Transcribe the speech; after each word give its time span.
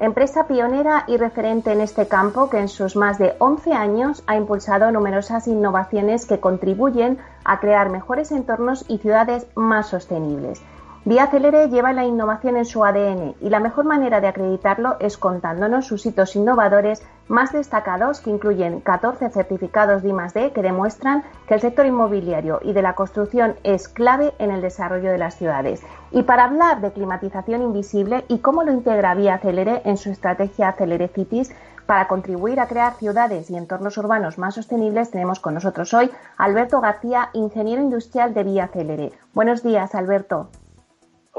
empresa 0.00 0.46
pionera 0.46 1.04
y 1.06 1.16
referente 1.16 1.72
en 1.72 1.80
este 1.80 2.06
campo 2.06 2.48
que 2.50 2.58
en 2.58 2.68
sus 2.68 2.96
más 2.96 3.18
de 3.18 3.34
11 3.38 3.72
años 3.72 4.22
ha 4.26 4.36
impulsado 4.36 4.90
numerosas 4.90 5.48
innovaciones 5.48 6.26
que 6.26 6.40
contribuyen 6.40 7.18
a 7.44 7.60
crear 7.60 7.90
mejores 7.90 8.30
entornos 8.30 8.84
y 8.88 8.98
ciudades 8.98 9.46
más 9.54 9.88
sostenibles. 9.88 10.62
Vía 11.04 11.28
Celere 11.28 11.68
lleva 11.68 11.92
la 11.92 12.04
innovación 12.04 12.56
en 12.56 12.64
su 12.64 12.84
ADN 12.84 13.36
y 13.40 13.48
la 13.48 13.60
mejor 13.60 13.84
manera 13.84 14.20
de 14.20 14.26
acreditarlo 14.26 14.96
es 15.00 15.16
contándonos 15.16 15.86
sus 15.86 16.04
hitos 16.04 16.36
innovadores 16.36 17.02
más 17.28 17.52
destacados 17.52 18.20
que 18.20 18.30
incluyen 18.30 18.80
14 18.80 19.30
certificados 19.30 20.02
de 20.02 20.08
I+D 20.08 20.52
que 20.52 20.60
demuestran 20.60 21.22
que 21.46 21.54
el 21.54 21.60
sector 21.60 21.86
inmobiliario 21.86 22.58
y 22.62 22.72
de 22.72 22.82
la 22.82 22.94
construcción 22.94 23.54
es 23.62 23.88
clave 23.88 24.34
en 24.38 24.50
el 24.50 24.60
desarrollo 24.60 25.10
de 25.10 25.18
las 25.18 25.36
ciudades. 25.36 25.82
Y 26.10 26.24
para 26.24 26.44
hablar 26.44 26.80
de 26.80 26.92
climatización 26.92 27.62
invisible 27.62 28.24
y 28.28 28.38
cómo 28.40 28.64
lo 28.64 28.72
integra 28.72 29.14
Vía 29.14 29.38
Celere 29.38 29.82
en 29.84 29.96
su 29.96 30.10
estrategia 30.10 30.72
Celere 30.72 31.08
Cities, 31.08 31.54
para 31.86 32.06
contribuir 32.06 32.60
a 32.60 32.66
crear 32.66 32.92
ciudades 32.94 33.48
y 33.48 33.56
entornos 33.56 33.96
urbanos 33.96 34.36
más 34.36 34.56
sostenibles, 34.56 35.10
tenemos 35.10 35.40
con 35.40 35.54
nosotros 35.54 35.94
hoy 35.94 36.10
Alberto 36.36 36.82
García, 36.82 37.30
ingeniero 37.32 37.80
industrial 37.80 38.34
de 38.34 38.44
Vía 38.44 38.68
Celere. 38.68 39.12
Buenos 39.32 39.62
días, 39.62 39.94
Alberto. 39.94 40.50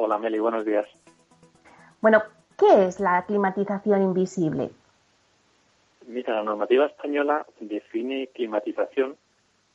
Hola 0.02 0.18
Meli, 0.18 0.40
buenos 0.40 0.64
días. 0.64 0.88
Bueno, 2.00 2.24
¿qué 2.58 2.86
es 2.86 3.02
la 3.02 3.26
climatización 3.26 4.02
invisible? 4.02 4.70
Mira, 6.08 6.36
la 6.36 6.44
normativa 6.44 6.86
española 6.86 7.46
define 7.60 8.30
climatización 8.34 9.18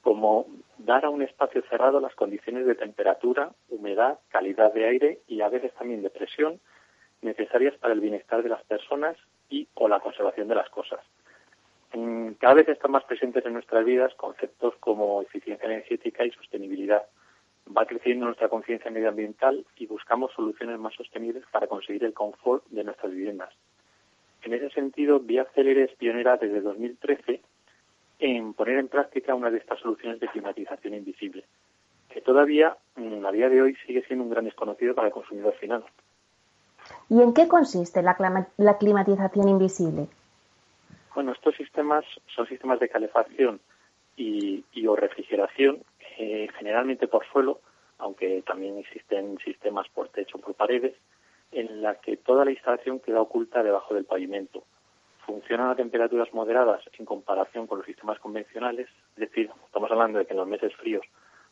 como 0.00 0.46
dar 0.78 1.04
a 1.04 1.10
un 1.10 1.20
espacio 1.20 1.62
cerrado 1.68 2.00
las 2.00 2.14
condiciones 2.14 2.64
de 2.64 2.74
temperatura, 2.74 3.50
humedad, 3.68 4.18
calidad 4.30 4.72
de 4.72 4.86
aire 4.86 5.18
y 5.28 5.42
a 5.42 5.50
veces 5.50 5.74
también 5.74 6.02
de 6.02 6.08
presión 6.08 6.58
necesarias 7.20 7.74
para 7.74 7.92
el 7.92 8.00
bienestar 8.00 8.42
de 8.42 8.48
las 8.48 8.64
personas 8.64 9.18
y 9.50 9.68
o 9.74 9.88
la 9.88 10.00
conservación 10.00 10.48
de 10.48 10.54
las 10.54 10.70
cosas. 10.70 11.00
Cada 12.38 12.54
vez 12.54 12.66
están 12.70 12.92
más 12.92 13.04
presentes 13.04 13.44
en 13.44 13.52
nuestras 13.52 13.84
vidas 13.84 14.14
conceptos 14.14 14.74
como 14.80 15.20
eficiencia 15.20 15.66
energética 15.66 16.24
y 16.24 16.30
sostenibilidad 16.30 17.02
va 17.66 17.86
creciendo 17.86 18.26
nuestra 18.26 18.48
conciencia 18.48 18.90
medioambiental 18.90 19.64
y 19.76 19.86
buscamos 19.86 20.32
soluciones 20.32 20.78
más 20.78 20.94
sostenibles 20.94 21.44
para 21.50 21.66
conseguir 21.66 22.04
el 22.04 22.12
confort 22.12 22.64
de 22.68 22.84
nuestras 22.84 23.12
viviendas. 23.12 23.50
En 24.42 24.52
ese 24.52 24.70
sentido, 24.70 25.20
Vía 25.20 25.46
Célere 25.54 25.84
es 25.84 25.94
pionera 25.96 26.36
desde 26.36 26.60
2013 26.60 27.40
en 28.18 28.52
poner 28.54 28.78
en 28.78 28.88
práctica 28.88 29.34
una 29.34 29.50
de 29.50 29.58
estas 29.58 29.80
soluciones 29.80 30.20
de 30.20 30.28
climatización 30.28 30.94
invisible, 30.94 31.44
que 32.10 32.20
todavía, 32.20 32.76
mm, 32.96 33.24
a 33.24 33.32
día 33.32 33.48
de 33.48 33.62
hoy, 33.62 33.76
sigue 33.86 34.04
siendo 34.06 34.24
un 34.24 34.30
gran 34.30 34.44
desconocido 34.44 34.94
para 34.94 35.08
el 35.08 35.14
consumidor 35.14 35.54
final. 35.54 35.84
¿Y 37.08 37.22
en 37.22 37.32
qué 37.32 37.48
consiste 37.48 38.02
la, 38.02 38.16
climatización 38.78 39.48
invisible? 39.48 40.08
Bueno, 41.14 41.32
estos 41.32 41.56
sistemas 41.56 42.04
son 42.34 42.46
sistemas 42.46 42.78
de 42.80 42.88
calefacción 42.88 43.60
y, 44.16 44.64
y 44.72 44.86
o 44.86 44.94
refrigeración 44.94 45.78
eh, 46.18 46.48
generalmente 46.58 47.08
por 47.08 47.26
suelo, 47.26 47.60
aunque 47.98 48.42
también 48.42 48.78
existen 48.78 49.38
sistemas 49.38 49.88
por 49.88 50.08
techo, 50.08 50.38
por 50.38 50.54
paredes, 50.54 50.94
en 51.52 51.82
la 51.82 51.96
que 51.96 52.16
toda 52.16 52.44
la 52.44 52.50
instalación 52.50 53.00
queda 53.00 53.20
oculta 53.20 53.62
debajo 53.62 53.94
del 53.94 54.04
pavimento. 54.04 54.64
Funcionan 55.26 55.70
a 55.70 55.76
temperaturas 55.76 56.32
moderadas 56.34 56.82
en 56.98 57.06
comparación 57.06 57.66
con 57.66 57.78
los 57.78 57.86
sistemas 57.86 58.18
convencionales, 58.18 58.88
es 59.16 59.20
decir, 59.28 59.50
estamos 59.64 59.90
hablando 59.90 60.18
de 60.18 60.26
que 60.26 60.32
en 60.32 60.38
los 60.38 60.48
meses 60.48 60.74
fríos 60.76 61.04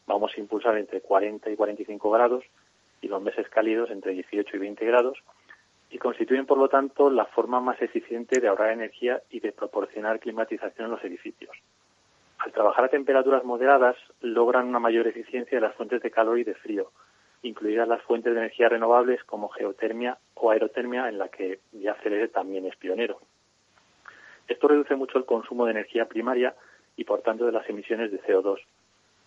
vamos 0.06 0.32
a 0.36 0.40
impulsar 0.40 0.76
entre 0.76 1.00
40 1.00 1.50
y 1.50 1.56
45 1.56 2.10
grados 2.10 2.44
y 3.00 3.08
los 3.08 3.22
meses 3.22 3.48
cálidos 3.48 3.90
entre 3.90 4.12
18 4.12 4.56
y 4.56 4.60
20 4.60 4.84
grados 4.84 5.18
y 5.90 5.98
constituyen, 5.98 6.46
por 6.46 6.58
lo 6.58 6.68
tanto, 6.68 7.10
la 7.10 7.26
forma 7.26 7.60
más 7.60 7.80
eficiente 7.82 8.40
de 8.40 8.48
ahorrar 8.48 8.72
energía 8.72 9.22
y 9.30 9.40
de 9.40 9.52
proporcionar 9.52 10.20
climatización 10.20 10.86
en 10.86 10.92
los 10.92 11.04
edificios. 11.04 11.54
Al 12.42 12.50
trabajar 12.50 12.86
a 12.86 12.88
temperaturas 12.88 13.44
moderadas, 13.44 13.96
logran 14.20 14.66
una 14.66 14.80
mayor 14.80 15.06
eficiencia 15.06 15.56
de 15.56 15.60
las 15.60 15.76
fuentes 15.76 16.02
de 16.02 16.10
calor 16.10 16.40
y 16.40 16.44
de 16.44 16.56
frío, 16.56 16.90
incluidas 17.42 17.86
las 17.86 18.02
fuentes 18.02 18.34
de 18.34 18.40
energía 18.40 18.68
renovables 18.68 19.22
como 19.22 19.48
geotermia 19.48 20.18
o 20.34 20.50
aerotermia, 20.50 21.08
en 21.08 21.18
la 21.18 21.28
que 21.28 21.60
Viacelere 21.70 22.26
también 22.26 22.66
es 22.66 22.74
pionero. 22.74 23.20
Esto 24.48 24.66
reduce 24.66 24.96
mucho 24.96 25.18
el 25.18 25.24
consumo 25.24 25.66
de 25.66 25.70
energía 25.70 26.06
primaria 26.06 26.56
y, 26.96 27.04
por 27.04 27.22
tanto, 27.22 27.46
de 27.46 27.52
las 27.52 27.68
emisiones 27.70 28.10
de 28.10 28.20
CO2. 28.20 28.58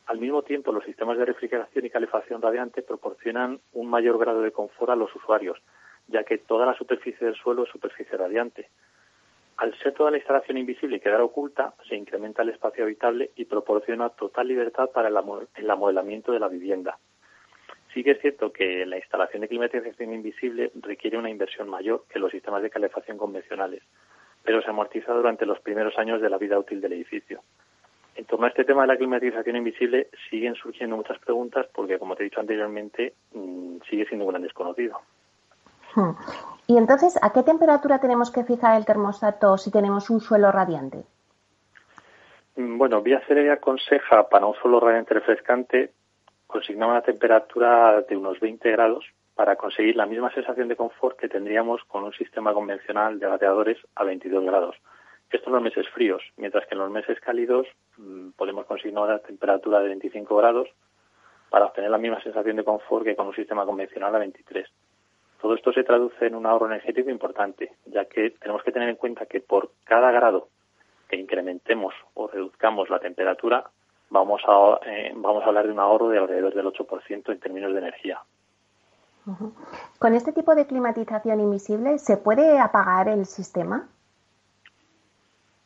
Al 0.07 0.19
mismo 0.19 0.41
tiempo, 0.41 0.73
los 0.73 0.83
sistemas 0.83 1.17
de 1.17 1.23
refrigeración 1.23 1.85
y 1.85 1.89
calefacción 1.89 2.41
radiante 2.41 2.81
proporcionan 2.81 3.61
un 3.71 3.89
mayor 3.89 4.19
grado 4.19 4.41
de 4.41 4.51
confort 4.51 4.91
a 4.91 4.95
los 4.97 5.15
usuarios, 5.15 5.57
ya 6.07 6.25
que 6.25 6.37
toda 6.37 6.65
la 6.65 6.75
superficie 6.75 7.25
del 7.25 7.37
suelo 7.37 7.63
es 7.63 7.69
superficie 7.69 8.17
radiante, 8.17 8.67
al 9.57 9.77
ser 9.79 9.93
toda 9.93 10.11
la 10.11 10.17
instalación 10.17 10.57
invisible 10.57 10.97
y 10.97 10.99
quedar 10.99 11.21
oculta, 11.21 11.73
se 11.87 11.95
incrementa 11.95 12.41
el 12.41 12.49
espacio 12.49 12.83
habitable 12.83 13.31
y 13.35 13.45
proporciona 13.45 14.09
total 14.09 14.47
libertad 14.47 14.89
para 14.93 15.07
el 15.07 15.69
amodelamiento 15.69 16.31
de 16.31 16.39
la 16.39 16.47
vivienda. 16.47 16.97
Sí 17.93 18.03
que 18.03 18.11
es 18.11 18.19
cierto 18.19 18.51
que 18.51 18.85
la 18.85 18.97
instalación 18.97 19.41
de 19.41 19.47
climatización 19.47 20.13
invisible 20.13 20.71
requiere 20.81 21.17
una 21.17 21.29
inversión 21.29 21.69
mayor 21.69 22.03
que 22.09 22.19
los 22.19 22.31
sistemas 22.31 22.61
de 22.61 22.69
calefacción 22.69 23.17
convencionales, 23.17 23.83
pero 24.43 24.61
se 24.61 24.69
amortiza 24.69 25.13
durante 25.13 25.45
los 25.45 25.61
primeros 25.61 25.97
años 25.97 26.21
de 26.21 26.29
la 26.29 26.37
vida 26.37 26.59
útil 26.59 26.81
del 26.81 26.91
edificio. 26.91 27.41
En 28.15 28.25
torno 28.25 28.45
a 28.45 28.49
este 28.49 28.65
tema 28.65 28.81
de 28.81 28.87
la 28.87 28.97
climatización 28.97 29.55
invisible 29.55 30.09
siguen 30.29 30.55
surgiendo 30.55 30.97
muchas 30.97 31.19
preguntas 31.19 31.67
porque, 31.73 31.97
como 31.97 32.15
te 32.15 32.23
he 32.23 32.25
dicho 32.25 32.41
anteriormente, 32.41 33.13
mm, 33.33 33.77
sigue 33.89 34.05
siendo 34.05 34.25
un 34.25 34.31
gran 34.31 34.41
desconocido. 34.41 34.99
Hmm. 35.95 36.11
Y 36.67 36.77
entonces, 36.77 37.17
¿a 37.21 37.31
qué 37.31 37.43
temperatura 37.43 37.99
tenemos 37.99 38.31
que 38.31 38.43
fijar 38.43 38.77
el 38.77 38.85
termostato 38.85 39.57
si 39.57 39.71
tenemos 39.71 40.09
un 40.09 40.19
suelo 40.19 40.51
radiante? 40.51 41.03
Mm, 42.55 42.77
bueno, 42.77 43.01
Vía 43.01 43.21
Celere 43.27 43.51
aconseja 43.51 44.27
para 44.29 44.45
un 44.45 44.55
suelo 44.55 44.79
radiante 44.79 45.13
refrescante 45.13 45.91
consignar 46.47 46.89
una 46.89 47.01
temperatura 47.01 48.01
de 48.01 48.17
unos 48.17 48.39
20 48.39 48.71
grados 48.71 49.05
para 49.35 49.57
conseguir 49.57 49.95
la 49.95 50.05
misma 50.05 50.33
sensación 50.33 50.67
de 50.67 50.75
confort 50.75 51.19
que 51.19 51.27
tendríamos 51.27 51.83
con 51.85 52.03
un 52.03 52.13
sistema 52.13 52.53
convencional 52.53 53.19
de 53.19 53.27
radiadores 53.27 53.77
a 53.95 54.03
22 54.03 54.45
grados. 54.45 54.75
Esto 55.29 55.49
en 55.49 55.55
los 55.55 55.63
meses 55.63 55.87
fríos, 55.89 56.23
mientras 56.37 56.65
que 56.65 56.75
en 56.75 56.79
los 56.79 56.91
meses 56.91 57.19
cálidos 57.19 57.67
mm, 57.97 58.29
podemos 58.37 58.65
conseguir 58.65 58.97
una 58.97 59.19
temperatura 59.19 59.79
de 59.81 59.89
25 59.89 60.35
grados 60.37 60.69
para 61.49 61.65
obtener 61.65 61.91
la 61.91 61.97
misma 61.97 62.21
sensación 62.21 62.55
de 62.55 62.63
confort 62.63 63.05
que 63.05 63.15
con 63.15 63.27
un 63.27 63.35
sistema 63.35 63.65
convencional 63.65 64.15
a 64.15 64.19
23. 64.19 64.67
Todo 65.41 65.55
esto 65.55 65.71
se 65.73 65.83
traduce 65.83 66.25
en 66.25 66.35
un 66.35 66.45
ahorro 66.45 66.67
energético 66.67 67.09
importante, 67.09 67.73
ya 67.85 68.05
que 68.05 68.31
tenemos 68.31 68.63
que 68.63 68.71
tener 68.71 68.89
en 68.89 68.95
cuenta 68.95 69.25
que 69.25 69.41
por 69.41 69.71
cada 69.83 70.11
grado 70.11 70.49
que 71.07 71.17
incrementemos 71.17 71.93
o 72.13 72.27
reduzcamos 72.27 72.89
la 72.89 72.99
temperatura, 72.99 73.69
vamos 74.09 74.41
a, 74.47 74.79
eh, 74.85 75.13
vamos 75.15 75.43
a 75.43 75.47
hablar 75.47 75.65
de 75.65 75.73
un 75.73 75.79
ahorro 75.79 76.09
de 76.09 76.17
alrededor 76.17 76.53
del 76.53 76.65
8% 76.65 77.31
en 77.31 77.39
términos 77.39 77.73
de 77.73 77.79
energía. 77.79 78.19
¿Con 79.97 80.13
este 80.13 80.33
tipo 80.33 80.53
de 80.53 80.67
climatización 80.67 81.39
invisible 81.39 81.97
se 81.97 82.17
puede 82.17 82.59
apagar 82.59 83.09
el 83.09 83.25
sistema? 83.25 83.89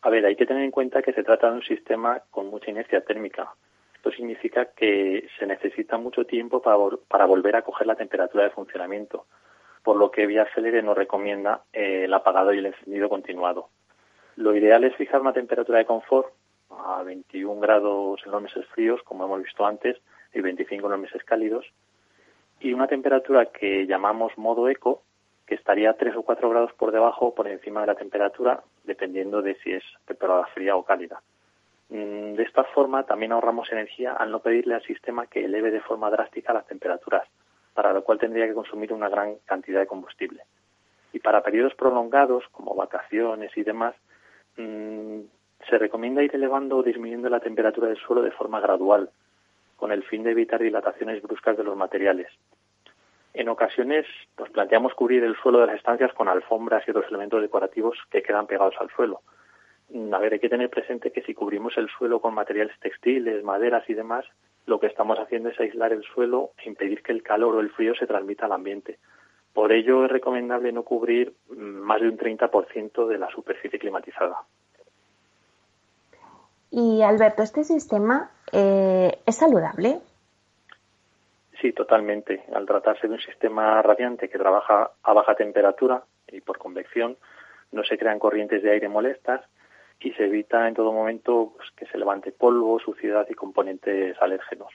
A 0.01 0.10
ver, 0.10 0.25
hay 0.25 0.38
que 0.38 0.45
tener 0.45 0.63
en 0.63 0.72
cuenta 0.72 1.01
que 1.01 1.12
se 1.12 1.24
trata 1.24 1.50
de 1.50 1.57
un 1.57 1.63
sistema 1.63 2.22
con 2.31 2.48
mucha 2.48 2.72
inercia 2.72 3.01
térmica. 3.01 3.54
Esto 3.95 4.12
significa 4.12 4.68
que 4.74 5.27
se 5.38 5.45
necesita 5.45 5.98
mucho 5.98 6.24
tiempo 6.25 6.62
para, 6.62 6.77
para 7.10 7.25
volver 7.25 7.57
a 7.57 7.63
coger 7.63 7.86
la 7.86 7.95
temperatura 7.95 8.45
de 8.45 8.51
funcionamiento, 8.51 9.25
por 9.83 9.97
lo 9.97 10.11
que 10.11 10.27
Vía 10.27 10.47
Celere 10.53 10.81
nos 10.81 10.97
recomienda 10.97 11.61
eh, 11.73 12.05
el 12.05 12.13
apagado 12.13 12.53
y 12.53 12.59
el 12.59 12.67
encendido 12.67 13.09
continuado. 13.09 13.69
Lo 14.35 14.55
ideal 14.55 14.83
es 14.83 14.95
fijar 14.95 15.21
una 15.21 15.33
temperatura 15.33 15.79
de 15.79 15.85
confort 15.85 16.33
a 16.69 17.03
21 17.03 17.59
grados 17.59 18.21
en 18.25 18.31
los 18.31 18.41
meses 18.41 18.65
fríos, 18.67 19.01
como 19.03 19.25
hemos 19.25 19.43
visto 19.43 19.65
antes, 19.65 19.97
y 20.33 20.41
25 20.41 20.85
en 20.85 20.91
los 20.91 21.01
meses 21.01 21.23
cálidos, 21.23 21.65
y 22.59 22.73
una 22.73 22.87
temperatura 22.87 23.47
que 23.47 23.85
llamamos 23.87 24.37
modo 24.37 24.69
eco, 24.69 25.01
que 25.45 25.55
estaría 25.55 25.93
3 25.93 26.15
o 26.15 26.23
4 26.23 26.49
grados 26.49 26.73
por 26.73 26.91
debajo 26.91 27.27
o 27.27 27.35
por 27.35 27.47
encima 27.47 27.81
de 27.81 27.87
la 27.87 27.95
temperatura, 27.95 28.61
dependiendo 28.83 29.41
de 29.41 29.55
si 29.55 29.71
es 29.71 29.83
temporada 30.05 30.45
fría 30.53 30.75
o 30.75 30.83
cálida. 30.83 31.21
Mm, 31.89 32.35
de 32.35 32.43
esta 32.43 32.63
forma 32.65 33.03
también 33.03 33.31
ahorramos 33.31 33.71
energía 33.71 34.13
al 34.13 34.29
no 34.31 34.41
pedirle 34.41 34.75
al 34.75 34.83
sistema 34.83 35.25
que 35.25 35.45
eleve 35.45 35.71
de 35.71 35.81
forma 35.81 36.11
drástica 36.11 36.53
las 36.53 36.67
temperaturas, 36.67 37.27
para 37.79 37.93
lo 37.93 38.03
cual 38.03 38.19
tendría 38.19 38.45
que 38.45 38.53
consumir 38.53 38.91
una 38.91 39.07
gran 39.07 39.35
cantidad 39.45 39.79
de 39.79 39.87
combustible. 39.87 40.43
Y 41.13 41.19
para 41.19 41.41
periodos 41.41 41.75
prolongados, 41.75 42.43
como 42.51 42.75
vacaciones 42.75 43.55
y 43.55 43.63
demás, 43.63 43.95
mm, 44.57 45.21
se 45.69 45.77
recomienda 45.77 46.21
ir 46.21 46.35
elevando 46.35 46.75
o 46.75 46.83
disminuyendo 46.83 47.29
la 47.29 47.39
temperatura 47.39 47.87
del 47.87 47.95
suelo 47.95 48.21
de 48.21 48.31
forma 48.31 48.59
gradual, 48.59 49.11
con 49.77 49.93
el 49.93 50.03
fin 50.03 50.23
de 50.23 50.31
evitar 50.31 50.61
dilataciones 50.61 51.21
bruscas 51.21 51.55
de 51.55 51.63
los 51.63 51.77
materiales. 51.77 52.27
En 53.33 53.47
ocasiones 53.47 54.05
nos 54.37 54.49
planteamos 54.49 54.93
cubrir 54.93 55.23
el 55.23 55.37
suelo 55.37 55.61
de 55.61 55.67
las 55.67 55.77
estancias 55.77 56.11
con 56.11 56.27
alfombras 56.27 56.85
y 56.85 56.91
otros 56.91 57.05
elementos 57.07 57.41
decorativos 57.41 57.97
que 58.11 58.21
quedan 58.21 58.45
pegados 58.45 58.75
al 58.81 58.89
suelo. 58.89 59.21
A 60.11 60.19
ver, 60.19 60.33
hay 60.33 60.39
que 60.39 60.49
tener 60.49 60.69
presente 60.69 61.13
que 61.13 61.21
si 61.21 61.33
cubrimos 61.33 61.77
el 61.77 61.87
suelo 61.87 62.19
con 62.19 62.33
materiales 62.33 62.77
textiles, 62.81 63.41
maderas 63.41 63.89
y 63.89 63.93
demás, 63.93 64.25
lo 64.69 64.80
que 64.80 64.88
estamos 64.88 65.18
haciendo 65.18 65.50
es 65.50 65.60
aislar 65.60 65.92
el 65.92 66.04
suelo 66.04 66.51
e 66.57 66.69
impedir 66.69 67.01
que 67.01 67.12
el 67.12 67.24
calor 67.24 67.56
o 67.56 67.60
el 67.60 67.71
frío 67.71 67.95
se 67.95 68.06
transmita 68.06 68.45
al 68.45 68.51
ambiente. 68.51 69.00
Por 69.51 69.71
ello 69.71 70.06
es 70.06 70.12
recomendable 70.12 70.71
no 70.71 70.83
cubrir 70.83 71.33
más 71.50 72.00
de 72.00 72.07
un 72.07 72.18
30% 72.18 73.07
de 73.07 73.18
la 73.18 73.30
superficie 73.31 73.80
climatizada. 73.80 74.38
Y 76.69 77.01
Alberto, 77.01 77.42
¿este 77.42 77.63
sistema 77.63 78.30
eh, 78.51 79.19
es 79.25 79.36
saludable? 79.36 80.01
Sí, 81.60 81.74
totalmente. 81.74 82.45
Al 82.54 82.68
tratarse 82.68 83.07
de 83.07 83.15
un 83.15 83.19
sistema 83.19 83.81
radiante 83.81 84.30
que 84.30 84.38
trabaja 84.38 84.92
a 85.01 85.13
baja 85.13 85.33
temperatura 85.33 86.04
y 86.27 86.42
por 86.42 86.60
convección, 86.60 87.18
no 87.72 87.83
se 87.83 87.98
crean 87.98 88.19
corrientes 88.19 88.62
de 88.62 88.72
aire 88.72 88.88
molestas 88.88 89.42
y 90.00 90.12
se 90.13 90.25
evita 90.25 90.68
en 90.68 90.75
todo 90.75 90.94
momento 90.94 91.54
pues, 91.56 91.69
que 91.75 91.86
se 91.88 91.98
levante 91.98 92.31
polvo, 92.31 92.80
suciedad 92.80 93.28
y 93.30 93.34
componentes 93.34 94.16
alérgenos. 94.22 94.72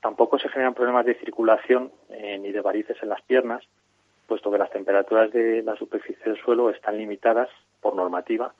Tampoco 0.00 0.38
se 0.38 0.48
generan 0.48 0.74
problemas 0.74 1.06
de 1.06 1.18
circulación 1.18 1.90
eh, 2.10 2.38
ni 2.38 2.52
de 2.52 2.60
varices 2.60 2.96
en 3.02 3.08
las 3.08 3.22
piernas, 3.22 3.64
puesto 4.26 4.50
que 4.50 4.58
las 4.58 4.70
temperaturas 4.70 5.32
de 5.32 5.62
la 5.62 5.76
superficie 5.76 6.24
del 6.24 6.40
suelo 6.42 6.70
están 6.70 6.96
limitadas 6.96 7.48
por 7.80 7.94
normativa 7.94 8.54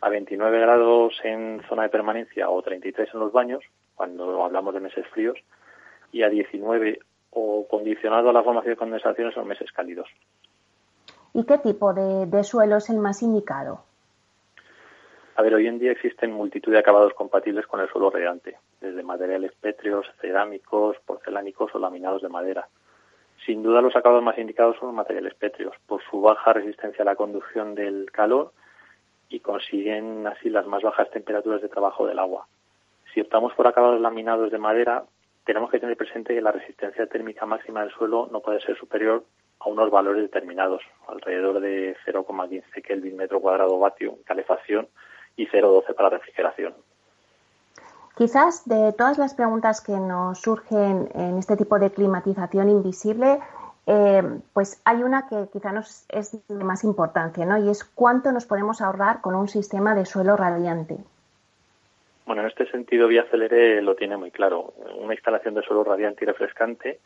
a 0.00 0.08
29 0.10 0.60
grados 0.60 1.14
en 1.22 1.62
zona 1.68 1.84
de 1.84 1.88
permanencia 1.88 2.50
o 2.50 2.60
33 2.60 3.08
en 3.14 3.20
los 3.20 3.32
baños, 3.32 3.64
cuando 3.94 4.44
hablamos 4.44 4.74
de 4.74 4.80
meses 4.80 5.06
fríos, 5.08 5.38
y 6.12 6.22
a 6.22 6.28
19 6.28 6.98
o 7.30 7.66
condicionado 7.68 8.30
a 8.30 8.32
la 8.32 8.42
formación 8.42 8.72
de 8.72 8.76
condensaciones 8.76 9.34
en 9.34 9.40
los 9.40 9.48
meses 9.48 9.72
cálidos. 9.72 10.08
¿Y 11.32 11.44
qué 11.44 11.58
tipo 11.58 11.92
de, 11.92 12.44
suelo 12.44 12.76
es 12.76 12.90
el 12.90 12.98
más 12.98 13.22
indicado? 13.22 13.84
A 15.36 15.42
ver, 15.42 15.52
hoy 15.54 15.66
en 15.66 15.80
día 15.80 15.90
existen 15.90 16.32
multitud 16.32 16.70
de 16.70 16.78
acabados 16.78 17.12
compatibles 17.14 17.66
con 17.66 17.80
el 17.80 17.88
suelo 17.88 18.08
radiante, 18.08 18.56
desde 18.80 19.02
materiales 19.02 19.50
pétreos, 19.60 20.06
cerámicos, 20.20 20.96
porcelánicos 21.04 21.74
o 21.74 21.80
laminados 21.80 22.22
de 22.22 22.28
madera. 22.28 22.68
Sin 23.44 23.64
duda 23.64 23.82
los 23.82 23.96
acabados 23.96 24.22
más 24.22 24.38
indicados 24.38 24.76
son 24.78 24.88
los 24.88 24.96
materiales 24.96 25.34
pétreos, 25.34 25.74
por 25.88 26.00
su 26.04 26.20
baja 26.20 26.52
resistencia 26.52 27.02
a 27.02 27.04
la 27.04 27.16
conducción 27.16 27.74
del 27.74 28.12
calor 28.12 28.52
y 29.28 29.40
consiguen 29.40 30.24
así 30.28 30.50
las 30.50 30.68
más 30.68 30.82
bajas 30.82 31.10
temperaturas 31.10 31.60
de 31.60 31.68
trabajo 31.68 32.06
del 32.06 32.20
agua. 32.20 32.46
Si 33.12 33.20
optamos 33.20 33.52
por 33.54 33.66
acabados 33.66 34.00
laminados 34.00 34.52
de 34.52 34.58
madera, 34.58 35.02
tenemos 35.44 35.68
que 35.68 35.80
tener 35.80 35.96
presente 35.96 36.32
que 36.32 36.42
la 36.42 36.52
resistencia 36.52 37.08
térmica 37.08 37.44
máxima 37.44 37.80
del 37.80 37.92
suelo 37.92 38.28
no 38.30 38.38
puede 38.38 38.60
ser 38.60 38.78
superior 38.78 39.24
a 39.58 39.68
unos 39.68 39.90
valores 39.90 40.22
determinados, 40.22 40.82
alrededor 41.08 41.58
de 41.58 41.96
0,15 42.06 42.82
Kelvin 42.82 43.16
metro 43.16 43.40
cuadrado 43.40 43.80
vatio 43.80 44.16
calefacción 44.24 44.86
y 45.36 45.46
0,12 45.46 45.94
para 45.94 46.10
refrigeración. 46.10 46.74
Quizás 48.16 48.68
de 48.68 48.92
todas 48.92 49.18
las 49.18 49.34
preguntas 49.34 49.80
que 49.80 49.92
nos 49.92 50.40
surgen 50.40 51.08
en 51.14 51.38
este 51.38 51.56
tipo 51.56 51.78
de 51.78 51.90
climatización 51.90 52.70
invisible, 52.70 53.40
eh, 53.86 54.22
pues 54.52 54.80
hay 54.84 55.02
una 55.02 55.28
que 55.28 55.48
quizá 55.52 55.72
nos 55.72 56.06
es 56.08 56.32
de 56.48 56.64
más 56.64 56.84
importancia, 56.84 57.44
¿no? 57.44 57.58
Y 57.58 57.68
es 57.68 57.84
cuánto 57.84 58.30
nos 58.30 58.46
podemos 58.46 58.80
ahorrar 58.80 59.20
con 59.20 59.34
un 59.34 59.48
sistema 59.48 59.94
de 59.94 60.06
suelo 60.06 60.36
radiante. 60.36 60.96
Bueno, 62.24 62.42
en 62.42 62.48
este 62.48 62.70
sentido, 62.70 63.08
Vía 63.08 63.26
Celere 63.30 63.82
lo 63.82 63.96
tiene 63.96 64.16
muy 64.16 64.30
claro. 64.30 64.72
Una 64.98 65.14
instalación 65.14 65.54
de 65.54 65.62
suelo 65.62 65.84
radiante 65.84 66.24
y 66.24 66.28
refrescante 66.28 67.00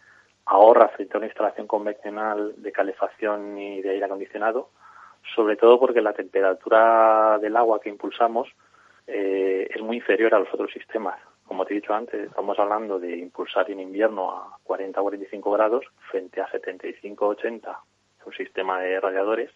ahorra 0.44 0.88
frente 0.88 1.14
a 1.14 1.18
una 1.18 1.26
instalación 1.26 1.66
convencional 1.66 2.54
de 2.56 2.72
calefacción 2.72 3.58
y 3.58 3.82
de 3.82 3.90
aire 3.90 4.04
acondicionado, 4.04 4.70
sobre 5.34 5.56
todo 5.56 5.78
porque 5.78 6.00
la 6.00 6.12
temperatura 6.12 7.38
del 7.38 7.56
agua 7.56 7.80
que 7.80 7.88
impulsamos 7.88 8.48
eh, 9.06 9.68
es 9.74 9.82
muy 9.82 9.96
inferior 9.96 10.34
a 10.34 10.40
los 10.40 10.52
otros 10.52 10.72
sistemas 10.72 11.18
como 11.48 11.64
te 11.64 11.72
he 11.72 11.80
dicho 11.80 11.94
antes, 11.94 12.28
estamos 12.28 12.58
hablando 12.58 13.00
de 13.00 13.16
impulsar 13.16 13.70
en 13.70 13.80
invierno 13.80 14.30
a 14.30 14.58
40 14.64 15.00
o 15.00 15.04
45 15.04 15.50
grados 15.50 15.84
frente 16.10 16.42
a 16.42 16.50
75 16.50 17.26
80 17.26 17.80
un 18.26 18.32
sistema 18.34 18.80
de 18.80 19.00
radiadores 19.00 19.50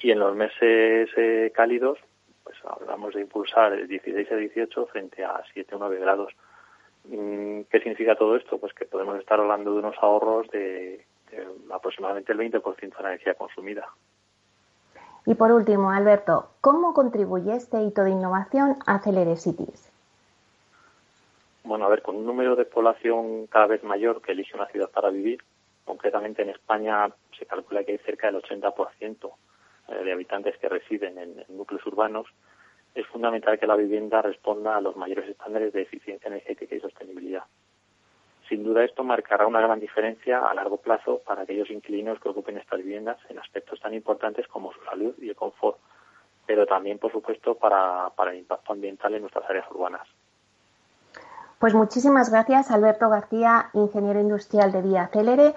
y 0.00 0.10
en 0.10 0.18
los 0.18 0.36
meses 0.36 1.08
eh, 1.16 1.50
cálidos 1.54 1.98
pues 2.44 2.56
hablamos 2.64 3.14
de 3.14 3.22
impulsar 3.22 3.86
16 3.86 4.32
a 4.32 4.36
18 4.36 4.86
frente 4.86 5.24
a 5.24 5.42
7 5.52 5.74
o 5.74 5.78
9 5.78 5.98
grados. 5.98 6.32
Mm, 7.04 7.62
¿Qué 7.70 7.78
significa 7.80 8.14
todo 8.14 8.36
esto? 8.36 8.58
Pues 8.58 8.72
que 8.72 8.86
podemos 8.86 9.18
estar 9.18 9.40
hablando 9.40 9.72
de 9.72 9.78
unos 9.80 9.96
ahorros 10.00 10.48
de, 10.50 11.04
aproximadamente 11.70 12.32
el 12.32 12.38
20% 12.38 12.96
de 12.96 13.02
la 13.02 13.08
energía 13.10 13.34
consumida. 13.34 13.88
Y 15.26 15.34
por 15.34 15.52
último, 15.52 15.90
Alberto, 15.90 16.50
¿cómo 16.60 16.94
contribuye 16.94 17.54
este 17.54 17.82
hito 17.82 18.02
de 18.02 18.10
innovación 18.10 18.76
a 18.86 18.98
Celere 19.00 19.36
Cities? 19.36 19.90
Bueno, 21.64 21.84
a 21.84 21.88
ver, 21.88 22.00
con 22.02 22.16
un 22.16 22.24
número 22.24 22.56
de 22.56 22.64
población 22.64 23.46
cada 23.46 23.66
vez 23.66 23.84
mayor 23.84 24.22
que 24.22 24.32
elige 24.32 24.56
una 24.56 24.68
ciudad 24.68 24.88
para 24.90 25.10
vivir, 25.10 25.42
concretamente 25.84 26.42
en 26.42 26.50
España 26.50 27.10
se 27.38 27.44
calcula 27.44 27.84
que 27.84 27.92
hay 27.92 27.98
cerca 27.98 28.30
del 28.30 28.42
80% 28.42 29.32
eh, 29.88 30.04
de 30.04 30.12
habitantes 30.12 30.56
que 30.58 30.68
residen 30.68 31.18
en, 31.18 31.44
núcleos 31.48 31.84
urbanos, 31.86 32.26
es 32.94 33.06
fundamental 33.06 33.58
que 33.58 33.66
la 33.66 33.76
vivienda 33.76 34.22
responda 34.22 34.76
a 34.76 34.80
los 34.80 34.96
mayores 34.96 35.28
estándares 35.28 35.72
de 35.72 35.82
eficiencia 35.82 36.28
energética 36.28 36.74
y 36.74 36.80
sostenibilidad. 36.80 37.44
Sin 38.48 38.64
duda 38.64 38.84
esto 38.84 39.04
marcará 39.04 39.46
una 39.46 39.60
gran 39.60 39.78
diferencia 39.78 40.38
a 40.38 40.54
largo 40.54 40.78
plazo 40.78 41.20
para 41.26 41.42
aquellos 41.42 41.70
inquilinos 41.70 42.18
que 42.18 42.30
ocupen 42.30 42.56
estas 42.56 42.78
viviendas 42.78 43.18
en 43.28 43.38
aspectos 43.38 43.78
tan 43.80 43.92
importantes 43.92 44.48
como 44.48 44.72
su 44.72 44.82
salud 44.84 45.14
y 45.18 45.28
el 45.28 45.36
confort, 45.36 45.78
pero 46.46 46.64
también, 46.64 46.98
por 46.98 47.12
supuesto, 47.12 47.56
para 47.56 48.10
el 48.30 48.38
impacto 48.38 48.72
ambiental 48.72 49.14
en 49.14 49.20
nuestras 49.20 49.48
áreas 49.50 49.70
urbanas. 49.70 50.08
Pues 51.58 51.74
muchísimas 51.74 52.30
gracias, 52.30 52.70
Alberto 52.70 53.10
García, 53.10 53.70
ingeniero 53.74 54.20
industrial 54.20 54.70
de 54.70 54.80
Vía 54.80 55.08
Celere. 55.12 55.54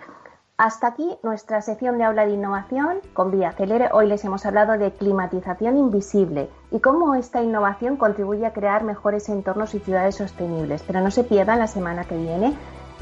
Hasta 0.58 0.88
aquí 0.88 1.18
nuestra 1.24 1.62
sección 1.62 1.98
de 1.98 2.04
aula 2.04 2.26
de 2.26 2.34
innovación 2.34 3.00
con 3.14 3.32
Vía 3.32 3.52
Celere. 3.52 3.90
Hoy 3.94 4.08
les 4.08 4.26
hemos 4.26 4.46
hablado 4.46 4.78
de 4.78 4.92
climatización 4.92 5.78
invisible 5.78 6.50
y 6.72 6.80
cómo 6.80 7.16
esta 7.16 7.42
innovación 7.42 7.98
contribuye 7.98 8.46
a 8.46 8.54
crear 8.54 8.84
mejores 8.84 9.30
entornos 9.30 9.76
y 9.76 9.80
ciudades 9.80 10.16
sostenibles. 10.16 10.84
Pero 10.84 11.02
no 11.02 11.10
se 11.10 11.24
pierdan 11.24 11.60
la 11.60 11.68
semana 11.68 12.04
que 12.04 12.18
viene 12.18 12.54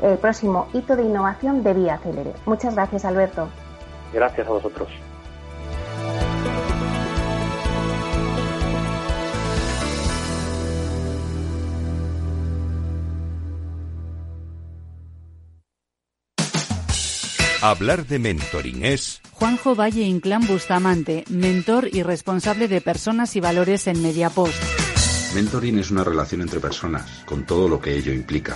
el 0.02 0.18
próximo 0.18 0.68
hito 0.74 0.96
de 0.96 1.04
innovación 1.04 1.64
de 1.64 1.74
Vía 1.74 1.98
Celere. 2.00 2.34
Muchas 2.46 2.76
gracias, 2.76 3.06
Alberto. 3.06 3.48
Gracias 4.14 4.48
a 4.48 4.52
vosotros. 4.52 4.90
Hablar 17.62 18.06
de 18.06 18.20
mentoring 18.20 18.86
es... 18.86 19.22
Juanjo 19.34 19.76
Valle 19.76 20.04
Inclán 20.04 20.48
Bustamante, 20.48 21.26
mentor 21.30 21.90
y 21.92 22.04
responsable 22.04 22.70
de 22.70 22.80
personas 22.80 23.36
y 23.36 23.42
valores 23.42 23.88
en 23.88 24.02
Mediapost. 24.02 24.56
Mentoring 25.36 25.78
es 25.78 25.92
una 25.92 26.06
relación 26.06 26.42
entre 26.42 26.62
personas, 26.62 27.22
con 27.26 27.46
todo 27.46 27.68
lo 27.68 27.82
que 27.82 27.98
ello 27.98 28.14
implica. 28.14 28.56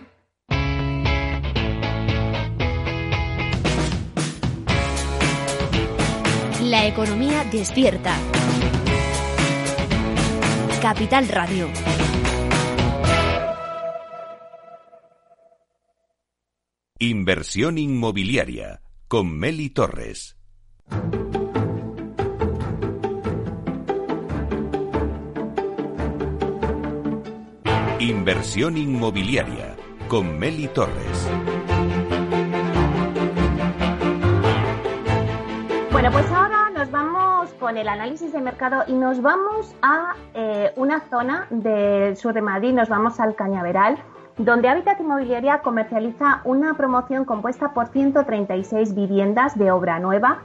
La 6.71 6.87
economía 6.87 7.43
despierta. 7.43 8.17
Capital 10.81 11.27
Radio. 11.27 11.67
Inversión 16.97 17.77
inmobiliaria 17.77 18.81
con 19.09 19.37
Meli 19.37 19.71
Torres. 19.71 20.37
Inversión 27.99 28.77
inmobiliaria 28.77 29.75
con 30.07 30.39
Meli 30.39 30.69
Torres. 30.69 31.27
Bueno, 35.91 36.09
pues 36.13 36.31
ahora 36.31 36.50
con 37.71 37.77
el 37.77 37.87
análisis 37.87 38.33
de 38.33 38.41
mercado 38.41 38.83
y 38.85 38.91
nos 38.91 39.21
vamos 39.21 39.73
a 39.81 40.13
eh, 40.33 40.73
una 40.75 40.99
zona 41.09 41.47
del 41.51 42.17
sur 42.17 42.33
de 42.33 42.41
Madrid, 42.41 42.73
nos 42.73 42.89
vamos 42.89 43.17
al 43.21 43.33
Cañaveral, 43.33 43.97
donde 44.37 44.67
Habitat 44.67 44.99
Inmobiliaria 44.99 45.59
comercializa 45.59 46.41
una 46.43 46.73
promoción 46.73 47.23
compuesta 47.23 47.73
por 47.73 47.87
136 47.87 48.93
viviendas 48.93 49.57
de 49.57 49.71
obra 49.71 49.99
nueva. 49.99 50.39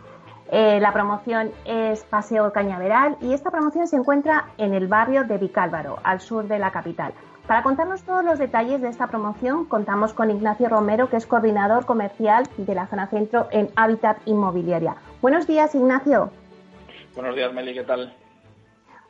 Eh, 0.53 0.79
la 0.79 0.93
promoción 0.93 1.51
es 1.65 2.05
Paseo 2.05 2.53
Cañaveral 2.53 3.17
y 3.21 3.33
esta 3.33 3.51
promoción 3.51 3.89
se 3.89 3.97
encuentra 3.97 4.45
en 4.57 4.73
el 4.73 4.87
barrio 4.87 5.25
de 5.25 5.39
Vicálvaro, 5.39 5.99
al 6.05 6.21
sur 6.21 6.47
de 6.47 6.61
la 6.61 6.71
capital. 6.71 7.13
Para 7.49 7.65
contarnos 7.65 8.05
todos 8.05 8.25
los 8.25 8.39
detalles 8.39 8.81
de 8.81 8.89
esta 8.89 9.09
promoción, 9.09 9.65
contamos 9.65 10.13
con 10.13 10.31
Ignacio 10.31 10.69
Romero, 10.69 11.11
que 11.11 11.17
es 11.17 11.27
coordinador 11.27 11.87
comercial 11.87 12.45
de 12.57 12.75
la 12.77 12.87
zona 12.87 13.09
centro 13.09 13.49
en 13.51 13.71
Habitat 13.75 14.19
Inmobiliaria. 14.27 14.95
Buenos 15.21 15.49
días, 15.49 15.75
Ignacio. 15.75 16.31
Buenos 17.17 17.35
días, 17.35 17.51
Meli, 17.55 17.73
¿qué 17.73 17.83
tal? 17.83 18.15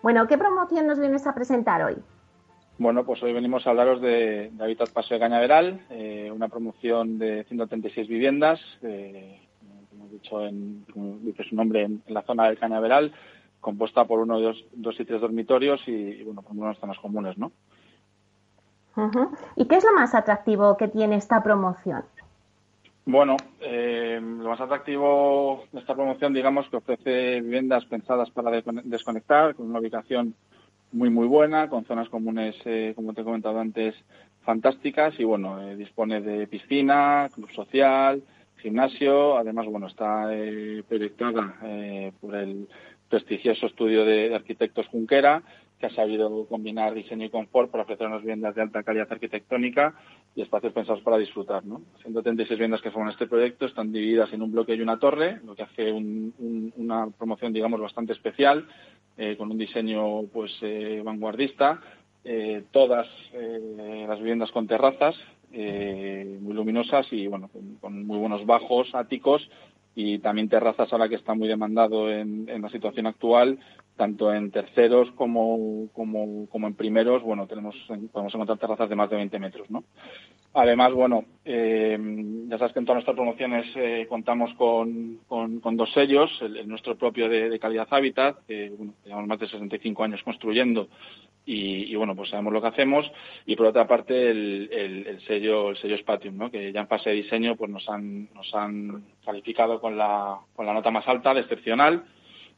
Bueno, 0.01 0.29
¿qué 0.29 0.39
promoción 0.39 0.87
nos 0.87 1.01
vienes 1.01 1.27
a 1.27 1.35
presentar 1.35 1.83
hoy? 1.83 1.97
Bueno, 2.79 3.05
pues 3.05 3.21
hoy 3.25 3.33
venimos 3.33 3.67
a 3.67 3.71
hablaros 3.71 4.01
de, 4.01 4.51
de 4.53 4.65
Habitat 4.65 4.91
Paseo 4.91 5.17
de 5.17 5.21
Cañaveral, 5.21 5.85
eh, 5.91 6.31
una 6.33 6.47
promoción 6.47 7.19
de 7.19 7.43
136 7.49 8.07
viviendas, 8.07 8.61
eh, 8.83 9.41
como 9.61 10.05
hemos 10.05 10.13
dicho, 10.13 10.41
en, 10.47 10.87
como 10.93 11.17
dice 11.19 11.43
su 11.43 11.57
nombre, 11.57 11.83
en, 11.83 12.01
en, 12.07 12.15
la 12.15 12.23
zona 12.23 12.47
del 12.47 12.61
Cañaveral, 12.61 13.13
compuesta 13.61 14.05
por 14.05 14.21
uno, 14.21 14.39
dos, 14.39 14.65
dos 14.73 15.01
y 15.01 15.05
tres 15.05 15.21
dormitorios 15.21 15.83
y, 15.89 15.91
y 15.91 16.23
bueno, 16.23 16.43
por 16.43 16.53
unas 16.53 16.79
zonas 16.79 16.99
comunes, 17.01 17.37
¿no? 17.37 17.51
Uh 18.95 19.11
-huh. 19.11 19.37
¿Y 19.57 19.65
qué 19.65 19.75
es 19.79 19.85
lo 19.85 19.95
más 19.95 20.15
atractivo 20.15 20.77
que 20.77 20.87
tiene 20.87 21.17
esta 21.17 21.43
promoción? 21.43 22.05
Bueno, 23.09 23.37
eh, 23.61 24.19
lo 24.21 24.51
más 24.51 24.61
atractivo 24.61 25.65
de 25.71 25.79
esta 25.79 25.95
promoción, 25.95 26.35
digamos, 26.35 26.69
que 26.69 26.79
ofrece 26.79 27.41
viviendas 27.41 27.85
pensadas 27.85 28.29
para 28.33 28.51
desconectar, 28.83 29.55
con 29.55 29.71
una 29.71 29.79
ubicación 29.79 30.35
muy, 30.91 31.09
muy 31.09 31.29
buena, 31.29 31.69
con 31.69 31.85
zonas 31.85 32.09
comunes, 32.09 32.57
eh, 32.65 32.95
como 32.97 33.15
te 33.15 33.21
he 33.21 33.25
comentado 33.25 33.61
antes, 33.61 33.95
fantásticas 34.45 35.15
y, 35.21 35.25
bueno, 35.25 35.63
eh, 35.63 35.77
dispone 35.77 36.21
de 36.21 36.49
piscina, 36.49 37.31
club 37.33 37.49
social, 37.53 38.25
gimnasio, 38.57 39.39
además, 39.39 39.67
bueno, 39.67 39.87
está 39.87 40.35
eh, 40.35 40.83
proyectada 40.89 41.61
eh, 41.63 42.11
por 42.21 42.35
el 42.35 42.69
prestigioso 43.09 43.67
estudio 43.67 44.05
de, 44.05 44.31
de 44.31 44.35
arquitectos 44.35 44.89
Junquera 44.89 45.45
que 45.79 45.87
ha 45.87 45.91
sabido 45.91 46.47
combinar 46.47 46.95
diseño 46.95 47.27
y 47.27 47.31
confort 47.31 47.71
para 47.71 47.85
ofrecer 47.85 48.07
unas 48.07 48.23
viviendas 48.23 48.55
de 48.55 48.63
alta 48.63 48.83
calidad 48.83 49.09
arquitectónica 49.11 49.95
y 50.35 50.43
espacios 50.43 50.73
pensados 50.73 51.03
para 51.03 51.19
disfrutar. 51.19 51.65
¿no? 51.67 51.83
136 52.03 52.59
viviendas 52.59 52.81
que 52.81 52.91
forman 52.91 53.13
este 53.13 53.27
proyecto 53.27 53.67
están 53.67 53.93
divididas 53.93 54.33
en 54.33 54.43
un 54.43 54.53
bloque 54.53 54.75
y 54.75 54.81
una 54.81 54.99
torre, 54.99 55.41
lo 55.45 55.55
que 55.55 55.65
hace 55.65 55.93
un, 55.93 56.33
un, 56.39 56.73
una 56.77 57.09
promoción, 57.11 57.53
digamos, 57.53 57.81
bastante 57.81 58.15
especial, 58.15 58.67
eh, 59.19 59.35
con 59.39 59.51
un 59.51 59.57
diseño 59.57 60.25
pues 60.31 60.53
eh, 60.61 61.01
vanguardista, 61.03 61.81
eh, 62.23 62.65
todas 62.71 63.07
las 63.33 64.19
viviendas 64.19 64.51
con 64.51 64.67
terrazas 64.67 65.15
muy 65.53 66.53
luminosas 66.53 67.07
y 67.13 67.27
bueno, 67.27 67.49
con, 67.81 68.05
muy 68.05 68.19
buenos 68.19 68.45
bajos 68.45 68.95
áticos 68.95 69.49
y 69.95 70.19
también 70.19 70.51
terrazas 70.51 70.93
ahora 70.93 71.09
que 71.09 71.15
está 71.15 71.35
muy 71.35 71.49
demandado 71.49 72.11
en 72.11 72.61
la 72.61 72.69
situación 72.69 73.07
actual, 73.07 73.59
tanto 73.97 74.33
en 74.33 74.51
terceros 74.51 75.11
como, 75.13 75.89
como, 75.93 76.47
como 76.49 76.67
en 76.67 76.75
primeros, 76.75 77.23
bueno, 77.23 77.47
tenemos, 77.47 77.75
podemos 78.13 78.35
encontrar 78.35 78.59
terrazas 78.59 78.89
de 78.89 78.97
más 78.97 79.11
de 79.11 79.17
20 79.17 79.39
metros, 79.39 79.71
¿no? 79.71 79.85
Además, 80.53 80.93
bueno, 80.93 81.25
eh, 81.45 81.99
ya 82.49 82.59
sabes 82.59 82.73
que 82.73 82.79
en 82.79 82.87
todas 82.87 82.97
nuestras 82.97 83.17
promociones 83.17 83.67
eh, 83.75 84.07
contamos 84.09 84.55
con, 84.55 85.21
con, 85.27 85.61
con, 85.61 85.77
dos 85.77 85.93
sellos, 85.93 86.31
el, 86.41 86.57
el 86.57 86.69
nuestro 86.69 86.97
propio 86.97 87.29
de, 87.29 87.51
de, 87.51 87.59
calidad 87.59 87.89
hábitat, 87.91 88.39
que 88.47 88.71
bueno, 88.71 88.95
llevamos 89.05 89.29
más 89.29 89.39
de 89.39 89.49
65 89.49 90.05
años 90.05 90.23
construyendo 90.23 90.89
y, 91.45 91.93
y, 91.93 91.95
bueno, 91.95 92.17
pues 92.17 92.31
sabemos 92.31 92.53
lo 92.53 92.61
que 92.61 92.69
hacemos, 92.69 93.11
y 93.47 93.55
por 93.55 93.67
otra 93.67 93.87
parte 93.87 94.31
el, 94.31 94.69
el, 94.73 95.07
el 95.07 95.21
sello, 95.27 95.71
el 95.71 95.77
sello 95.77 95.97
Spatium, 95.99 96.37
¿no? 96.37 96.51
que 96.51 96.73
ya 96.73 96.81
en 96.81 96.89
fase 96.89 97.11
de 97.11 97.17
diseño 97.17 97.55
pues 97.55 97.71
nos 97.71 97.89
han, 97.89 98.33
nos 98.35 98.53
han 98.55 99.05
calificado 99.25 99.81
con 99.81 99.97
la, 99.97 100.39
con 100.55 100.67
la 100.67 100.73
nota 100.73 100.91
más 100.91 101.07
alta, 101.07 101.35
de 101.35 101.43
excepcional, 101.43 102.05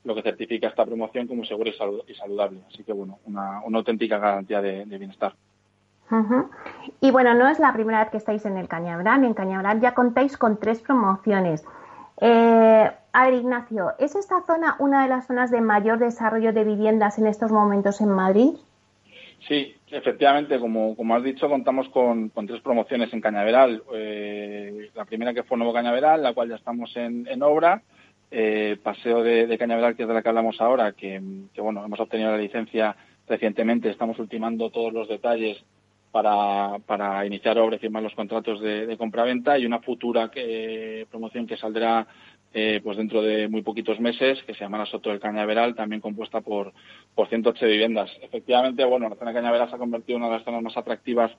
lo 0.05 0.15
que 0.15 0.23
certifica 0.23 0.69
esta 0.69 0.87
promoción 0.87 1.27
como 1.27 1.45
seguro 1.45 1.71
y 2.07 2.15
saludable. 2.15 2.61
Así 2.69 2.85
que, 2.85 2.93
bueno, 2.93 3.19
una, 3.27 3.61
una 3.65 3.79
auténtica 3.79 4.19
garantía 4.19 4.63
de, 4.63 4.85
de 4.87 4.99
bienestar. 4.99 5.35
Uh 6.11 6.15
-huh. 6.15 6.49
Y 7.01 7.11
bueno, 7.11 7.35
no 7.35 7.49
es 7.49 7.59
la 7.59 7.73
primera 7.73 8.01
vez 8.01 8.11
que 8.11 8.17
estáis 8.17 8.47
en 8.47 8.57
el 8.57 8.69
Cañabrán. 8.69 9.25
En 9.25 9.35
Cañabrán 9.35 9.81
ya 9.81 9.93
contáis 9.93 10.39
con 10.39 10.59
tres 10.59 10.81
promociones. 10.81 11.65
Eh, 12.21 12.91
a 13.13 13.25
ver, 13.25 13.35
Ignacio, 13.35 13.93
¿es 13.99 14.17
esta 14.17 14.41
zona 14.47 14.77
una 14.79 15.03
de 15.03 15.09
las 15.09 15.27
zonas 15.27 15.51
de 15.51 15.61
mayor 15.61 15.99
desarrollo 15.99 16.53
de 16.53 16.65
viviendas 16.65 17.19
en 17.19 17.27
estos 17.27 17.53
momentos 17.53 18.01
en 18.01 18.09
Madrid? 18.09 18.55
Sí, 19.47 19.77
efectivamente, 19.89 20.59
como, 20.59 20.97
como 20.97 21.15
has 21.15 21.23
dicho, 21.23 21.49
contamos 21.49 21.89
con, 21.91 22.31
con 22.31 22.47
tres 22.47 22.61
promociones 22.61 23.13
en 23.13 23.21
Cañaveral. 23.21 23.83
Eh, 23.95 24.91
la 24.95 25.05
primera 25.05 25.33
que 25.35 25.45
fue 25.45 25.59
Nuevo 25.59 25.73
Cañaveral, 25.73 26.23
la 26.23 26.33
cual 26.33 26.49
ya 26.49 26.57
estamos 26.57 26.97
en, 26.97 27.27
en 27.29 27.43
obra. 27.43 27.83
Eh, 28.31 28.77
Paseo 28.83 29.23
de, 29.23 29.47
de, 29.47 29.59
Cañaveral, 29.59 29.97
que 29.97 30.03
es 30.03 30.09
de 30.09 30.15
la 30.15 30.23
que 30.23 30.29
hablamos 30.29 30.61
ahora, 30.61 30.93
que, 30.93 31.21
que, 31.55 31.61
bueno, 31.61 31.85
hemos 31.85 31.99
obtenido 31.99 32.31
la 32.31 32.37
licencia 32.37 32.95
recientemente, 33.27 33.89
estamos 33.89 34.19
ultimando 34.19 34.71
todos 34.71 34.93
los 34.93 35.09
detalles 35.09 35.65
para, 36.11 36.79
para 36.87 37.25
iniciar 37.25 37.59
obra 37.59 37.77
y 37.77 37.79
firmar 37.79 38.03
los 38.03 38.15
contratos 38.15 38.61
de, 38.61 38.87
de 38.87 38.97
compraventa 38.97 39.59
y 39.59 39.67
una 39.67 39.81
futura 39.81 40.31
que, 40.31 41.07
promoción 41.11 41.47
que 41.47 41.57
saldrá 41.57 42.07
eh, 42.55 42.81
pues 42.83 42.97
dentro 42.97 43.21
de 43.23 43.47
muy 43.49 43.63
poquitos 43.63 44.01
meses, 44.01 44.43
que 44.45 44.55
se 44.55 44.61
llamará 44.61 44.87
Soto 44.87 45.11
del 45.11 45.21
Cañaveral, 45.21 45.75
también 45.75 46.01
compuesta 46.01 46.41
por, 46.41 46.73
por 47.15 47.29
108 47.29 47.67
viviendas. 47.67 48.11
Efectivamente, 48.23 48.85
bueno, 48.85 49.09
la 49.09 49.17
zona 49.17 49.33
de 49.33 49.37
Cañaveral 49.37 49.69
se 49.69 49.77
ha 49.77 49.79
convertido 49.79 50.17
en 50.17 50.23
una 50.23 50.33
de 50.33 50.39
las 50.39 50.45
zonas 50.45 50.63
más 50.63 50.77
atractivas 50.77 51.31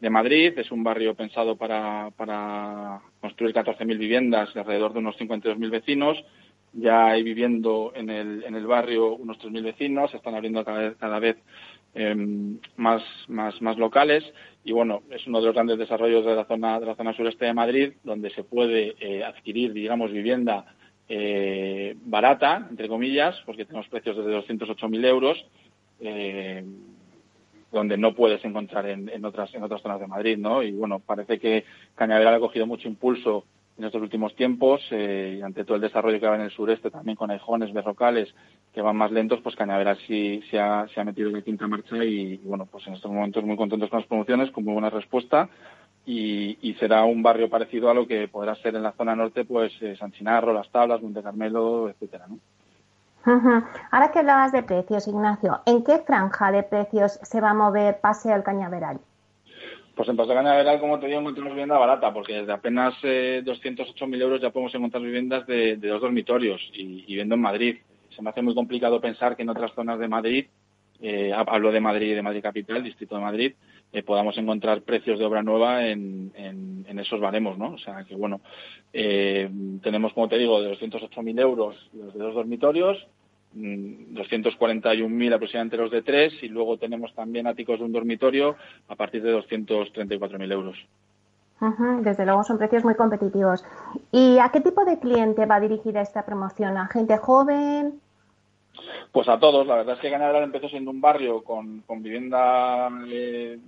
de 0.00 0.10
Madrid. 0.10 0.58
Es 0.58 0.70
un 0.70 0.84
barrio 0.84 1.14
pensado 1.14 1.56
para, 1.56 2.10
para 2.16 3.00
construir 3.20 3.54
14.000 3.54 3.98
viviendas 3.98 4.52
de 4.52 4.60
alrededor 4.60 4.92
de 4.92 4.98
unos 4.98 5.16
52.000 5.18 5.70
vecinos. 5.70 6.24
Ya 6.74 7.06
hay 7.06 7.22
viviendo 7.22 7.92
en 7.94 8.10
el, 8.10 8.44
en 8.44 8.54
el 8.54 8.66
barrio 8.66 9.14
unos 9.14 9.38
3.000 9.38 9.62
vecinos, 9.62 10.10
se 10.10 10.18
están 10.18 10.34
abriendo 10.34 10.64
cada 10.64 10.80
vez, 10.80 10.96
cada 10.98 11.18
vez 11.18 11.38
eh, 11.98 12.14
más, 12.76 13.02
más, 13.26 13.60
más 13.60 13.76
locales 13.76 14.24
y 14.68 14.72
bueno, 14.72 15.02
es 15.10 15.26
uno 15.26 15.40
de 15.40 15.46
los 15.46 15.54
grandes 15.54 15.78
desarrollos 15.78 16.26
de 16.26 16.34
la 16.34 16.44
zona, 16.44 16.78
de 16.78 16.84
la 16.84 16.94
zona 16.94 17.14
sureste 17.14 17.46
de 17.46 17.54
Madrid, 17.54 17.94
donde 18.04 18.28
se 18.30 18.44
puede 18.44 18.94
eh, 19.00 19.24
adquirir, 19.24 19.72
digamos, 19.72 20.12
vivienda 20.12 20.76
eh, 21.08 21.96
barata, 22.04 22.66
entre 22.68 22.86
comillas, 22.86 23.34
porque 23.46 23.64
tenemos 23.64 23.88
precios 23.88 24.16
desde 24.16 24.36
208.000 24.36 25.06
euros, 25.06 25.46
eh, 26.00 26.62
donde 27.72 27.96
no 27.96 28.14
puedes 28.14 28.44
encontrar 28.44 28.86
en, 28.88 29.08
en, 29.08 29.24
otras, 29.24 29.54
en 29.54 29.62
otras 29.62 29.80
zonas 29.80 30.00
de 30.00 30.06
Madrid, 30.06 30.36
¿no? 30.36 30.62
Y 30.62 30.72
bueno, 30.72 31.00
parece 31.00 31.38
que 31.38 31.64
Cañaveral 31.94 32.34
ha 32.34 32.40
cogido 32.40 32.66
mucho 32.66 32.88
impulso 32.88 33.44
en 33.78 33.84
estos 33.84 34.02
últimos 34.02 34.34
tiempos 34.34 34.80
eh, 34.90 35.36
y 35.38 35.42
ante 35.42 35.64
todo 35.64 35.76
el 35.76 35.80
desarrollo 35.80 36.18
que 36.18 36.26
va 36.26 36.34
en 36.34 36.42
el 36.42 36.50
sureste 36.50 36.90
también 36.90 37.16
con 37.16 37.30
aijones, 37.30 37.72
berrocales 37.72 38.34
que 38.74 38.82
van 38.82 38.96
más 38.96 39.12
lentos, 39.12 39.40
pues 39.40 39.54
Cañaveral 39.54 39.96
sí, 40.06 40.42
se, 40.50 40.58
ha, 40.58 40.86
metido 41.04 41.30
de 41.30 41.42
quinta 41.42 41.66
marcha 41.68 41.96
y, 42.04 42.38
bueno, 42.38 42.66
pues 42.66 42.86
en 42.88 42.94
estos 42.94 43.10
momentos 43.10 43.44
muy 43.44 43.56
contentos 43.56 43.88
con 43.88 44.00
las 44.00 44.08
promociones, 44.08 44.50
con 44.50 44.64
muy 44.64 44.74
buena 44.74 44.90
respuesta 44.90 45.48
y, 46.04 46.74
será 46.78 47.04
un 47.04 47.22
barrio 47.22 47.50
parecido 47.50 47.90
a 47.90 47.94
lo 47.94 48.06
que 48.06 48.28
podrá 48.28 48.54
ser 48.56 48.74
en 48.74 48.82
la 48.82 48.92
zona 48.92 49.14
norte, 49.14 49.44
pues 49.44 49.72
eh, 49.80 49.96
San 49.96 50.12
Chinarro, 50.12 50.52
Las 50.52 50.70
Tablas, 50.70 51.02
Monte 51.02 51.22
Carmelo, 51.22 51.88
etcétera. 51.88 52.26
Ahora 53.90 54.10
que 54.10 54.20
hablabas 54.20 54.52
de 54.52 54.62
precios, 54.62 55.06
Ignacio, 55.06 55.60
¿en 55.66 55.84
qué 55.84 55.98
franja 55.98 56.50
de 56.50 56.62
precios 56.62 57.18
se 57.22 57.40
va 57.40 57.50
a 57.50 57.54
mover 57.54 58.00
Paseo 58.00 58.34
al 58.34 58.42
Cañaveral? 58.42 59.00
Pues 59.98 60.08
en 60.10 60.16
Paseo 60.16 60.38
al 60.38 60.44
Cañaveral, 60.44 60.78
como 60.78 61.00
te 61.00 61.08
digo, 61.08 61.18
encontramos 61.18 61.54
vivienda 61.54 61.76
barata, 61.76 62.12
porque 62.12 62.34
desde 62.34 62.52
apenas 62.52 62.94
eh, 63.02 63.42
208.000 63.44 64.22
euros 64.22 64.40
ya 64.40 64.50
podemos 64.50 64.72
encontrar 64.72 65.02
viviendas 65.02 65.44
de, 65.48 65.76
dos 65.76 66.00
dormitorios 66.00 66.60
y, 66.72 67.04
y, 67.04 67.16
viendo 67.16 67.34
en 67.34 67.40
Madrid. 67.40 67.78
Se 68.14 68.22
me 68.22 68.30
hace 68.30 68.40
muy 68.40 68.54
complicado 68.54 69.00
pensar 69.00 69.34
que 69.34 69.42
en 69.42 69.48
otras 69.48 69.72
zonas 69.74 69.98
de 69.98 70.06
Madrid, 70.06 70.46
eh, 71.02 71.32
hablo 71.34 71.72
de 71.72 71.80
Madrid 71.80 72.12
y 72.12 72.14
de 72.14 72.22
Madrid 72.22 72.42
Capital, 72.44 72.84
Distrito 72.84 73.16
de 73.16 73.22
Madrid, 73.22 73.54
eh, 73.92 74.04
podamos 74.04 74.38
encontrar 74.38 74.82
precios 74.82 75.18
de 75.18 75.24
obra 75.24 75.42
nueva 75.42 75.88
en, 75.88 76.30
en, 76.36 76.86
en, 76.88 76.98
esos 77.00 77.18
baremos, 77.18 77.58
¿no? 77.58 77.72
O 77.72 77.78
sea 77.78 78.04
que, 78.04 78.14
bueno, 78.14 78.40
eh, 78.92 79.50
tenemos, 79.82 80.12
como 80.12 80.28
te 80.28 80.38
digo, 80.38 80.62
de 80.62 80.78
208.000 80.78 81.40
euros 81.40 81.74
los 81.92 82.14
de 82.14 82.20
dos 82.20 82.36
dormitorios, 82.36 83.04
241.000 83.54 85.08
mm, 85.08 85.32
aproximadamente 85.32 85.76
los 85.76 85.90
de 85.90 86.02
tres 86.02 86.34
y 86.42 86.48
luego 86.48 86.76
tenemos 86.76 87.14
también 87.14 87.46
áticos 87.46 87.78
de 87.78 87.84
un 87.84 87.92
dormitorio 87.92 88.56
a 88.88 88.96
partir 88.96 89.22
de 89.22 89.36
234.000 89.36 90.52
euros. 90.52 90.76
Desde 92.02 92.24
luego 92.24 92.44
son 92.44 92.58
precios 92.58 92.84
muy 92.84 92.94
competitivos. 92.94 93.64
¿Y 94.12 94.38
a 94.38 94.50
qué 94.50 94.60
tipo 94.60 94.84
de 94.84 94.98
cliente 95.00 95.44
va 95.44 95.58
dirigida 95.58 96.00
esta 96.00 96.24
promoción? 96.24 96.76
¿A 96.76 96.86
gente 96.86 97.16
joven? 97.16 98.00
Pues 99.10 99.28
a 99.28 99.40
todos. 99.40 99.66
La 99.66 99.76
verdad 99.76 99.96
es 99.96 100.00
que 100.00 100.10
Cañaveral 100.10 100.44
empezó 100.44 100.68
siendo 100.68 100.92
un 100.92 101.00
barrio 101.00 101.42
con, 101.42 101.80
con 101.80 102.00
vivienda 102.00 102.88
eh, 103.08 103.58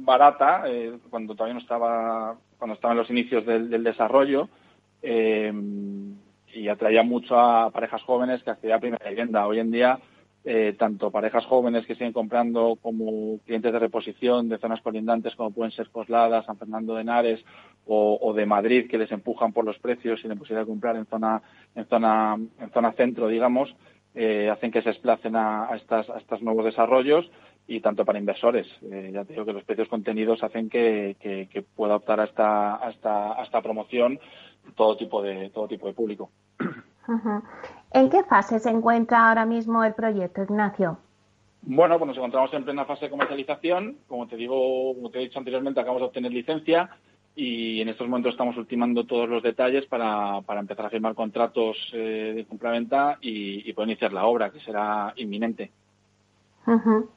barata 0.00 0.64
eh, 0.66 0.98
cuando 1.08 1.34
todavía 1.34 1.54
no 1.54 1.60
estaba 1.60 2.36
cuando 2.58 2.74
estaban 2.74 2.96
los 2.96 3.08
inicios 3.08 3.46
del, 3.46 3.70
del 3.70 3.84
desarrollo. 3.84 4.48
Eh, 5.00 5.52
y 6.58 6.68
atraía 6.68 7.02
mucho 7.02 7.38
a 7.38 7.70
parejas 7.70 8.02
jóvenes 8.02 8.42
que 8.42 8.50
accedían 8.50 8.78
a 8.78 8.80
primera 8.80 9.08
vivienda. 9.08 9.46
Hoy 9.46 9.60
en 9.60 9.70
día, 9.70 9.98
eh, 10.44 10.74
tanto 10.78 11.10
parejas 11.10 11.46
jóvenes 11.46 11.86
que 11.86 11.94
siguen 11.94 12.12
comprando 12.12 12.76
como 12.82 13.38
clientes 13.44 13.72
de 13.72 13.78
reposición 13.78 14.48
de 14.48 14.58
zonas 14.58 14.80
colindantes 14.80 15.36
como 15.36 15.52
pueden 15.52 15.72
ser 15.72 15.88
Coslada, 15.90 16.42
San 16.42 16.58
Fernando 16.58 16.94
de 16.94 17.02
Henares 17.02 17.44
o, 17.86 18.34
de 18.34 18.44
Madrid 18.44 18.88
que 18.90 18.98
les 18.98 19.10
empujan 19.12 19.52
por 19.52 19.64
los 19.64 19.78
precios 19.78 20.20
y 20.22 20.28
la 20.28 20.34
posibilidad 20.34 20.62
de 20.62 20.70
comprar 20.70 20.96
en 20.96 21.06
zona, 21.06 21.42
en 21.74 21.86
zona, 21.86 22.36
en 22.60 22.70
zona 22.70 22.92
centro, 22.92 23.28
digamos, 23.28 23.74
eh, 24.14 24.50
hacen 24.50 24.70
que 24.70 24.82
se 24.82 24.90
desplacen 24.90 25.36
a, 25.36 25.70
estas, 25.74 26.10
a 26.10 26.18
estos 26.18 26.42
nuevos 26.42 26.64
desarrollos 26.64 27.30
y 27.66 27.80
tanto 27.80 28.04
para 28.04 28.18
inversores. 28.18 28.66
Eh, 28.90 29.10
ya 29.12 29.24
te 29.24 29.32
digo 29.32 29.44
que 29.44 29.52
los 29.52 29.64
precios 29.64 29.88
contenidos 29.88 30.42
hacen 30.42 30.68
que, 30.68 31.16
que 31.20 31.62
pueda 31.62 31.96
optar 31.96 32.20
a 32.20 32.24
esta, 32.24 32.76
a 32.84 32.90
esta, 32.90 33.40
a 33.40 33.44
esta 33.44 33.62
promoción 33.62 34.18
todo 34.74 34.96
tipo 34.96 35.22
de 35.22 35.50
todo 35.50 35.68
tipo 35.68 35.86
de 35.86 35.94
público. 35.94 36.30
¿En 37.92 38.10
qué 38.10 38.22
fase 38.24 38.58
se 38.58 38.70
encuentra 38.70 39.28
ahora 39.28 39.46
mismo 39.46 39.82
el 39.82 39.94
proyecto, 39.94 40.42
Ignacio? 40.42 40.98
Bueno, 41.62 41.98
pues 41.98 42.08
nos 42.08 42.16
encontramos 42.16 42.52
en 42.54 42.64
plena 42.64 42.84
fase 42.84 43.06
de 43.06 43.10
comercialización. 43.10 43.96
Como 44.06 44.26
te 44.26 44.36
digo, 44.36 44.94
como 44.94 45.10
te 45.10 45.18
he 45.18 45.22
dicho 45.22 45.38
anteriormente, 45.38 45.80
acabamos 45.80 46.02
de 46.02 46.06
obtener 46.06 46.32
licencia 46.32 46.90
y 47.34 47.80
en 47.80 47.88
estos 47.88 48.08
momentos 48.08 48.32
estamos 48.32 48.56
ultimando 48.56 49.04
todos 49.04 49.28
los 49.28 49.42
detalles 49.42 49.86
para, 49.86 50.40
para 50.42 50.60
empezar 50.60 50.86
a 50.86 50.90
firmar 50.90 51.14
contratos 51.14 51.76
eh, 51.92 52.32
de 52.36 52.44
compraventa 52.46 53.18
y, 53.20 53.68
y 53.68 53.72
poder 53.72 53.90
iniciar 53.90 54.12
la 54.12 54.26
obra, 54.26 54.50
que 54.50 54.60
será 54.60 55.12
inminente. 55.16 55.70
Uh-huh. 56.66 57.08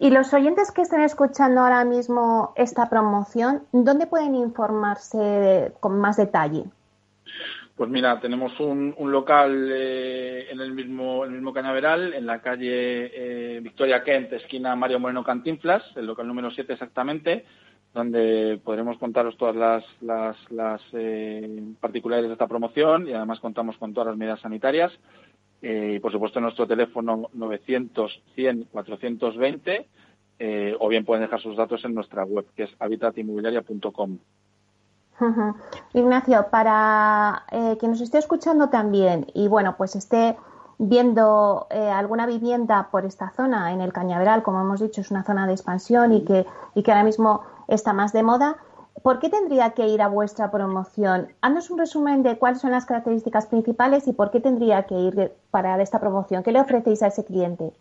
Y 0.00 0.10
los 0.10 0.32
oyentes 0.32 0.70
que 0.70 0.82
estén 0.82 1.00
escuchando 1.00 1.60
ahora 1.60 1.84
mismo 1.84 2.52
esta 2.56 2.88
promoción, 2.88 3.62
¿dónde 3.72 4.06
pueden 4.06 4.36
informarse 4.36 5.72
con 5.80 5.98
más 5.98 6.16
detalle? 6.16 6.64
Pues 7.78 7.90
mira, 7.90 8.20
tenemos 8.20 8.58
un, 8.58 8.94
un 8.96 9.12
local 9.12 9.70
eh, 9.72 10.48
en 10.50 10.60
el 10.60 10.72
mismo, 10.72 11.24
Cañaveral, 11.52 12.12
en 12.12 12.26
la 12.26 12.40
calle 12.40 13.10
eh, 13.54 13.60
Victoria 13.60 14.02
Kent, 14.02 14.32
esquina 14.32 14.74
Mario 14.74 14.98
Moreno 14.98 15.22
Cantinflas, 15.22 15.84
el 15.96 16.06
local 16.06 16.26
número 16.26 16.50
7 16.50 16.72
exactamente, 16.72 17.44
donde 17.94 18.60
podremos 18.64 18.98
contaros 18.98 19.36
todas 19.36 19.54
las, 19.54 19.84
las, 20.00 20.36
las 20.50 20.82
eh, 20.92 21.62
particulares 21.80 22.26
de 22.26 22.32
esta 22.32 22.48
promoción 22.48 23.08
y 23.08 23.12
además 23.12 23.38
contamos 23.38 23.76
con 23.78 23.94
todas 23.94 24.08
las 24.08 24.16
medidas 24.16 24.40
sanitarias. 24.40 24.92
Eh, 25.60 25.94
y 25.96 25.98
por 25.98 26.12
supuesto 26.12 26.40
nuestro 26.40 26.66
teléfono 26.66 27.28
900 27.32 28.22
100 28.34 28.68
420 28.70 29.88
eh, 30.38 30.76
o 30.78 30.88
bien 30.88 31.04
pueden 31.04 31.22
dejar 31.22 31.40
sus 31.40 31.56
datos 31.56 31.84
en 31.84 31.94
nuestra 31.94 32.24
web 32.24 32.46
que 32.54 32.64
es 32.64 32.70
habitatinmobiliaria.com. 32.78 34.18
Ignacio, 35.94 36.46
para 36.48 37.42
eh, 37.50 37.76
quien 37.80 37.90
nos 37.90 38.00
esté 38.00 38.18
escuchando 38.18 38.68
también 38.68 39.26
y 39.34 39.48
bueno, 39.48 39.74
pues 39.76 39.96
esté 39.96 40.36
viendo 40.78 41.66
eh, 41.70 41.90
alguna 41.90 42.24
vivienda 42.26 42.88
por 42.92 43.04
esta 43.04 43.30
zona, 43.30 43.72
en 43.72 43.80
el 43.80 43.92
Cañaveral, 43.92 44.44
como 44.44 44.60
hemos 44.60 44.80
dicho, 44.80 45.00
es 45.00 45.10
una 45.10 45.24
zona 45.24 45.48
de 45.48 45.54
expansión 45.54 46.12
y 46.12 46.24
que, 46.24 46.46
y 46.76 46.84
que 46.84 46.92
ahora 46.92 47.02
mismo 47.02 47.42
está 47.66 47.92
más 47.92 48.12
de 48.12 48.22
moda, 48.22 48.58
¿por 49.02 49.18
qué 49.18 49.28
tendría 49.28 49.70
que 49.70 49.86
ir 49.86 50.02
a 50.02 50.08
vuestra 50.08 50.50
promoción? 50.50 51.28
Haznos 51.40 51.70
un 51.70 51.78
resumen 51.78 52.22
de 52.22 52.38
cuáles 52.38 52.60
son 52.60 52.70
las 52.70 52.86
características 52.86 53.46
principales 53.46 54.06
y 54.08 54.12
por 54.12 54.30
qué 54.30 54.40
tendría 54.40 54.84
que 54.84 54.94
ir 54.94 55.32
para 55.50 55.80
esta 55.82 56.00
promoción. 56.00 56.42
¿Qué 56.42 56.52
le 56.52 56.60
ofrecéis 56.60 57.02
a 57.02 57.08
ese 57.08 57.24
cliente? 57.24 57.72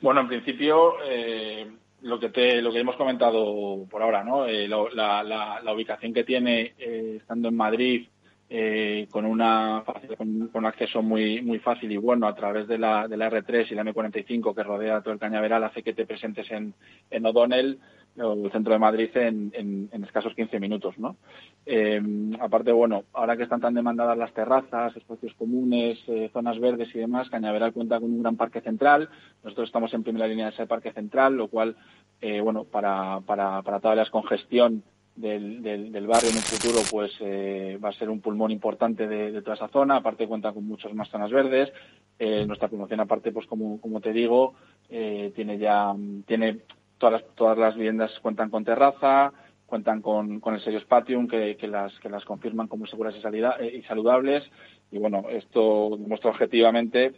Bueno, 0.00 0.20
en 0.20 0.28
principio, 0.28 0.94
eh, 1.04 1.70
lo 2.02 2.18
que 2.18 2.30
te, 2.30 2.62
lo 2.62 2.72
que 2.72 2.80
hemos 2.80 2.96
comentado 2.96 3.84
por 3.90 4.02
ahora, 4.02 4.24
¿no? 4.24 4.46
Eh, 4.46 4.68
la, 4.68 5.72
ubicación 5.74 6.12
que 6.12 6.24
tiene 6.24 6.74
eh, 6.78 7.16
estando 7.20 7.48
en 7.48 7.56
Madrid 7.56 8.06
eh, 8.48 9.06
con 9.10 9.26
una 9.26 9.84
con, 10.16 10.48
con, 10.48 10.64
un 10.64 10.66
acceso 10.66 11.02
muy 11.02 11.40
muy 11.40 11.60
fácil 11.60 11.92
y 11.92 11.96
bueno 11.96 12.26
a 12.26 12.34
través 12.34 12.66
de 12.66 12.78
la, 12.78 13.06
de 13.06 13.16
la 13.16 13.30
R3 13.30 13.70
y 13.70 13.74
la 13.76 13.84
M45 13.84 14.54
que 14.54 14.62
rodea 14.64 15.02
todo 15.02 15.14
el 15.14 15.20
Cañaveral 15.20 15.62
hace 15.62 15.84
que 15.84 15.92
te 15.92 16.04
presentes 16.04 16.50
en, 16.50 16.74
en 17.10 17.26
O'Donnell 17.26 17.78
el 18.16 18.50
centro 18.52 18.72
de 18.72 18.78
Madrid 18.78 19.10
en, 19.14 19.52
en, 19.54 20.04
escasos 20.04 20.34
15 20.34 20.60
minutos, 20.60 20.98
¿no? 20.98 21.16
Eh, 21.64 22.00
aparte, 22.40 22.72
bueno, 22.72 23.04
ahora 23.12 23.36
que 23.36 23.44
están 23.44 23.60
tan 23.60 23.74
demandadas 23.74 24.18
las 24.18 24.32
terrazas, 24.32 24.96
espacios 24.96 25.34
comunes, 25.34 25.98
eh, 26.08 26.30
zonas 26.32 26.58
verdes 26.58 26.94
y 26.94 26.98
demás, 26.98 27.30
Cañaveral 27.30 27.72
cuenta 27.72 28.00
con 28.00 28.10
un 28.10 28.22
gran 28.22 28.36
parque 28.36 28.60
central. 28.60 29.08
Nosotros 29.42 29.68
estamos 29.68 29.92
en 29.94 30.02
primera 30.02 30.26
línea 30.26 30.46
de 30.46 30.52
ese 30.52 30.66
parque 30.66 30.92
central, 30.92 31.36
lo 31.36 31.48
cual, 31.48 31.76
eh, 32.20 32.40
bueno, 32.40 32.64
para, 32.64 33.20
para, 33.20 33.62
para 33.62 33.80
toda 33.80 33.94
la 33.94 34.02
descongestión 34.02 34.82
del, 35.20 35.62
del, 35.62 36.06
barrio 36.06 36.30
en 36.30 36.36
un 36.36 36.42
futuro, 36.42 36.78
pues 36.90 37.12
eh, 37.20 37.78
va 37.82 37.90
a 37.90 37.92
ser 37.92 38.08
un 38.08 38.20
pulmón 38.20 38.50
importante 38.50 39.06
de, 39.06 39.32
de, 39.32 39.42
toda 39.42 39.54
esa 39.54 39.68
zona. 39.68 39.96
Aparte 39.96 40.26
cuenta 40.26 40.52
con 40.52 40.66
muchas 40.66 40.94
más 40.94 41.08
zonas 41.10 41.30
verdes. 41.30 41.72
Eh, 42.18 42.44
nuestra 42.46 42.68
promoción, 42.68 43.00
aparte, 43.00 43.32
pues 43.32 43.46
como, 43.46 43.80
como 43.80 44.00
te 44.00 44.12
digo, 44.12 44.54
eh, 44.88 45.32
tiene 45.34 45.58
ya 45.58 45.94
tiene 46.26 46.60
todas 47.00 47.58
las, 47.58 47.74
viviendas 47.74 48.12
cuentan 48.20 48.50
con 48.50 48.64
terraza, 48.64 49.32
cuentan 49.66 50.02
con, 50.02 50.40
el 50.44 50.60
sello 50.60 50.78
Spatium 50.80 51.26
que, 51.26 51.56
las, 51.62 51.98
que 52.00 52.08
las 52.08 52.24
confirman 52.24 52.68
como 52.68 52.86
seguras 52.86 53.14
y, 53.16 53.18
eh, 53.64 53.82
saludables. 53.88 54.48
Y 54.92 54.98
bueno, 54.98 55.24
esto 55.30 55.96
demuestra 55.98 56.30
objetivamente 56.30 57.12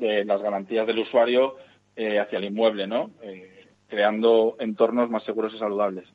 eh, 0.00 0.24
las 0.24 0.40
garantías 0.40 0.86
del 0.86 1.00
usuario 1.00 1.56
eh, 1.96 2.18
hacia 2.20 2.38
el 2.38 2.44
inmueble, 2.44 2.86
¿no? 2.86 3.10
Creando 3.88 4.56
entornos 4.60 5.10
más 5.10 5.24
seguros 5.24 5.52
y 5.54 5.58
saludables. 5.58 6.06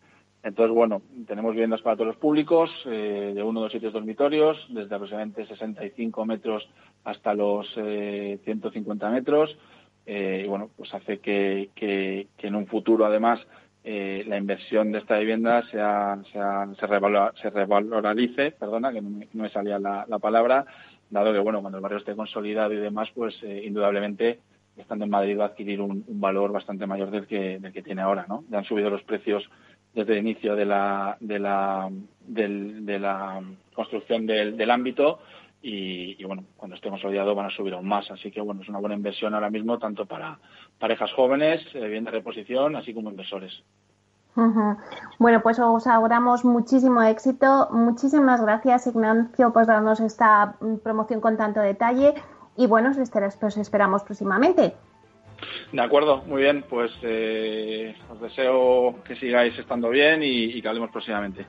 Entonces, 0.44 0.74
bueno, 0.74 1.04
tenemos 1.28 1.52
viviendas 1.52 1.82
para 1.82 1.96
todos 1.96 2.08
los 2.08 2.18
públicos, 2.18 2.72
de 2.86 3.44
uno, 3.44 3.62
dos 3.62 3.72
sitios 3.72 3.94
dormitorios, 3.94 4.58
desde 4.70 4.96
aproximadamente 4.96 5.46
65 5.46 6.26
metros 6.26 6.68
hasta 7.04 7.34
los 7.34 7.68
eh, 7.78 8.40
150 8.44 9.10
metros. 9.10 9.56
Eh, 10.06 10.44
y 10.46 10.48
bueno, 10.48 10.70
pues 10.76 10.94
hace 10.94 11.20
que, 11.20 11.70
que, 11.76 12.28
en 12.40 12.56
un 12.56 12.68
futuro, 12.68 13.06
además, 13.06 13.40
eh, 13.84 14.24
la 14.28 14.38
inversión 14.38 14.92
de 14.92 15.00
esta 15.00 15.18
vivienda 15.18 15.64
sea, 15.70 16.20
sea, 16.32 16.68
se, 16.80 16.88
revalor, 16.88 17.34
se 17.42 17.50
revaloralice, 17.50 18.52
perdona, 18.52 18.92
que 18.92 19.02
no 19.02 19.10
me, 19.10 19.28
no 19.34 19.44
me 19.44 19.50
salía 19.50 19.80
la, 19.80 20.06
la, 20.08 20.20
palabra, 20.20 20.66
dado 21.10 21.34
que, 21.34 21.40
bueno, 21.40 21.62
cuando 21.62 21.78
el 21.78 21.82
barrio 21.82 22.00
esté 22.00 22.16
consolidado 22.16 22.74
y 22.74 22.78
demás, 22.78 23.10
pues 23.14 23.36
eh, 23.44 23.64
indudablemente, 23.66 24.40
estando 24.78 25.06
en 25.06 25.12
Madrid, 25.12 25.38
va 25.40 25.46
a 25.46 25.48
adquirir 25.48 25.82
un, 25.82 26.04
un, 26.08 26.22
valor 26.22 26.52
bastante 26.52 26.88
mayor 26.88 27.12
del 27.12 27.28
que, 27.28 27.60
del 27.60 27.74
que 27.74 27.84
tiene 27.84 28.02
ahora, 28.02 28.26
¿no? 28.28 28.44
Ya 28.50 28.60
han 28.60 28.66
subido 28.66 28.90
los 28.90 29.04
precios 29.04 29.50
desde 29.94 30.14
el 30.14 30.20
inicio 30.20 30.56
de 30.56 30.66
la, 30.66 31.18
de 31.20 31.40
la, 31.40 31.90
del, 32.26 32.86
de 32.86 33.00
la 33.00 33.42
construcción 33.74 34.26
del, 34.26 34.56
del 34.58 34.72
ámbito 34.72 35.20
y, 35.62 36.22
y, 36.22 36.24
bueno, 36.26 36.44
cuando 36.58 36.76
esté 36.76 36.90
consolidado 36.90 37.36
van 37.36 37.48
a 37.48 37.56
subir 37.56 37.74
aún 37.74 37.88
más. 37.88 38.10
Así 38.12 38.32
que 38.32 38.42
bueno, 38.42 38.62
es 38.62 38.70
una 38.70 38.80
buena 38.80 38.96
inversión 38.96 39.34
ahora 39.34 39.50
mismo 39.50 39.78
tanto 39.78 40.06
para 40.06 40.40
parejas 40.80 41.12
jóvenes, 41.14 41.62
eh, 41.74 41.88
bien 41.88 42.04
de 42.04 42.12
reposición, 42.12 42.76
así 42.76 42.94
como 42.94 43.10
inversores. 43.10 43.64
Bueno, 45.20 45.42
pues 45.42 45.60
os 45.60 45.88
auguramos 45.88 46.46
muchísimo 46.46 47.04
éxito. 47.04 47.68
Muchísimas 47.72 48.42
gracias, 48.42 48.88
Ignacio, 48.88 49.52
por 49.52 49.66
darnos 49.66 50.00
esta 50.00 50.56
mm, 50.62 50.78
promoción 50.78 51.20
con 51.20 51.38
tanto 51.38 51.60
detalle. 51.60 52.14
Y 52.56 52.68
bueno, 52.68 52.92
os 52.92 53.58
esperamos 53.58 54.04
próximamente. 54.04 54.74
De 55.72 55.82
acuerdo, 55.82 56.24
muy 56.28 56.44
bien. 56.44 56.64
Pues 56.70 56.92
eh, 57.02 57.96
os 58.10 58.22
deseo 58.22 59.04
que 59.04 59.16
sigáis 59.16 59.58
estando 59.58 59.90
bien 59.90 60.22
y, 60.24 60.62
que 60.62 60.68
hablemos 60.68 60.92
próximamente. 60.92 61.46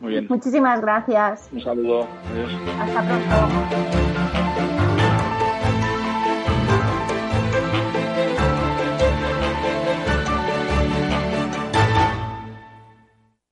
Muy 0.00 0.12
bien. 0.12 0.26
Muchísimas 0.28 0.80
gracias. 0.80 1.48
Un 1.52 1.60
saludo. 1.60 2.06
Adiós. 2.30 2.52
Hasta 2.80 3.06
pronto. 3.06 4.46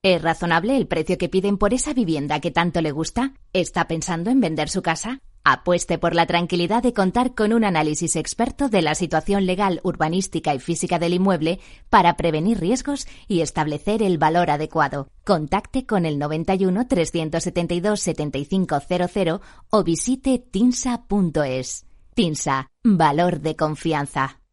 ¿Es 0.03 0.21
razonable 0.21 0.77
el 0.77 0.87
precio 0.87 1.17
que 1.17 1.31
piden 1.31 1.57
por 1.57 1.73
esa 1.73 1.95
vivienda 1.95 2.39
que 2.39 2.51
tanto 2.51 2.83
le 2.83 2.91
gusta? 2.93 3.33
¿Está 3.55 3.89
pensando 3.89 4.29
en 4.29 4.39
vender 4.39 4.69
su 4.69 4.83
casa? 4.83 5.21
Apueste 5.47 5.99
por 5.99 6.15
la 6.15 6.25
tranquilidad 6.25 6.83
de 6.83 6.95
contar 6.95 7.35
con 7.35 7.53
un 7.53 7.65
análisis 7.65 8.17
experto 8.17 8.71
de 8.71 8.81
la 8.81 8.95
situación 8.95 9.45
legal, 9.45 9.81
urbanística 9.85 10.55
y 10.55 10.59
física 10.59 10.99
del 10.99 11.13
inmueble 11.13 11.61
para 11.91 12.17
prevenir 12.17 12.61
riesgos 12.61 13.07
y 13.29 13.43
establecer 13.43 14.03
el 14.03 14.17
valor 14.17 14.51
adecuado. 14.51 15.09
Contacte 15.23 15.85
con 15.85 16.07
el 16.07 16.19
91 16.19 16.89
372 16.89 18.01
7500 18.01 19.41
o 19.69 19.85
visite 19.85 20.39
tinsa.es. 20.39 21.85
Tinsa, 22.15 22.71
valor 22.83 23.41
de 23.41 23.55
confianza. 23.55 24.44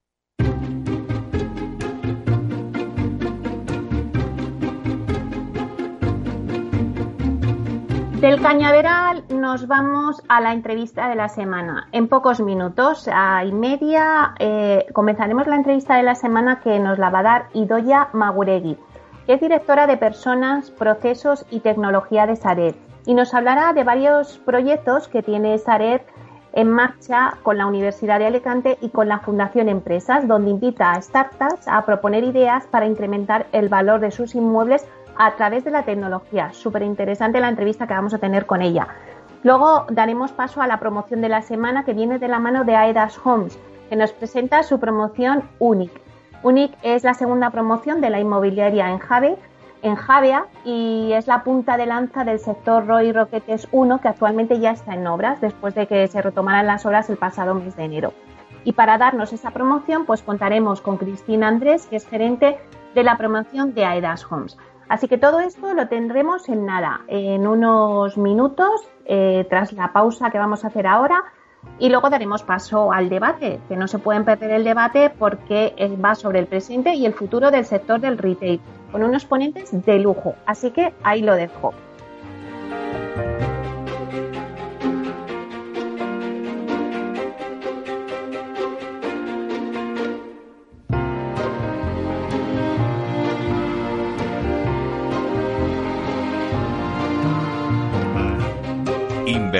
Del 8.22 8.40
cañaveral 8.40 9.24
nos 9.30 9.66
vamos 9.66 10.22
a 10.30 10.42
la 10.42 10.54
entrevista 10.54 11.10
de 11.10 11.16
la 11.16 11.28
semana. 11.28 11.88
En 11.92 12.08
pocos 12.08 12.40
minutos, 12.40 13.10
a 13.12 13.44
y 13.44 13.52
media, 13.52 14.36
eh, 14.38 14.86
comenzaremos 14.94 15.48
la 15.48 15.56
entrevista 15.56 15.96
de 15.96 16.04
la 16.04 16.14
semana 16.14 16.60
que 16.60 16.78
nos 16.78 17.00
la 17.00 17.10
va 17.10 17.20
a 17.22 17.24
dar 17.24 17.46
Idoya 17.56 18.10
Maguregui, 18.14 18.78
que 19.26 19.34
es 19.34 19.42
directora 19.42 19.88
de 19.88 19.98
Personas, 19.98 20.70
Procesos 20.70 21.48
y 21.50 21.62
Tecnología 21.62 22.28
de 22.28 22.36
Sared. 22.36 22.76
Y 23.08 23.16
nos 23.16 23.34
hablará 23.34 23.74
de 23.74 23.84
varios 23.84 24.38
proyectos 24.38 25.08
que 25.08 25.24
tiene 25.24 25.58
Sared 25.58 26.02
en 26.54 26.70
marcha 26.70 27.38
con 27.42 27.58
la 27.58 27.66
Universidad 27.66 28.20
de 28.20 28.28
Alicante 28.28 28.78
y 28.82 28.90
con 28.90 29.08
la 29.08 29.20
Fundación 29.20 29.68
Empresas, 29.68 30.28
donde 30.28 30.52
invita 30.52 30.92
a 30.92 31.02
startups 31.02 31.68
a 31.68 31.84
proponer 31.86 32.24
ideas 32.24 32.68
para 32.68 32.86
incrementar 32.86 33.48
el 33.52 33.68
valor 33.68 34.00
de 34.00 34.12
sus 34.12 34.36
inmuebles 34.36 34.86
a 35.18 35.36
través 35.36 35.64
de 35.64 35.72
la 35.72 35.84
tecnología. 35.84 36.52
Súper 36.54 36.84
interesante 36.84 37.40
la 37.40 37.50
entrevista 37.50 37.88
que 37.88 37.94
vamos 37.94 38.14
a 38.14 38.20
tener 38.20 38.46
con 38.46 38.62
ella. 38.62 38.88
Luego 39.44 39.86
daremos 39.90 40.32
paso 40.32 40.62
a 40.62 40.68
la 40.68 40.80
promoción 40.80 41.22
de 41.22 41.30
la 41.30 41.42
semana 41.42 41.84
que 41.84 41.94
viene 41.94 42.20
de 42.20 42.28
la 42.28 42.40
mano 42.40 42.64
de 42.64 42.76
Aedas 42.76 43.20
Homes, 43.24 43.58
que 43.90 43.96
nos 43.96 44.12
presenta 44.12 44.64
su 44.64 44.80
promoción 44.80 45.44
UNIC. 45.60 45.92
UNIC 46.44 46.78
es 46.84 47.04
la 47.04 47.14
segunda 47.14 47.50
promoción 47.50 48.02
de 48.02 48.10
la 48.10 48.20
inmobiliaria 48.20 48.90
en 48.90 49.00
Jave, 49.00 49.38
Javea 49.96 50.46
y 50.64 51.12
es 51.14 51.28
la 51.28 51.44
punta 51.44 51.78
de 51.78 51.86
lanza 51.88 52.24
del 52.24 52.40
sector 52.40 52.86
Roy 52.86 53.12
Roquetes 53.12 53.68
1 53.72 54.00
que 54.00 54.08
actualmente 54.08 54.60
ya 54.60 54.72
está 54.72 54.94
en 54.94 55.08
obras 55.08 55.42
después 55.42 55.74
de 55.74 55.88
que 55.88 56.08
se 56.08 56.22
retomaran 56.22 56.68
las 56.68 56.86
obras 56.86 57.10
el 57.10 57.18
pasado 57.18 57.56
mes 57.56 57.76
de 57.76 57.84
enero. 57.84 58.14
Y 58.64 58.74
para 58.74 59.00
darnos 59.00 59.34
esa 59.34 59.52
promoción, 59.52 60.06
pues 60.06 60.22
contaremos 60.22 60.82
con 60.82 60.98
Cristina 60.98 61.48
Andrés, 61.48 61.88
que 61.88 61.96
es 61.96 62.08
gerente 62.08 62.60
de 62.94 63.04
la 63.04 63.18
promoción 63.18 63.74
de 63.74 63.86
Aedas 63.86 64.32
Homes. 64.32 64.56
Así 64.92 65.08
que 65.08 65.18
todo 65.18 65.40
esto 65.40 65.74
lo 65.74 65.88
tendremos 65.88 66.50
en 66.50 66.66
nada, 66.66 67.00
en 67.08 67.48
unos 67.48 68.18
minutos, 68.18 68.90
eh, 69.06 69.48
tras 69.50 69.72
la 69.72 69.94
pausa 69.94 70.32
que 70.32 70.38
vamos 70.38 70.66
a 70.66 70.68
hacer 70.68 70.86
ahora. 70.86 71.24
Y 71.80 71.88
luego 71.88 72.10
daremos 72.10 72.44
paso 72.44 72.92
al 72.92 73.08
debate, 73.08 73.62
que 73.70 73.78
no 73.78 73.88
se 73.88 74.00
pueden 74.00 74.26
perder 74.26 74.52
el 74.52 74.66
debate 74.66 75.10
porque 75.10 75.74
va 76.04 76.14
sobre 76.14 76.40
el 76.40 76.48
presente 76.48 76.94
y 76.94 77.06
el 77.06 77.14
futuro 77.14 77.52
del 77.52 77.64
sector 77.64 78.02
del 78.02 78.18
retail, 78.18 78.60
con 78.92 79.02
unos 79.02 79.24
ponentes 79.24 79.72
de 79.72 79.98
lujo. 79.98 80.36
Así 80.46 80.72
que 80.72 80.94
ahí 81.04 81.22
lo 81.22 81.36
dejo. 81.36 81.74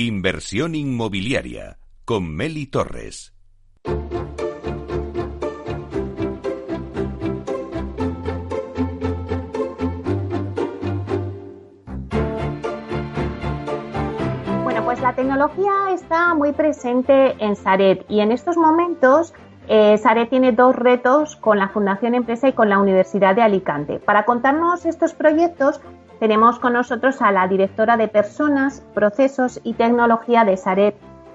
Inversión 0.00 0.76
inmobiliaria 0.76 1.76
con 2.04 2.32
Meli 2.32 2.68
Torres. 2.68 3.34
Bueno, 14.62 14.84
pues 14.84 15.00
la 15.00 15.16
tecnología 15.16 15.72
está 15.92 16.32
muy 16.32 16.52
presente 16.52 17.34
en 17.44 17.56
Saret 17.56 18.06
y 18.08 18.20
en 18.20 18.30
estos 18.30 18.56
momentos 18.56 19.34
eh, 19.66 19.98
Saret 19.98 20.30
tiene 20.30 20.52
dos 20.52 20.76
retos 20.76 21.34
con 21.34 21.58
la 21.58 21.70
Fundación 21.70 22.14
Empresa 22.14 22.46
y 22.46 22.52
con 22.52 22.68
la 22.68 22.78
Universidad 22.78 23.34
de 23.34 23.42
Alicante. 23.42 23.98
Para 23.98 24.24
contarnos 24.24 24.86
estos 24.86 25.12
proyectos 25.12 25.80
tenemos 26.18 26.58
con 26.58 26.72
nosotros 26.72 27.22
a 27.22 27.32
la 27.32 27.46
directora 27.46 27.96
de 27.96 28.08
Personas, 28.08 28.80
Procesos 28.94 29.60
y 29.62 29.74
Tecnología 29.74 30.44
de 30.44 30.56
Sareb, 30.56 30.94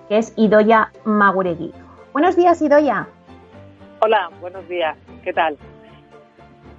que 0.09 0.17
es 0.17 0.33
Idoya 0.35 0.91
Maguregui. 1.05 1.73
Buenos 2.11 2.35
días, 2.35 2.61
Idoya. 2.61 3.07
Hola, 4.01 4.29
buenos 4.41 4.67
días. 4.67 4.97
¿Qué 5.23 5.31
tal? 5.31 5.57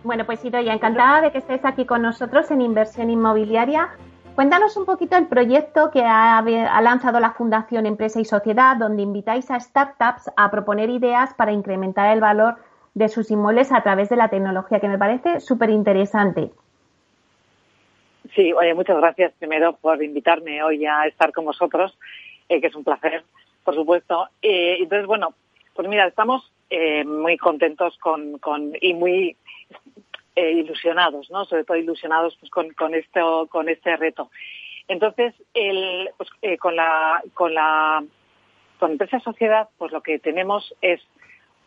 Bueno, 0.03 0.27
pues 0.27 0.45
Idoya, 0.45 0.75
encantada 0.75 1.23
de 1.23 1.33
que 1.33 1.39
estés 1.39 1.65
aquí 1.65 1.87
con 1.87 2.03
nosotros 2.03 2.51
en 2.51 2.61
Inversión 2.61 3.09
Inmobiliaria. 3.09 3.89
Cuéntanos 4.35 4.77
un 4.77 4.85
poquito 4.85 5.17
el 5.17 5.29
proyecto 5.29 5.91
que 5.91 6.05
ha, 6.05 6.39
ha, 6.39 6.81
lanzado 6.83 7.21
la 7.21 7.31
Fundación 7.31 7.87
Empresa 7.87 8.21
y 8.21 8.25
Sociedad, 8.25 8.77
donde 8.77 9.03
invitáis 9.03 9.51
a 9.51 9.59
startups 9.59 10.31
a 10.37 10.51
proponer 10.51 10.91
ideas 10.91 11.33
para 11.35 11.53
incrementar 11.53 12.13
el 12.13 12.21
valor 12.21 12.57
de 12.95 13.09
sus 13.09 13.31
inmuebles 13.31 13.73
a 13.73 13.83
través 13.83 14.09
de 14.09 14.17
la 14.17 14.29
tecnología, 14.29 14.81
que 14.81 14.89
me 14.89 14.99
parece 14.99 15.41
súper 15.41 15.71
interesante. 15.71 16.53
Sí, 18.35 18.53
oye, 18.53 18.75
muchas 18.75 18.97
gracias 18.97 19.33
primero 19.39 19.77
por 19.77 20.03
invitarme 20.03 20.63
hoy 20.63 20.85
a 20.87 21.07
estar 21.07 21.33
con 21.33 21.45
vosotros, 21.45 21.97
eh, 22.49 22.61
que 22.61 22.67
es 22.67 22.75
un 22.75 22.85
placer, 22.85 23.23
por 23.63 23.75
supuesto. 23.75 24.29
Eh, 24.43 24.79
entonces, 24.81 25.07
bueno, 25.07 25.35
pues 25.75 25.89
mira, 25.89 26.07
estamos 26.07 26.51
eh, 26.71 27.05
muy 27.05 27.37
contentos 27.37 27.97
con, 27.99 28.39
con 28.39 28.73
y 28.81 28.95
muy 28.95 29.37
eh, 30.35 30.51
ilusionados, 30.51 31.31
¿no? 31.31 31.45
Sobre 31.45 31.65
todo 31.65 31.77
ilusionados 31.77 32.37
pues, 32.41 32.51
con, 32.51 32.71
con, 32.71 32.95
esto, 32.95 33.47
con 33.51 33.69
este 33.69 33.97
reto. 33.97 34.31
Entonces, 34.89 35.35
el, 35.55 36.11
pues, 36.17 36.31
con 36.59 36.77
la 36.77 37.23
con 37.35 37.55
la 37.55 38.05
con 38.79 38.93
empresa 38.93 39.21
sociedad, 39.21 39.69
pues 39.79 39.93
lo 39.93 40.03
que 40.03 40.19
tenemos 40.19 40.75
es 40.83 41.01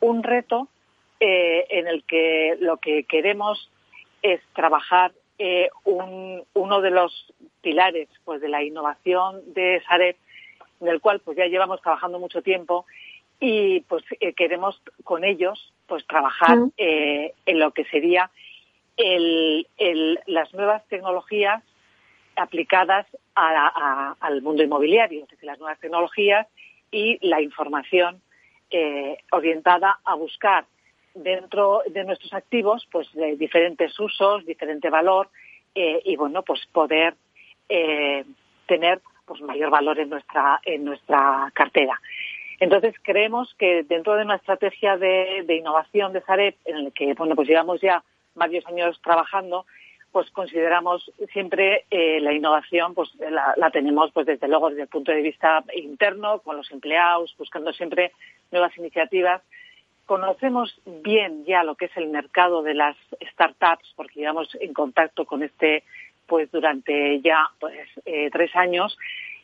un 0.02 0.22
reto 0.24 0.68
eh, 1.20 1.66
en 1.70 1.88
el 1.88 2.04
que 2.04 2.58
lo 2.60 2.78
que 2.78 3.06
queremos 3.06 3.72
es 4.22 4.42
trabajar 4.54 5.14
eh, 5.40 5.70
un, 5.84 6.44
uno 6.54 6.82
de 6.82 6.92
los 6.92 7.34
pilares 7.62 8.10
pues 8.26 8.42
de 8.42 8.50
la 8.50 8.64
innovación 8.64 9.42
de 9.54 9.82
Sareb, 9.88 10.16
en 10.82 10.88
el 10.88 11.02
cual 11.02 11.20
pues 11.20 11.38
ya 11.38 11.46
llevamos 11.46 11.82
trabajando 11.82 12.20
mucho 12.20 12.42
tiempo 12.42 12.86
y 13.40 13.82
pues 13.82 14.04
eh, 14.20 14.34
queremos 14.34 14.82
con 15.04 15.24
ellos 15.24 15.74
pues 15.88 16.06
trabajar 16.08 16.58
eh, 16.78 17.34
en 17.46 17.60
lo 17.60 17.72
que 17.72 17.86
sería 17.86 18.32
el, 18.98 19.68
el, 19.78 20.20
las 20.26 20.54
nuevas 20.54 20.86
tecnologías 20.88 21.64
aplicadas 22.36 23.06
a, 23.36 23.50
a, 23.68 24.16
al 24.20 24.42
mundo 24.42 24.64
inmobiliario, 24.64 25.24
es 25.24 25.30
decir, 25.30 25.46
las 25.46 25.60
nuevas 25.60 25.80
tecnologías 25.80 26.48
y 26.92 27.18
la 27.28 27.42
información 27.42 28.22
eh, 28.70 29.18
orientada 29.32 30.00
a 30.04 30.16
buscar 30.16 30.66
dentro 31.24 31.82
de 31.88 32.04
nuestros 32.04 32.34
activos, 32.34 32.88
pues 32.92 33.12
de 33.14 33.36
diferentes 33.36 34.00
usos, 34.00 34.46
diferente 34.46 34.90
valor 34.90 35.30
eh, 35.76 36.02
y 36.06 36.16
bueno, 36.16 36.44
pues 36.44 36.66
poder 36.72 37.16
eh, 37.70 38.24
tener 38.66 39.02
pues 39.26 39.42
mayor 39.42 39.70
valor 39.70 40.00
en 40.00 40.10
nuestra 40.10 40.60
en 40.64 40.86
nuestra 40.86 41.52
cartera. 41.54 42.00
Entonces 42.60 42.96
creemos 43.04 43.54
que 43.60 43.84
dentro 43.84 44.16
de 44.16 44.24
una 44.24 44.36
estrategia 44.36 44.98
de, 44.98 45.44
de 45.46 45.56
innovación 45.56 46.14
de 46.14 46.22
Sareb, 46.22 46.56
en 46.66 46.78
el 46.78 46.94
que 46.94 47.14
bueno 47.14 47.36
pues 47.36 47.48
llevamos 47.48 47.82
ya 47.82 48.04
varios 48.36 48.66
años 48.68 49.00
trabajando, 49.04 49.66
pues 50.12 50.32
consideramos 50.32 51.12
siempre 51.34 51.86
eh, 51.92 52.20
la 52.22 52.34
innovación 52.34 52.94
pues 52.94 53.14
la, 53.20 53.54
la, 53.58 53.70
tenemos 53.70 54.12
pues 54.12 54.26
desde 54.26 54.48
luego 54.48 54.70
desde 54.70 54.84
el 54.84 54.88
punto 54.88 55.12
de 55.12 55.22
vista 55.22 55.64
interno 55.76 56.40
con 56.40 56.58
los 56.58 56.72
empleados 56.72 57.36
buscando 57.38 57.74
siempre 57.74 58.14
nuevas 58.52 58.76
iniciativas 58.78 59.42
conocemos 60.08 60.80
bien 60.86 61.46
ya 61.46 61.64
lo 61.64 61.76
que 61.76 61.86
es 61.86 61.98
el 61.98 62.08
mercado 62.08 62.64
de 62.64 62.74
las 62.74 62.96
startups, 63.34 63.94
porque 63.96 64.22
llevamos 64.22 64.50
en 64.60 64.74
contacto 64.74 65.26
con 65.26 65.44
este 65.44 65.84
pues 66.26 66.52
durante 66.52 67.22
ya 67.22 67.48
pues 67.60 67.88
eh, 68.06 68.30
tres 68.32 68.56
años 68.56 68.98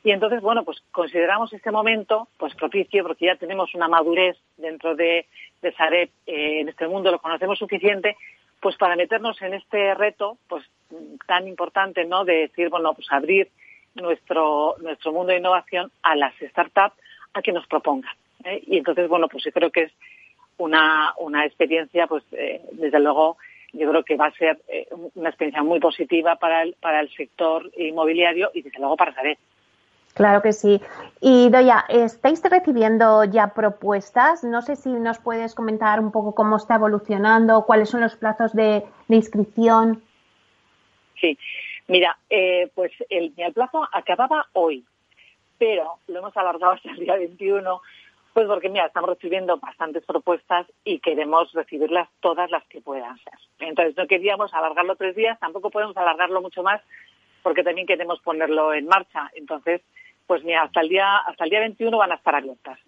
y 0.04 0.12
entonces 0.12 0.42
bueno 0.42 0.64
pues 0.64 0.82
consideramos 0.92 1.54
este 1.54 1.72
momento 1.72 2.28
pues 2.38 2.54
propicio 2.56 3.04
porque 3.04 3.28
ya 3.28 3.36
tenemos 3.36 3.74
una 3.74 3.88
madurez 3.88 4.38
dentro 4.58 4.96
de, 4.96 5.26
de 5.62 5.72
Sareb 5.74 6.10
eh, 6.28 6.60
en 6.60 6.70
este 6.70 6.88
mundo 6.88 7.10
lo 7.10 7.20
conocemos 7.20 7.58
suficiente 7.58 8.18
pues 8.60 8.76
para 8.76 8.98
meternos 8.98 9.42
en 9.42 9.54
este 9.54 9.94
reto 9.94 10.38
pues 10.50 10.66
tan 11.26 11.48
importante 11.48 12.04
no 12.04 12.26
de 12.26 12.48
decir 12.48 12.70
bueno 12.70 12.94
pues 12.94 13.08
abrir 13.12 13.50
nuestro 13.96 14.76
nuestro 14.82 15.14
mundo 15.14 15.32
de 15.32 15.40
innovación 15.40 15.90
a 16.02 16.16
las 16.18 16.34
startups 16.36 16.98
a 17.34 17.42
que 17.42 17.54
nos 17.54 17.66
propongan 17.68 18.14
¿eh? 18.44 18.62
y 18.68 18.78
entonces 18.78 19.08
bueno 19.08 19.30
pues 19.30 19.46
yo 19.46 19.54
creo 19.54 19.72
que 19.72 19.84
es 19.84 19.94
una, 20.64 21.14
una 21.20 21.46
experiencia, 21.46 22.08
pues 22.08 22.24
eh, 22.32 22.62
desde 22.72 23.00
luego 23.00 23.38
yo 23.74 23.90
creo 23.90 24.04
que 24.04 24.16
va 24.16 24.28
a 24.28 24.32
ser 24.32 24.62
eh, 24.68 24.88
una 25.16 25.30
experiencia 25.30 25.64
muy 25.64 25.80
positiva 25.80 26.36
para 26.36 26.64
el, 26.64 26.76
para 26.80 27.02
el 27.02 27.10
sector 27.16 27.70
inmobiliario 27.78 28.52
y 28.54 28.62
desde 28.62 28.80
luego 28.80 28.96
para 28.96 29.14
Sareb. 29.14 29.38
Claro 30.14 30.44
que 30.44 30.54
sí. 30.54 30.80
Y 31.22 31.50
Doya, 31.50 31.86
¿estáis 31.90 32.42
recibiendo 32.44 33.24
ya 33.24 33.54
propuestas? 33.56 34.44
No 34.44 34.62
sé 34.62 34.76
si 34.76 34.90
nos 34.90 35.18
puedes 35.18 35.56
comentar 35.56 36.00
un 36.00 36.12
poco 36.12 36.36
cómo 36.36 36.58
está 36.58 36.76
evolucionando, 36.76 37.66
cuáles 37.66 37.90
son 37.90 38.02
los 38.02 38.16
plazos 38.16 38.54
de, 38.54 38.84
de 39.08 39.16
inscripción. 39.16 40.04
Sí, 41.20 41.36
mira, 41.88 42.16
eh, 42.30 42.70
pues 42.76 42.92
el, 43.10 43.34
el 43.38 43.54
plazo 43.54 43.88
acababa 43.92 44.46
hoy, 44.54 44.86
pero 45.58 45.98
lo 46.08 46.20
hemos 46.20 46.38
alargado 46.38 46.74
hasta 46.74 46.92
el 46.92 46.98
día 46.98 47.16
21 47.16 47.82
pues 48.34 48.48
porque, 48.48 48.70
mira, 48.70 48.88
estamos 48.88 49.10
recibiendo 49.10 49.58
bastantes 49.58 50.04
propuestas 50.06 50.68
y 50.84 51.00
queremos 51.00 51.52
recibirlas 51.54 52.10
todas 52.20 52.50
las 52.50 52.64
que 52.66 52.82
puedan 52.82 53.18
ser. 53.20 53.34
Entonces, 53.60 53.96
no 53.96 54.08
queríamos 54.08 54.54
alargarlo 54.54 54.96
tres 54.96 55.16
días, 55.16 55.40
tampoco 55.40 55.70
podemos 55.70 55.96
alargarlo 55.96 56.42
mucho 56.42 56.64
más 56.64 56.82
porque 57.44 57.64
también 57.64 57.86
queremos 57.86 58.20
ponerlo 58.22 58.74
en 58.74 58.88
marcha. 58.88 59.30
Entonces, 59.36 59.82
pues 60.26 60.44
mira, 60.44 60.64
hasta 60.64 60.82
el 60.82 60.90
día, 60.90 61.18
hasta 61.18 61.44
el 61.44 61.50
día 61.50 61.60
21 61.60 61.96
van 61.98 62.12
a 62.12 62.16
estar 62.16 62.34
abiertas. 62.34 62.80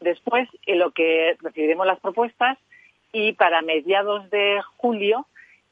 Después, 0.00 0.48
en 0.66 0.78
lo 0.78 0.90
que 0.90 1.36
recibiremos 1.40 1.86
las 1.86 2.00
propuestas 2.00 2.58
y 3.12 3.32
para 3.32 3.62
mediados 3.62 4.28
de 4.30 4.60
julio, 4.76 5.26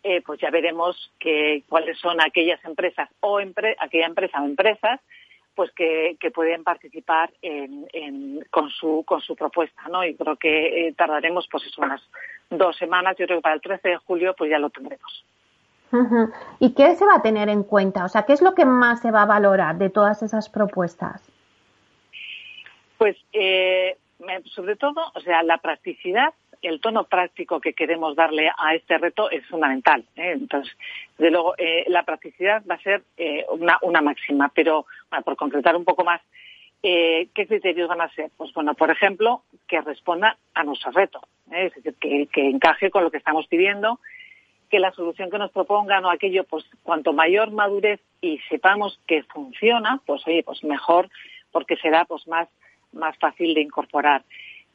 eh, 0.05 0.23
pues 0.25 0.41
ya 0.41 0.51
veremos 0.51 1.13
que, 1.19 1.65
cuáles 1.69 1.99
son 1.99 2.21
aquellas 2.21 2.65
empresas 2.65 3.09
o 3.21 3.41
empre 3.41 3.77
aquella 3.81 4.07
empresa 4.07 4.41
o 4.41 4.47
empresas 4.47 5.01
pues 5.59 5.73
que, 5.73 6.17
que 6.21 6.31
pueden 6.31 6.63
participar 6.63 7.33
en, 7.43 7.89
en, 7.93 8.47
con 8.49 8.71
su 8.71 9.03
con 9.05 9.21
su 9.21 9.35
propuesta, 9.35 9.83
¿no? 9.91 10.05
Y 10.05 10.15
creo 10.15 10.37
que 10.37 10.87
eh, 10.87 10.95
tardaremos 10.97 11.49
pues 11.51 11.67
eso, 11.67 11.83
unas 11.83 12.01
dos 12.49 12.77
semanas. 12.77 13.17
Yo 13.19 13.27
creo 13.27 13.39
que 13.39 13.43
para 13.43 13.57
el 13.57 13.61
13 13.61 13.89
de 13.89 13.97
julio 13.97 14.37
pues 14.39 14.53
ya 14.53 14.61
lo 14.61 14.71
tendremos. 14.71 15.25
¿Y 16.61 16.75
qué 16.75 16.95
se 16.95 17.05
va 17.05 17.17
a 17.17 17.23
tener 17.23 17.49
en 17.49 17.65
cuenta? 17.65 18.05
O 18.05 18.09
sea, 18.09 18.23
¿qué 18.23 18.35
es 18.35 18.41
lo 18.41 18.55
que 18.55 18.67
más 18.67 19.01
se 19.01 19.11
va 19.11 19.23
a 19.23 19.27
valorar 19.27 19.79
de 19.79 19.91
todas 19.91 20.23
esas 20.23 20.49
propuestas? 20.49 21.29
Pues 22.97 23.17
eh, 23.33 23.97
sobre 24.55 24.77
todo, 24.77 25.11
o 25.13 25.21
sea, 25.23 25.43
la 25.43 25.59
practicidad 25.59 26.35
el 26.63 26.81
tono 26.81 27.05
práctico 27.05 27.61
que 27.61 27.73
queremos 27.73 28.17
darle 28.17 28.51
a 28.57 28.75
este 28.75 28.99
reto 28.99 29.31
es 29.31 29.47
fundamental. 29.47 30.05
¿eh? 30.17 30.33
Entonces, 30.33 30.73
de 31.19 31.31
luego, 31.31 31.55
eh, 31.59 31.85
la 31.89 32.05
practicidad 32.05 32.63
va 32.69 32.77
a 32.77 32.83
ser 32.83 33.03
eh, 33.17 33.45
una, 33.51 33.79
una, 33.83 34.01
máxima, 34.01 34.51
pero 34.55 34.87
bueno, 35.11 35.25
por 35.25 35.37
concretar 35.37 35.77
un 35.77 35.85
poco 35.85 36.05
más, 36.05 36.21
eh, 36.83 37.29
¿qué 37.35 37.47
criterios 37.47 37.89
van 37.89 38.01
a 38.01 38.15
ser? 38.15 38.31
Pues 38.37 38.53
bueno, 38.53 38.75
por 38.75 38.91
ejemplo, 38.91 39.43
que 39.67 39.81
responda 39.81 40.37
a 40.55 40.65
nuestro 40.65 40.93
reto, 40.93 41.21
¿eh? 41.51 41.67
es 41.67 41.75
decir, 41.75 41.95
que, 42.01 42.29
que, 42.33 42.49
encaje 42.49 42.91
con 42.91 43.03
lo 43.03 43.11
que 43.11 43.19
estamos 43.19 43.47
pidiendo, 43.49 43.99
que 44.71 44.79
la 44.79 44.93
solución 44.93 45.31
que 45.31 45.39
nos 45.39 45.51
propongan 45.51 46.05
o 46.05 46.11
aquello, 46.11 46.45
pues 46.45 46.65
cuanto 46.83 47.13
mayor 47.13 47.51
madurez 47.51 48.01
y 48.21 48.39
sepamos 48.49 49.01
que 49.07 49.23
funciona, 49.25 50.01
pues 50.07 50.27
oye, 50.27 50.43
pues 50.43 50.63
mejor, 50.63 51.09
porque 51.51 51.77
será 51.77 52.05
pues 52.05 52.27
más, 52.29 52.49
más 52.93 53.17
fácil 53.19 53.55
de 53.55 53.63
incorporar 53.63 54.23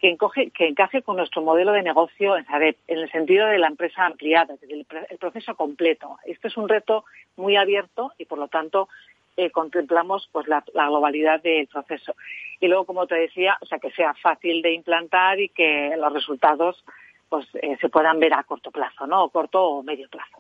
que, 0.04 0.10
encoge, 0.10 0.52
que 0.52 0.68
encaje 0.68 1.02
con 1.02 1.16
nuestro 1.16 1.42
modelo 1.42 1.72
de 1.72 1.82
negocio 1.82 2.36
en 2.36 2.46
Sareb, 2.46 2.76
en 2.90 3.00
el 3.00 3.10
sentido 3.10 3.48
de 3.48 3.58
la 3.58 3.68
empresa 3.68 4.06
ampliada, 4.06 4.54
el, 4.68 4.86
el 5.10 5.18
proceso 5.18 5.56
completo. 5.56 6.18
Este 6.26 6.50
es 6.50 6.58
un 6.58 6.68
reto 6.68 7.06
muy 7.38 7.56
abierto 7.56 8.12
y, 8.18 8.26
por 8.26 8.38
lo 8.38 8.50
tanto, 8.50 8.90
eh, 9.38 9.50
contemplamos 9.50 10.28
pues 10.34 10.46
la, 10.50 10.62
la, 10.74 10.88
globalidad 10.88 11.42
del 11.42 11.68
proceso. 11.68 12.16
Y 12.60 12.68
luego, 12.68 12.84
como 12.84 13.08
te 13.08 13.16
decía, 13.16 13.56
o 13.62 13.66
sea, 13.66 13.80
que 13.80 13.92
sea 13.92 14.14
fácil 14.16 14.62
de 14.62 14.74
implantar 14.74 15.40
y 15.40 15.48
que 15.48 15.96
los 15.98 16.12
resultados 16.12 16.84
pues 17.30 17.48
eh, 17.62 17.78
se 17.80 17.88
puedan 17.88 18.20
ver 18.20 18.34
a 18.34 18.44
corto 18.44 18.72
plazo, 18.72 19.08
¿no? 19.08 19.24
O 19.24 19.30
corto 19.30 19.64
o 19.64 19.84
medio 19.84 20.10
plazo. 20.10 20.38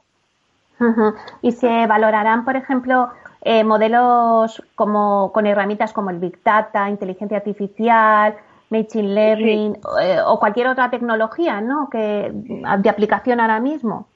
Y 1.41 1.53
se 1.53 1.87
valorarán, 1.87 2.43
por 2.43 2.57
ejemplo, 2.57 3.07
eh, 3.43 3.63
modelos 3.63 4.61
como 4.75 5.31
con 5.31 5.47
herramientas 5.47 5.93
como 5.93 6.09
el 6.09 6.19
Big 6.19 6.43
Data, 6.43 6.89
inteligencia 6.89 7.37
artificial, 7.37 8.35
Machine 8.77 9.13
Learning 9.13 9.77
eh, 10.01 10.17
o 10.25 10.39
cualquier 10.39 10.67
otra 10.67 10.89
tecnología, 10.89 11.61
¿no? 11.61 11.89
Que 11.89 12.31
de 12.31 12.89
aplicación 12.89 13.39
ahora 13.39 13.59
mismo. 13.59 14.07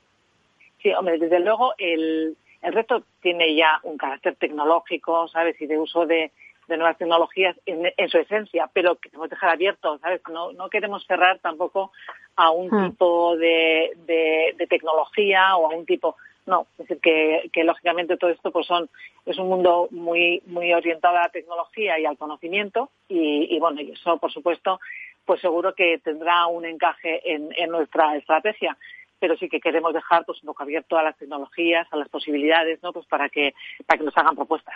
Sí, 0.82 0.92
hombre, 0.94 1.18
desde 1.18 1.40
luego 1.40 1.74
el, 1.78 2.36
el 2.62 2.74
reto 2.74 3.04
tiene 3.22 3.56
ya 3.56 3.80
un 3.84 3.98
carácter 3.98 4.36
tecnológico, 4.36 5.28
¿sabes? 5.28 5.60
Y 5.62 5.68
de 5.68 5.80
uso 5.80 6.06
de, 6.06 6.32
nuevas 6.68 6.98
tecnologías 6.98 7.56
en, 7.66 8.10
su 8.10 8.18
esencia, 8.18 8.70
pero 8.74 8.98
queremos 8.98 9.30
dejar 9.30 9.52
abierto, 9.52 9.98
¿sabes? 10.00 10.22
No, 10.30 10.52
no 10.52 10.70
queremos 10.70 11.06
cerrar 11.06 11.40
tampoco 11.40 11.92
a 12.36 12.52
un 12.52 12.68
hmm. 12.70 12.90
tipo 12.90 13.38
de, 13.38 13.92
de, 14.06 14.68
tecnología 14.68 15.56
o 15.56 15.72
a 15.72 15.76
un 15.76 15.86
tipo. 15.86 16.18
No, 16.48 16.66
es 16.72 16.88
decir, 16.88 17.00
que, 17.02 17.50
que, 17.52 17.64
lógicamente 17.66 18.18
todo 18.18 18.32
esto 18.32 18.52
pues 18.52 18.66
son, 18.66 18.90
es 19.26 19.38
un 19.38 19.50
mundo 19.50 19.90
muy, 19.92 20.42
muy 20.46 20.74
orientado 20.74 21.18
a 21.18 21.24
la 21.24 21.30
tecnología 21.30 22.00
y 22.00 22.06
al 22.06 22.18
conocimiento 22.18 22.90
y, 23.10 23.60
bueno, 23.60 23.82
y 23.82 23.92
eso 23.92 24.18
por 24.18 24.32
supuesto, 24.32 24.80
pues 25.26 25.42
seguro 25.42 25.76
que 25.76 26.00
tendrá 26.00 26.48
un 26.48 26.66
encaje 26.66 27.34
en, 27.34 27.50
en 27.58 27.70
nuestra 27.70 28.16
estrategia 28.16 28.78
pero 29.20 29.36
sí 29.36 29.50
que 29.50 29.60
queremos 29.60 29.94
dejar 29.94 30.26
pues 30.26 30.42
un 30.44 30.48
poco 30.48 30.64
abierto 30.64 30.98
a 30.98 31.04
las 31.04 31.18
tecnologías, 31.18 31.88
a 31.92 31.98
las 31.98 32.08
posibilidades, 32.10 32.82
¿no? 32.84 32.94
Pues 32.94 33.06
para 33.08 33.30
que 33.30 33.54
para 33.86 33.98
que 33.98 34.06
nos 34.06 34.18
hagan 34.18 34.36
propuestas. 34.36 34.76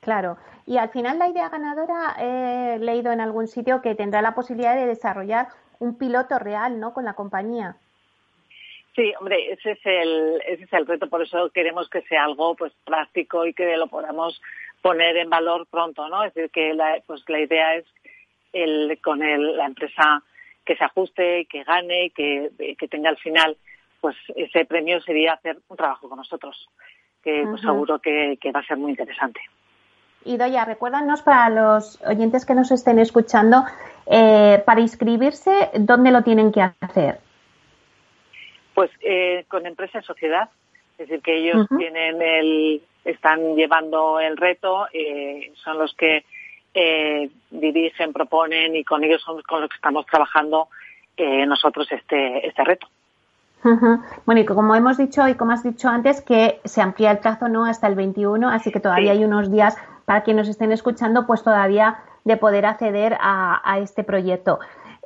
Claro, 0.00 0.36
y 0.66 0.78
al 0.78 0.90
final 0.90 1.18
la 1.18 1.28
idea 1.28 1.48
ganadora 1.48 2.16
he 2.18 2.78
leído 2.78 3.12
en 3.12 3.20
algún 3.20 3.48
sitio 3.48 3.82
que 3.82 3.94
tendrá 3.94 4.22
la 4.22 4.34
posibilidad 4.34 4.76
de 4.76 4.86
desarrollar 4.86 5.48
un 5.78 5.96
piloto 5.96 6.38
real, 6.38 6.80
¿no? 6.80 6.92
Con 6.92 7.04
la 7.04 7.14
compañía. 7.14 7.76
Sí, 8.96 9.12
hombre, 9.20 9.52
ese 9.52 9.72
es 9.72 9.80
el 9.84 10.40
ese 10.46 10.64
es 10.64 10.72
el 10.72 10.86
reto, 10.86 11.06
por 11.06 11.22
eso 11.22 11.50
queremos 11.50 11.88
que 11.90 12.00
sea 12.02 12.24
algo 12.24 12.54
pues 12.54 12.72
práctico 12.82 13.44
y 13.44 13.52
que 13.52 13.76
lo 13.76 13.88
podamos 13.88 14.40
poner 14.80 15.18
en 15.18 15.28
valor 15.28 15.66
pronto, 15.66 16.08
¿no? 16.08 16.24
Es 16.24 16.32
decir, 16.32 16.50
que 16.50 16.72
la, 16.72 17.02
pues 17.06 17.22
la 17.28 17.40
idea 17.40 17.74
es 17.74 17.84
el 18.54 18.98
con 19.04 19.22
el, 19.22 19.58
la 19.58 19.66
empresa 19.66 20.22
que 20.64 20.76
se 20.76 20.84
ajuste, 20.84 21.46
que 21.46 21.62
gane, 21.62 22.10
que, 22.10 22.50
que 22.78 22.88
tenga 22.88 23.10
al 23.10 23.18
final, 23.18 23.58
pues 24.00 24.16
ese 24.34 24.64
premio 24.64 24.98
sería 25.02 25.34
hacer 25.34 25.58
un 25.68 25.76
trabajo 25.76 26.08
con 26.08 26.16
nosotros, 26.16 26.68
que 27.22 27.44
pues, 27.44 27.60
seguro 27.60 27.98
que, 27.98 28.38
va 28.54 28.60
a 28.60 28.66
ser 28.66 28.78
muy 28.78 28.92
interesante. 28.92 29.40
Y 30.24 30.38
Doya, 30.38 30.64
recuérdanos 30.64 31.20
para 31.20 31.50
los 31.50 32.02
oyentes 32.02 32.46
que 32.46 32.54
nos 32.54 32.70
estén 32.72 32.98
escuchando, 32.98 33.62
eh, 34.06 34.62
para 34.64 34.80
inscribirse, 34.80 35.70
¿dónde 35.74 36.10
lo 36.10 36.22
tienen 36.22 36.50
que 36.50 36.62
hacer? 36.62 37.25
Pues 38.76 38.90
eh, 39.00 39.46
con 39.48 39.64
empresa 39.64 40.00
y 40.00 40.02
sociedad, 40.02 40.50
es 40.98 41.08
decir, 41.08 41.22
que 41.22 41.38
ellos 41.38 41.66
tienen 41.78 42.20
el, 42.20 42.82
están 43.06 43.56
llevando 43.56 44.20
el 44.20 44.36
reto, 44.36 44.86
eh, 44.92 45.50
son 45.64 45.78
los 45.78 45.94
que 45.94 46.26
eh, 46.74 47.30
dirigen, 47.50 48.12
proponen 48.12 48.76
y 48.76 48.84
con 48.84 49.02
ellos 49.02 49.22
son 49.22 49.40
con 49.48 49.62
los 49.62 49.70
que 49.70 49.76
estamos 49.76 50.04
trabajando 50.04 50.68
eh, 51.16 51.46
nosotros 51.46 51.90
este, 51.90 52.46
este 52.46 52.64
reto. 52.64 52.86
Bueno, 54.26 54.42
y 54.42 54.44
como 54.44 54.74
hemos 54.74 54.98
dicho 54.98 55.26
y 55.26 55.34
como 55.36 55.52
has 55.52 55.64
dicho 55.64 55.88
antes, 55.88 56.20
que 56.20 56.60
se 56.64 56.82
amplía 56.82 57.10
el 57.12 57.18
plazo 57.18 57.48
no 57.48 57.64
hasta 57.64 57.86
el 57.86 57.94
21, 57.94 58.46
así 58.50 58.70
que 58.70 58.78
todavía 58.78 59.12
hay 59.12 59.24
unos 59.24 59.50
días 59.50 59.74
para 60.04 60.22
quienes 60.22 60.46
nos 60.46 60.50
estén 60.50 60.70
escuchando, 60.70 61.26
pues 61.26 61.42
todavía 61.42 61.96
de 62.24 62.36
poder 62.36 62.66
acceder 62.66 63.16
a, 63.20 63.78
este 63.80 64.04
proyecto. 64.04 64.58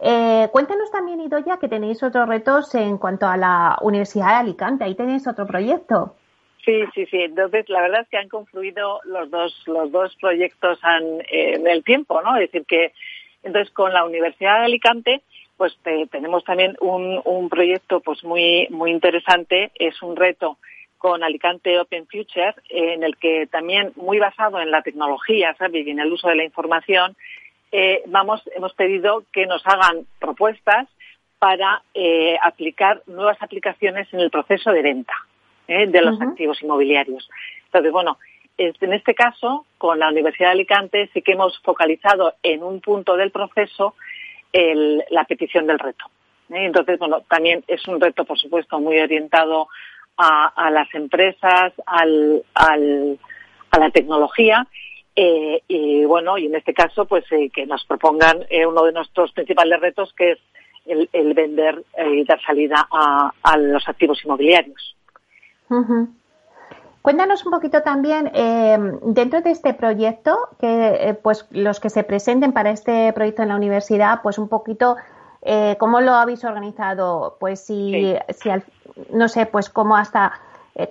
Eh, 0.03 0.49
cuéntanos 0.51 0.91
también, 0.91 1.21
Idoya, 1.21 1.59
que 1.59 1.69
tenéis 1.69 2.03
otros 2.03 2.29
retos 2.29 2.75
en 2.75 2.97
cuanto 2.97 3.27
a 3.27 3.37
la 3.37 3.77
Universidad 3.83 4.29
de 4.29 4.49
Alicante. 4.49 4.85
Ahí 4.85 4.95
tenéis 4.95 5.27
otro 5.27 5.47
proyecto. 5.47 6.15
Sí, 6.65 6.85
sí, 6.95 7.07
sí. 7.07 7.23
Entonces, 7.23 7.69
la 7.69 7.83
verdad 7.83 8.03
es 8.03 8.09
que 8.09 8.19
han 8.19 8.29
confluido 8.29 9.01
los 9.05 9.31
dos, 9.31 9.63
los 9.67 9.91
dos 9.93 10.17
proyectos 10.17 10.79
en 11.31 11.67
el 11.67 11.85
tiempo, 11.85 12.21
¿no? 12.23 12.37
Es 12.37 12.51
decir, 12.51 12.67
que 12.67 12.93
entonces 13.43 13.73
con 13.73 13.93
la 13.93 14.05
Universidad 14.05 14.61
de 14.61 14.67
Alicante, 14.67 15.23
pues 15.57 15.77
tenemos 16.11 16.45
también 16.45 16.77
un, 16.81 17.21
un 17.25 17.49
proyecto 17.49 18.01
pues 18.01 18.25
muy, 18.25 18.67
muy 18.71 18.91
interesante. 18.91 19.71
Es 19.75 20.03
un 20.03 20.17
reto 20.17 20.59
con 20.97 21.23
Alicante 21.23 21.79
Open 21.79 22.07
Future, 22.07 22.55
en 22.69 23.03
el 23.03 23.17
que 23.17 23.47
también 23.47 23.93
muy 23.97 24.19
basado 24.19 24.61
en 24.61 24.71
la 24.71 24.83
tecnología, 24.83 25.55
¿sabes? 25.59 25.87
Y 25.87 25.91
en 25.91 25.99
el 25.99 26.13
uso 26.13 26.29
de 26.29 26.37
la 26.37 26.45
información, 26.45 27.17
eh, 27.73 28.03
vamos, 28.07 28.43
hemos 28.55 28.75
pedido 28.75 29.25
que 29.33 29.47
nos 29.47 29.67
hagan 29.67 30.07
propuestas 30.19 30.89
para 31.39 31.83
eh, 31.95 32.37
aplicar 32.43 33.03
nuevas 33.07 33.39
aplicaciones 33.41 34.13
en 34.13 34.21
el 34.21 34.31
proceso 34.31 34.73
de 34.73 34.83
venta. 34.83 35.15
¿eh? 35.71 35.87
de 35.87 36.03
los 36.03 36.21
activos 36.21 36.61
inmobiliarios. 36.63 37.31
Entonces, 37.67 37.93
bueno, 37.93 38.19
en 38.59 38.93
este 38.93 39.15
caso, 39.15 39.65
con 39.79 39.99
la 39.99 40.09
Universidad 40.09 40.49
de 40.49 40.53
Alicante 40.53 41.11
sí 41.15 41.23
que 41.23 41.33
hemos 41.33 41.59
focalizado 41.61 42.35
en 42.43 42.63
un 42.63 42.81
punto 42.81 43.17
del 43.17 43.31
proceso 43.31 43.95
la 44.53 45.25
petición 45.25 45.67
del 45.67 45.79
reto. 45.79 46.07
¿eh? 46.51 46.67
Entonces, 46.67 46.99
bueno, 46.99 47.23
también 47.29 47.65
es 47.69 47.87
un 47.87 48.01
reto, 48.01 48.25
por 48.25 48.39
supuesto, 48.39 48.81
muy 48.81 48.99
orientado 48.99 49.69
a, 50.17 50.71
las 50.71 50.93
empresas, 50.95 51.73
al, 51.87 52.45
a 52.55 53.79
la 53.79 53.91
tecnología. 53.91 54.67
Eh, 55.16 55.62
y 55.68 56.05
bueno, 56.05 56.38
y 56.38 56.46
en 56.46 56.55
este 56.55 56.73
caso, 56.73 57.05
pues 57.05 57.25
que 57.53 57.66
nos 57.66 57.85
propongan 57.85 58.46
uno 58.66 58.85
de 58.85 58.92
nuestros 58.92 59.33
principales 59.33 59.81
retos, 59.81 60.12
que 60.14 60.33
es 60.33 60.38
el, 60.87 61.35
vender 61.35 61.85
y 62.12 62.25
dar 62.25 62.40
salida 62.42 62.88
a 62.90 63.57
los 63.59 63.87
activos 63.88 64.25
inmobiliarios. 64.25 64.96
Cuéntanos 67.03 67.46
un 67.46 67.53
poquito 67.53 67.83
también, 67.83 68.31
eh, 68.35 68.79
dentro 69.03 69.40
de 69.40 69.51
este 69.53 69.73
proyecto, 69.73 70.37
que 70.59 71.09
eh, 71.09 71.14
pues 71.14 71.46
los 71.51 71.81
que 71.81 71.88
se 71.88 72.05
presenten 72.05 72.53
para 72.53 72.70
este 72.70 73.11
proyecto 73.14 73.42
en 73.42 73.49
la 73.49 73.57
universidad, 73.57 74.20
pues 74.23 74.37
un 74.37 74.49
poquito 74.49 74.96
eh, 75.40 75.77
cómo 75.79 76.03
lo 76.03 76.12
habéis 76.12 76.44
organizado, 76.44 77.38
pues 77.40 77.61
si, 77.61 78.14
si 78.29 78.51
no 79.14 79.29
sé, 79.29 79.46
pues 79.46 79.70
cómo 79.70 79.96
hasta 79.96 80.33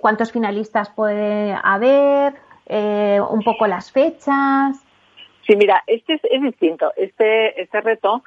cuántos 0.00 0.32
finalistas 0.32 0.90
puede 0.90 1.56
haber, 1.62 2.34
un 2.70 3.42
poco 3.42 3.66
las 3.66 3.90
fechas. 3.90 4.84
Sí, 5.46 5.56
mira, 5.56 5.82
este 5.86 6.20
es, 6.22 6.42
distinto. 6.42 6.92
Este, 6.96 7.60
este 7.60 7.80
reto, 7.80 8.22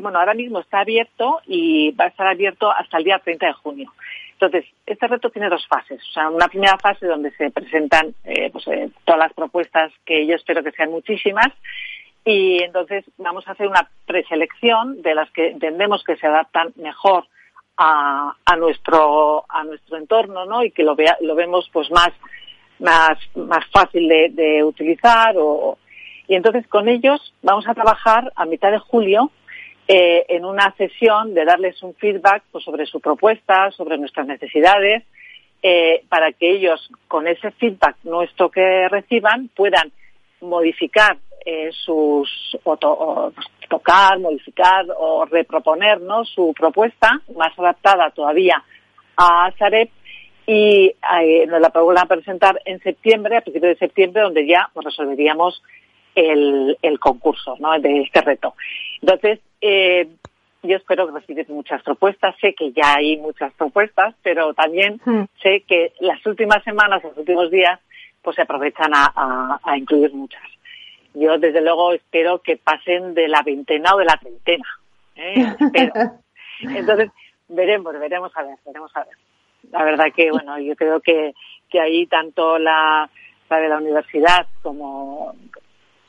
bueno, 0.00 0.18
ahora 0.18 0.34
mismo 0.34 0.60
está 0.60 0.80
abierto 0.80 1.40
y 1.46 1.90
va 1.92 2.04
a 2.04 2.08
estar 2.08 2.26
abierto 2.26 2.70
hasta 2.70 2.98
el 2.98 3.04
día 3.04 3.18
30 3.18 3.46
de 3.46 3.52
junio. 3.54 3.92
Entonces, 4.42 4.68
este 4.86 5.06
reto 5.06 5.30
tiene 5.30 5.48
dos 5.48 5.64
fases. 5.68 6.00
O 6.08 6.12
sea, 6.12 6.28
una 6.28 6.48
primera 6.48 6.76
fase 6.76 7.06
donde 7.06 7.30
se 7.36 7.52
presentan 7.52 8.12
eh, 8.24 8.50
pues, 8.50 8.66
eh, 8.66 8.90
todas 9.04 9.20
las 9.20 9.32
propuestas, 9.34 9.92
que 10.04 10.26
yo 10.26 10.34
espero 10.34 10.64
que 10.64 10.72
sean 10.72 10.90
muchísimas, 10.90 11.46
y 12.24 12.60
entonces 12.60 13.04
vamos 13.18 13.46
a 13.46 13.52
hacer 13.52 13.68
una 13.68 13.88
preselección 14.04 15.00
de 15.00 15.14
las 15.14 15.30
que 15.30 15.50
entendemos 15.50 16.02
que 16.02 16.16
se 16.16 16.26
adaptan 16.26 16.72
mejor 16.74 17.26
a, 17.76 18.34
nuestro 18.58 19.44
a 19.48 19.62
nuestro 19.62 19.96
entorno, 19.96 20.44
¿no? 20.44 20.64
Y 20.64 20.72
que 20.72 20.82
lo, 20.82 20.96
vea, 20.96 21.16
lo 21.20 21.36
vemos 21.36 21.70
pues 21.72 21.88
más 21.92 22.10
más 22.82 23.18
más 23.34 23.64
fácil 23.72 24.08
de, 24.08 24.62
utilizar 24.64 25.34
y 26.28 26.34
entonces 26.34 26.66
con 26.66 26.88
ellos 26.88 27.32
vamos 27.42 27.66
a 27.66 27.74
trabajar 27.74 28.32
a 28.36 28.44
mitad 28.44 28.70
de 28.70 28.78
julio 28.78 29.30
eh, 29.88 30.24
en 30.28 30.44
una 30.44 30.72
sesión 30.76 31.34
de 31.34 31.44
darles 31.44 31.82
un 31.82 31.94
feedback 31.94 32.44
pues, 32.52 32.64
sobre 32.64 32.86
su 32.86 33.00
propuesta, 33.00 33.70
sobre 33.72 33.98
nuestras 33.98 34.26
necesidades, 34.26 35.02
eh, 35.62 36.04
para 36.08 36.32
que 36.32 36.50
ellos, 36.52 36.88
con 37.08 37.26
ese 37.26 37.50
feedback 37.52 37.96
nuestro 38.04 38.50
que 38.50 38.88
reciban, 38.88 39.48
puedan 39.54 39.90
modificar 40.40 41.18
eh, 41.44 41.70
sus, 41.72 42.56
o, 42.62 42.76
tocar, 43.68 44.18
modificar 44.20 44.86
o 44.96 45.24
reproponer 45.24 45.98
su 46.24 46.54
propuesta 46.56 47.20
más 47.36 47.58
adaptada 47.58 48.10
todavía 48.10 48.62
a 49.16 49.52
Sareb 49.58 49.88
y 50.46 50.94
nos 51.48 51.60
la 51.60 51.68
van 51.68 51.98
a 51.98 52.06
presentar 52.06 52.60
en 52.64 52.80
septiembre, 52.80 53.36
a 53.36 53.40
principios 53.42 53.74
de 53.74 53.86
septiembre, 53.86 54.22
donde 54.22 54.46
ya 54.46 54.70
pues, 54.72 54.84
resolveríamos 54.84 55.62
el, 56.14 56.76
el 56.82 56.98
concurso 56.98 57.56
¿no? 57.58 57.78
de 57.78 58.02
este 58.02 58.20
reto. 58.20 58.54
Entonces, 59.00 59.40
eh, 59.60 60.08
yo 60.62 60.76
espero 60.76 61.06
que 61.06 61.18
recibes 61.18 61.48
muchas 61.48 61.82
propuestas. 61.82 62.36
Sé 62.40 62.54
que 62.54 62.72
ya 62.72 62.94
hay 62.96 63.16
muchas 63.16 63.52
propuestas, 63.54 64.14
pero 64.22 64.54
también 64.54 65.00
sé 65.42 65.64
que 65.66 65.92
las 66.00 66.24
últimas 66.26 66.62
semanas, 66.64 67.02
los 67.02 67.16
últimos 67.16 67.50
días, 67.50 67.80
pues 68.22 68.36
se 68.36 68.42
aprovechan 68.42 68.92
a, 68.94 69.58
incluir 69.76 70.12
muchas. 70.14 70.42
Yo, 71.14 71.36
desde 71.38 71.60
luego, 71.60 71.92
espero 71.92 72.40
que 72.40 72.56
pasen 72.56 73.14
de 73.14 73.28
la 73.28 73.42
veintena 73.42 73.94
o 73.94 73.98
de 73.98 74.04
la 74.04 74.16
treintena. 74.16 74.64
¿eh? 75.16 75.46
Entonces, 76.60 77.10
veremos, 77.48 77.92
veremos 77.98 78.32
a 78.36 78.42
ver, 78.44 78.56
veremos 78.64 78.96
a 78.96 79.00
ver. 79.00 79.16
La 79.72 79.84
verdad 79.84 80.06
que, 80.14 80.30
bueno, 80.30 80.58
yo 80.60 80.76
creo 80.76 81.00
que, 81.00 81.32
que 81.68 81.80
ahí 81.80 82.06
tanto 82.06 82.58
la, 82.58 83.10
la 83.50 83.56
de 83.58 83.68
la 83.68 83.78
universidad 83.78 84.46
como, 84.62 85.34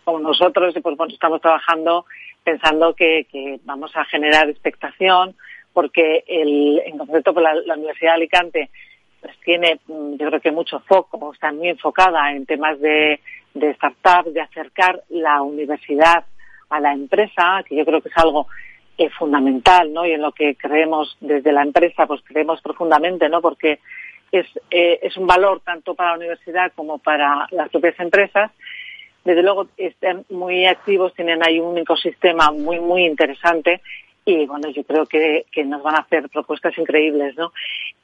como 0.03 0.20
nosotros, 0.20 0.76
pues 0.82 0.97
bueno, 0.97 1.14
estamos 1.14 1.41
trabajando 1.41 2.05
pensando 2.43 2.93
que, 2.93 3.26
vamos 3.64 3.95
a 3.95 4.05
generar 4.05 4.49
expectación, 4.49 5.36
porque 5.72 6.24
el, 6.28 6.82
en 6.86 6.97
concreto 6.97 7.34
por 7.34 7.41
la, 7.41 7.76
Universidad 7.76 8.11
de 8.11 8.16
Alicante 8.16 8.70
pues 9.22 9.39
tiene, 9.39 9.80
mm, 9.88 10.16
yo 10.18 10.28
creo 10.28 10.41
que 10.41 10.51
mucho 10.51 10.82
foco, 10.82 11.32
está 11.34 11.51
muy 11.53 11.70
enfocada 11.70 12.32
en 12.32 12.45
temas 12.45 12.80
de, 12.82 13.22
de 13.53 13.70
startup, 13.72 14.32
de 14.32 14.41
acercar 14.41 15.01
la 15.09 15.41
universidad 15.41 16.26
a 16.70 16.80
la 16.82 16.91
empresa, 16.91 17.64
que 17.66 17.76
yo 17.76 17.86
creo 17.86 18.01
que 18.01 18.09
es 18.09 18.18
algo 18.18 18.47
eh, 18.98 19.10
fundamental, 19.10 19.91
¿no? 19.91 20.06
Y 20.06 20.12
en 20.12 20.22
lo 20.22 20.32
que 20.32 20.56
creemos 20.56 21.18
desde 21.20 21.52
la 21.52 21.64
empresa, 21.64 22.06
pues 22.06 22.22
creemos 22.24 22.62
profundamente, 22.62 23.30
¿no? 23.30 23.41
Porque 23.41 23.80
es, 24.32 24.46
eh, 24.72 25.00
es 25.02 25.18
un 25.18 25.28
valor 25.28 25.62
tanto 25.62 25.96
para 25.96 26.12
la 26.12 26.18
universidad 26.18 26.72
como 26.76 26.98
para 27.00 27.48
las 27.52 27.70
propias 27.70 28.00
empresas. 28.00 28.52
Desde 29.24 29.44
luego 29.44 29.68
están 29.78 30.26
muy 30.30 30.66
activos, 30.66 31.14
tienen 31.14 31.44
ahí 31.44 31.60
un 31.60 31.78
ecosistema 31.78 32.52
muy, 32.52 32.80
muy 32.80 33.06
interesante 33.06 33.82
y 34.26 34.45
bueno, 34.45 34.69
yo 34.69 34.84
creo 34.84 35.05
que, 35.05 35.45
que 35.51 35.65
nos 35.65 35.84
van 35.84 35.95
a 35.95 35.99
hacer 35.99 36.30
propuestas 36.30 36.78
increíbles, 36.78 37.36
¿no? 37.36 37.51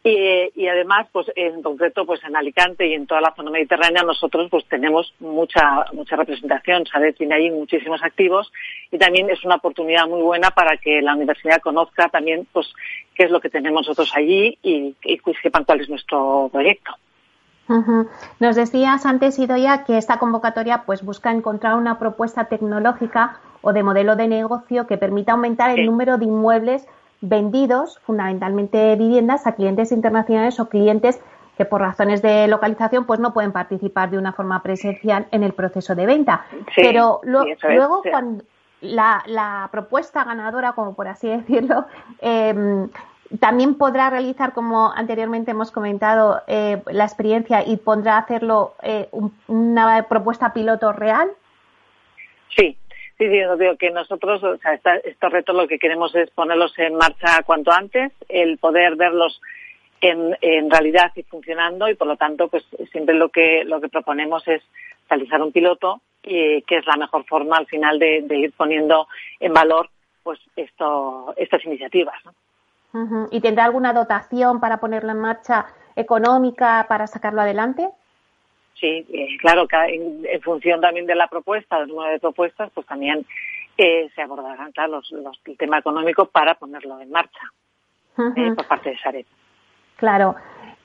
Y, 0.03 0.51
y, 0.55 0.67
además, 0.67 1.07
pues 1.11 1.27
en 1.35 1.61
concreto, 1.61 2.05
pues 2.05 2.21
en 2.23 2.35
Alicante 2.35 2.87
y 2.87 2.93
en 2.93 3.07
toda 3.07 3.21
la 3.21 3.33
zona 3.35 3.51
mediterránea 3.51 4.03
nosotros 4.03 4.49
pues 4.49 4.65
tenemos 4.65 5.13
mucha 5.19 5.85
mucha 5.93 6.15
representación, 6.15 6.85
¿sabes? 6.85 7.15
Tiene 7.15 7.35
ahí 7.35 7.51
muchísimos 7.51 8.01
activos 8.03 8.51
y 8.91 8.97
también 8.97 9.29
es 9.29 9.43
una 9.45 9.55
oportunidad 9.55 10.07
muy 10.07 10.21
buena 10.21 10.51
para 10.51 10.77
que 10.77 11.01
la 11.01 11.15
universidad 11.15 11.61
conozca 11.61 12.09
también 12.09 12.47
pues 12.51 12.73
qué 13.15 13.23
es 13.23 13.31
lo 13.31 13.39
que 13.39 13.49
tenemos 13.49 13.87
nosotros 13.87 14.11
allí 14.15 14.57
y, 14.61 14.95
y 15.03 15.21
sepan 15.41 15.63
cuál 15.63 15.81
es 15.81 15.89
nuestro 15.89 16.49
proyecto. 16.51 16.91
Nos 18.39 18.55
decías 18.55 19.05
antes, 19.05 19.37
Idoya, 19.37 19.83
que 19.83 19.97
esta 19.97 20.17
convocatoria 20.17 20.83
pues 20.87 21.03
busca 21.03 21.31
encontrar 21.31 21.75
una 21.75 21.99
propuesta 21.99 22.45
tecnológica 22.45 23.39
o 23.61 23.73
de 23.73 23.83
modelo 23.83 24.15
de 24.15 24.27
negocio 24.27 24.87
que 24.87 24.97
permita 24.97 25.33
aumentar 25.33 25.77
el 25.77 25.85
número 25.85 26.17
de 26.17 26.25
inmuebles 26.25 26.87
vendidos, 27.21 27.99
fundamentalmente 27.99 28.95
viviendas, 28.95 29.45
a 29.45 29.55
clientes 29.55 29.91
internacionales 29.91 30.59
o 30.59 30.69
clientes 30.69 31.19
que 31.57 31.65
por 31.65 31.81
razones 31.81 32.21
de 32.21 32.47
localización 32.47 33.05
pues 33.05 33.19
no 33.19 33.33
pueden 33.33 33.51
participar 33.51 34.09
de 34.09 34.17
una 34.17 34.31
forma 34.31 34.63
presencial 34.63 35.27
en 35.31 35.43
el 35.43 35.51
proceso 35.51 35.93
de 35.93 36.05
venta. 36.05 36.45
Pero 36.73 37.19
luego 37.23 38.01
cuando 38.09 38.43
la, 38.79 39.67
propuesta 39.69 40.23
ganadora, 40.23 40.71
como 40.71 40.93
por 40.95 41.09
así 41.09 41.27
decirlo, 41.37 41.85
em, 42.19 42.89
también 43.39 43.75
podrá 43.75 44.09
realizar, 44.09 44.53
como 44.53 44.91
anteriormente 44.91 45.51
hemos 45.51 45.69
comentado, 45.71 46.41
eh, 46.47 46.81
la 46.87 47.03
experiencia 47.03 47.67
y 47.67 47.75
podrá 47.75 48.17
hacerlo 48.17 48.75
eh, 48.81 49.09
una 49.47 50.03
propuesta 50.03 50.53
piloto 50.53 50.93
real. 50.93 51.29
Sí, 52.55 52.77
Sí, 53.19 53.27
sí, 53.27 53.37
digo 53.59 53.75
que 53.77 53.91
nosotros, 53.91 54.41
o 54.41 54.57
sea, 54.59 54.75
estos 55.03 55.31
retos 55.31 55.53
lo 55.53 55.67
que 55.67 55.77
queremos 55.77 56.15
es 56.15 56.29
ponerlos 56.29 56.71
en 56.79 56.95
marcha 56.95 57.43
cuanto 57.43 57.69
antes, 57.69 58.13
el 58.29 58.57
poder 58.57 58.95
verlos 58.95 59.41
en, 59.99 60.37
en 60.39 60.71
realidad 60.71 61.11
y 61.15 61.23
funcionando 61.23 61.89
y 61.89 61.95
por 61.95 62.07
lo 62.07 62.15
tanto, 62.15 62.47
pues 62.47 62.63
siempre 62.93 63.15
lo 63.15 63.27
que 63.27 63.65
lo 63.65 63.81
que 63.81 63.89
proponemos 63.89 64.47
es 64.47 64.63
realizar 65.09 65.41
un 65.41 65.51
piloto 65.51 66.01
y 66.23 66.61
que 66.61 66.77
es 66.77 66.87
la 66.87 66.95
mejor 66.95 67.25
forma 67.25 67.57
al 67.57 67.65
final 67.65 67.99
de, 67.99 68.25
ir 68.29 68.53
poniendo 68.53 69.07
en 69.41 69.53
valor 69.53 69.89
pues 70.23 70.39
esto, 70.55 71.33
estas 71.35 71.65
iniciativas. 71.65 72.15
¿Y 73.31 73.41
tendrá 73.41 73.65
alguna 73.65 73.91
dotación 73.91 74.61
para 74.61 74.79
ponerlo 74.79 75.11
en 75.11 75.19
marcha 75.19 75.65
económica 75.97 76.85
para 76.87 77.05
sacarlo 77.05 77.41
adelante? 77.41 77.89
Sí, 78.79 79.05
eh, 79.11 79.37
claro, 79.39 79.67
en, 79.89 80.25
en, 80.25 80.41
función 80.41 80.79
también 80.79 81.05
de 81.05 81.15
la 81.15 81.27
propuesta, 81.27 81.79
del 81.79 81.89
número 81.89 82.11
de 82.11 82.19
propuestas, 82.19 82.71
pues 82.73 82.87
también 82.87 83.25
eh, 83.77 84.09
se 84.15 84.21
abordarán 84.21 84.71
los, 84.89 85.13
el 85.45 85.57
tema 85.57 85.79
económico 85.79 86.25
para 86.25 86.55
ponerlo 86.55 86.99
en 86.99 87.11
marcha 87.11 87.41
eh, 88.17 88.51
por 88.55 88.67
parte 88.67 88.91
de 88.91 88.97
Saret. 88.99 89.25
Claro. 89.97 90.35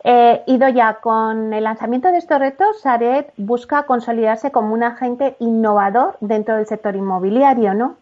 Eh, 0.02 0.42
Idoya, 0.46 0.98
con 1.00 1.52
el 1.52 1.64
lanzamiento 1.64 2.10
de 2.10 2.18
estos 2.18 2.38
retos, 2.38 2.82
Saret 2.82 3.32
busca 3.36 3.86
consolidarse 3.86 4.52
como 4.52 4.74
un 4.74 4.82
agente 4.82 5.36
innovador 5.40 6.16
dentro 6.20 6.56
del 6.56 6.66
sector 6.66 6.94
inmobiliario, 6.94 7.74
¿no? 7.74 7.96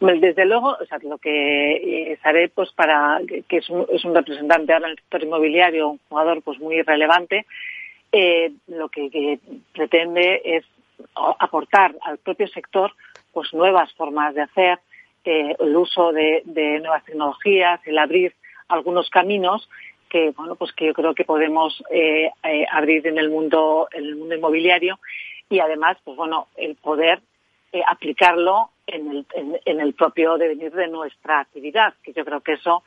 Desde 0.00 0.44
luego, 0.44 0.76
o 0.80 0.84
sea, 0.86 0.98
lo 1.02 1.18
que 1.18 2.12
eh, 2.12 2.18
Saret, 2.22 2.52
pues 2.54 2.72
para 2.72 3.20
que 3.26 3.56
es 3.56 3.68
un, 3.70 3.86
es 3.90 4.04
un 4.04 4.14
representante 4.14 4.72
ahora 4.72 4.86
en 4.86 4.92
el 4.92 4.98
sector 4.98 5.22
inmobiliario, 5.22 5.88
un 5.88 6.00
jugador 6.08 6.42
pues 6.42 6.58
muy 6.60 6.82
relevante, 6.82 7.46
eh, 8.16 8.52
lo 8.68 8.88
que, 8.90 9.40
pretende 9.72 10.40
es 10.44 10.64
aportar 11.16 11.96
al 12.02 12.18
propio 12.18 12.46
sector 12.46 12.92
pues 13.32 13.52
nuevas 13.52 13.92
formas 13.94 14.36
de 14.36 14.42
hacer, 14.42 14.78
eh, 15.24 15.56
el 15.58 15.76
uso 15.76 16.12
de, 16.12 16.44
nuevas 16.80 17.04
tecnologías, 17.04 17.80
el 17.84 17.98
abrir 17.98 18.32
algunos 18.68 19.10
caminos 19.10 19.68
que 20.08 20.30
bueno 20.30 20.54
pues 20.54 20.72
que 20.74 20.86
yo 20.86 20.94
creo 20.94 21.12
que 21.12 21.24
podemos 21.24 21.82
eh, 21.90 22.30
abrir 22.70 23.04
en 23.08 23.18
el 23.18 23.30
mundo 23.30 23.88
en 23.90 24.04
el 24.04 24.14
mundo 24.14 24.36
inmobiliario 24.36 25.00
y 25.50 25.58
además 25.58 25.96
pues 26.04 26.16
bueno 26.16 26.46
el 26.56 26.76
poder 26.76 27.20
aplicarlo 27.88 28.70
en 28.86 29.10
el, 29.10 29.26
en 29.64 29.80
el 29.80 29.92
propio 29.94 30.38
devenir 30.38 30.72
de 30.72 30.86
nuestra 30.86 31.40
actividad 31.40 31.94
que 32.02 32.12
yo 32.12 32.24
creo 32.24 32.40
que 32.42 32.52
eso 32.52 32.84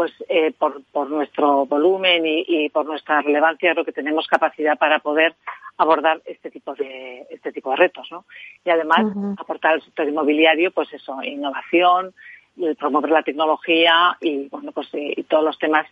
pues 0.00 0.14
eh, 0.30 0.50
por, 0.58 0.82
por, 0.92 1.10
nuestro 1.10 1.66
volumen 1.66 2.22
y, 2.24 2.70
por 2.70 2.86
nuestra 2.86 3.20
relevancia 3.20 3.74
lo 3.74 3.84
que 3.84 3.92
tenemos 3.92 4.26
capacidad 4.26 4.78
para 4.78 5.00
poder 5.00 5.34
abordar 5.76 6.22
este 6.24 6.50
tipo 6.50 6.74
de 6.74 7.26
este 7.28 7.52
tipo 7.52 7.70
de 7.72 7.76
retos 7.76 8.08
¿no? 8.10 8.24
y 8.64 8.70
además 8.70 9.14
aportar 9.36 9.74
al 9.74 9.82
sector 9.82 10.08
inmobiliario 10.08 10.70
pues 10.70 10.90
eso 10.94 11.22
innovación 11.22 12.14
promover 12.78 13.10
la 13.10 13.22
tecnología 13.22 14.16
y 14.22 14.48
bueno 14.48 14.72
pues 14.72 14.88
eh, 14.94 15.12
y 15.18 15.22
todos 15.24 15.44
los 15.44 15.58
temas 15.58 15.86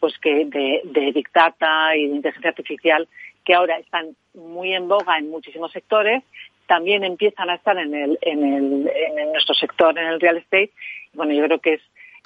pues 0.00 0.18
que 0.18 0.44
de, 0.44 0.80
de 0.82 1.12
big 1.12 1.30
data 1.32 1.94
y 1.94 2.08
de 2.08 2.16
inteligencia 2.16 2.50
artificial 2.50 3.06
que 3.44 3.54
ahora 3.54 3.78
están 3.78 4.16
muy 4.34 4.74
en 4.74 4.88
boga 4.88 5.18
en 5.18 5.30
muchísimos 5.30 5.70
sectores 5.70 6.24
también 6.66 7.04
empiezan 7.04 7.48
a 7.48 7.54
estar 7.54 7.78
en 7.78 7.94
el 7.94 8.18
en 8.22 8.42
el 8.42 8.90
en 8.92 9.30
nuestro 9.30 9.54
sector 9.54 9.96
en 9.96 10.08
el 10.08 10.18
real 10.18 10.38
estate 10.38 10.72
bueno 11.14 11.32
yo 11.32 11.44
creo 11.44 11.60
que 11.60 11.74
es 11.74 11.82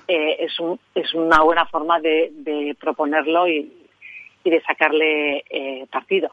eh, 0.09 0.37
es, 0.41 0.59
un, 0.61 0.79
es 0.95 1.15
una 1.15 1.43
buena 1.43 1.67
forma 1.67 2.01
de, 2.01 2.77
proponerlo 2.81 3.49
y, 3.49 3.73
de 4.45 4.63
sacarle 4.63 5.45
eh, 5.51 5.87
partido. 5.91 6.31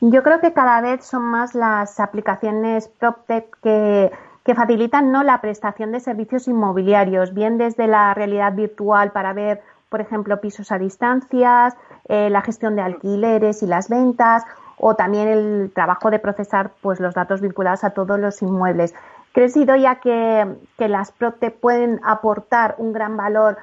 Yo 0.00 0.22
creo 0.22 0.40
que 0.40 0.52
cada 0.52 0.80
vez 0.80 1.04
son 1.04 1.22
más 1.22 1.54
las 1.54 1.98
aplicaciones 2.00 2.88
PropTech 2.88 3.56
que, 3.60 4.10
que 4.46 4.54
facilitan 4.54 5.10
¿no? 5.10 5.24
la 5.24 5.40
prestación 5.40 5.90
de 5.90 5.98
servicios 5.98 6.46
inmobiliarios, 6.46 7.34
bien 7.34 7.58
desde 7.58 7.88
la 7.88 8.14
realidad 8.14 8.54
virtual 8.54 9.10
para 9.10 9.32
ver, 9.32 9.60
por 9.88 10.00
ejemplo, 10.00 10.40
pisos 10.40 10.70
a 10.70 10.78
distancias, 10.78 11.76
eh, 12.08 12.30
la 12.30 12.42
gestión 12.42 12.76
de 12.76 12.82
alquileres 12.82 13.64
y 13.64 13.66
las 13.66 13.88
ventas, 13.88 14.44
o 14.78 14.94
también 14.94 15.26
el 15.26 15.72
trabajo 15.74 16.10
de 16.10 16.20
procesar 16.20 16.70
pues, 16.80 17.00
los 17.00 17.14
datos 17.14 17.40
vinculados 17.40 17.82
a 17.82 17.90
todos 17.90 18.20
los 18.20 18.40
inmuebles. 18.40 18.94
¿Crees, 19.36 19.54
ya 19.54 20.00
que, 20.00 20.46
que 20.78 20.88
las 20.88 21.12
PROTE 21.12 21.50
pueden 21.50 22.00
aportar 22.02 22.74
un 22.78 22.94
gran 22.94 23.18
valor 23.18 23.58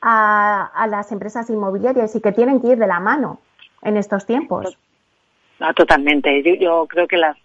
a, 0.00 0.86
las 0.88 1.12
empresas 1.12 1.50
inmobiliarias 1.50 2.16
y 2.16 2.22
que 2.22 2.32
tienen 2.32 2.62
que 2.62 2.68
ir 2.68 2.78
de 2.78 2.86
la 2.86 2.98
mano 2.98 3.38
en 3.82 3.98
estos 3.98 4.24
tiempos? 4.24 4.78
No, 5.60 5.74
totalmente. 5.74 6.42
Yo, 6.58 6.86
creo 6.86 7.06
que 7.06 7.18
las, 7.18 7.36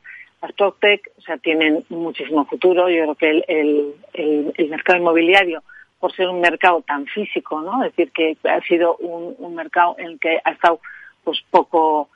las 0.42 0.54
PropTech 0.54 1.12
o 1.18 1.22
sea, 1.24 1.38
tienen 1.40 1.84
muchísimo 1.90 2.46
futuro. 2.46 2.88
Yo 2.88 3.04
creo 3.04 3.16
que 3.16 3.44
el, 3.50 3.96
el, 4.14 4.70
mercado 4.70 5.00
inmobiliario, 5.00 5.62
por 6.00 6.14
ser 6.14 6.30
un 6.30 6.40
mercado 6.40 6.84
tan 6.88 7.06
físico, 7.08 7.60
¿no? 7.60 7.84
Es 7.84 7.94
decir, 7.94 8.14
que 8.14 8.38
ha 8.48 8.62
sido 8.62 8.96
un, 8.96 9.36
un 9.38 9.56
mercado 9.56 9.96
en 9.98 10.06
el 10.06 10.20
que 10.22 10.40
ha 10.42 10.52
estado 10.52 10.80
pues 11.26 11.44
poco 11.52 12.08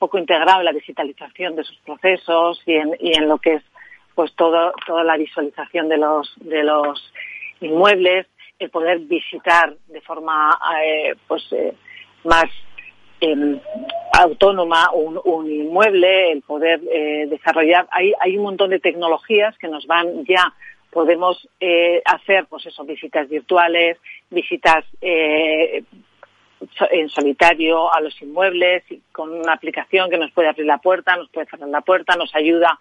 poco 0.00 0.16
integrado 0.16 0.60
en 0.60 0.64
la 0.64 0.72
digitalización 0.72 1.56
de 1.56 1.62
sus 1.62 1.76
procesos 1.80 2.62
y 2.64 2.72
en, 2.72 2.96
y 3.00 3.14
en 3.18 3.28
lo 3.28 3.36
que 3.36 3.56
es 3.56 3.62
pues 4.20 4.34
todo, 4.34 4.74
toda 4.86 5.02
la 5.02 5.16
visualización 5.16 5.88
de 5.88 5.96
los, 5.96 6.30
de 6.40 6.62
los 6.62 7.10
inmuebles, 7.62 8.26
el 8.58 8.68
poder 8.68 8.98
visitar 8.98 9.74
de 9.88 10.02
forma 10.02 10.58
eh, 10.84 11.14
pues 11.26 11.50
eh, 11.52 11.72
más 12.24 12.44
em, 13.22 13.58
autónoma 14.12 14.90
un, 14.92 15.50
inmueble, 15.50 16.32
el 16.32 16.42
poder 16.42 16.82
eh, 16.92 17.28
desarrollar. 17.30 17.88
Hay, 17.92 18.12
hay 18.20 18.36
un 18.36 18.42
montón 18.42 18.68
de 18.68 18.78
tecnologías 18.78 19.56
que 19.56 19.68
nos 19.68 19.86
van 19.86 20.26
ya 20.26 20.52
podemos 20.90 21.48
hacer 22.04 22.44
pues 22.50 22.66
eso 22.66 22.84
visitas 22.84 23.26
virtuales 23.28 23.96
visitas 24.28 24.84
en 25.00 25.86
solitario 27.08 27.94
a 27.94 28.00
los 28.00 28.20
inmuebles 28.20 28.82
con 29.12 29.32
una 29.32 29.54
aplicación 29.54 30.10
que 30.10 30.18
nos 30.18 30.32
puede 30.32 30.48
abrir 30.48 30.66
la 30.66 30.78
puerta 30.78 31.16
nos 31.16 31.30
puede 31.30 31.46
cerrar 31.46 31.68
la 31.68 31.80
puerta 31.80 32.16
nos 32.16 32.34
ayuda 32.34 32.76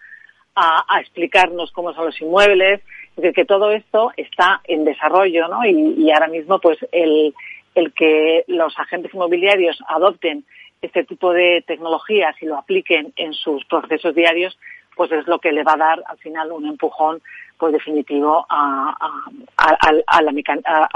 a, 0.56 1.00
explicarnos 1.00 1.72
cómo 1.72 1.94
son 1.94 2.06
los 2.06 2.22
inmuebles, 2.22 2.82
es 3.12 3.16
decir, 3.16 3.34
que 3.34 3.46
todo 3.46 3.72
esto 3.72 4.12
está 4.18 4.62
en 4.66 4.86
desarrollo, 4.86 5.48
¿no? 5.48 5.66
Y, 5.66 6.12
ahora 6.12 6.28
mismo, 6.28 6.60
pues, 6.60 6.78
el, 6.92 7.34
el 7.76 7.94
que 7.94 8.44
los 8.48 8.78
agentes 8.78 9.14
inmobiliarios 9.14 9.82
adopten 9.88 10.44
este 10.82 11.04
tipo 11.04 11.34
de 11.34 11.64
tecnologías 11.66 12.36
y 12.42 12.46
lo 12.46 12.58
apliquen 12.58 13.14
en 13.16 13.34
sus 13.34 13.66
procesos 13.66 14.16
diarios, 14.16 14.58
pues 14.96 15.12
es 15.12 15.28
lo 15.28 15.40
que 15.40 15.52
le 15.52 15.64
va 15.64 15.74
a 15.74 15.78
dar 15.78 16.04
al 16.08 16.18
final 16.18 16.52
un 16.52 16.66
empujón 16.66 17.22
pues 17.58 17.74
definitivo 17.74 18.46
a, 18.50 18.96
a, 19.00 19.70
a, 19.70 19.90
a, 20.08 20.22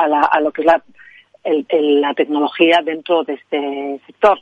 la, 0.08 0.22
a, 0.22 0.40
lo 0.40 0.52
que 0.52 0.62
es 0.62 0.66
la 0.66 0.82
la 1.44 2.14
tecnología 2.14 2.82
dentro 2.84 3.24
de 3.24 3.34
este 3.34 4.00
sector. 4.06 4.42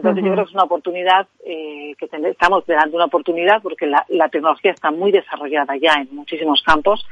Entonces 0.00 0.24
yo 0.24 0.32
creo 0.32 0.44
que 0.44 0.48
es 0.48 0.54
una 0.54 0.64
oportunidad, 0.64 1.28
eh, 1.44 1.94
que 1.98 2.08
estamos 2.28 2.64
delante 2.64 2.90
de 2.90 2.96
una 2.96 3.04
oportunidad 3.04 3.60
porque 3.60 3.86
la, 3.86 4.28
tecnología 4.30 4.72
está 4.72 4.90
muy 4.90 5.12
desarrollada 5.12 5.76
ya 5.76 5.92
en 6.00 6.08
muchísimos 6.10 6.62
campos 6.62 7.06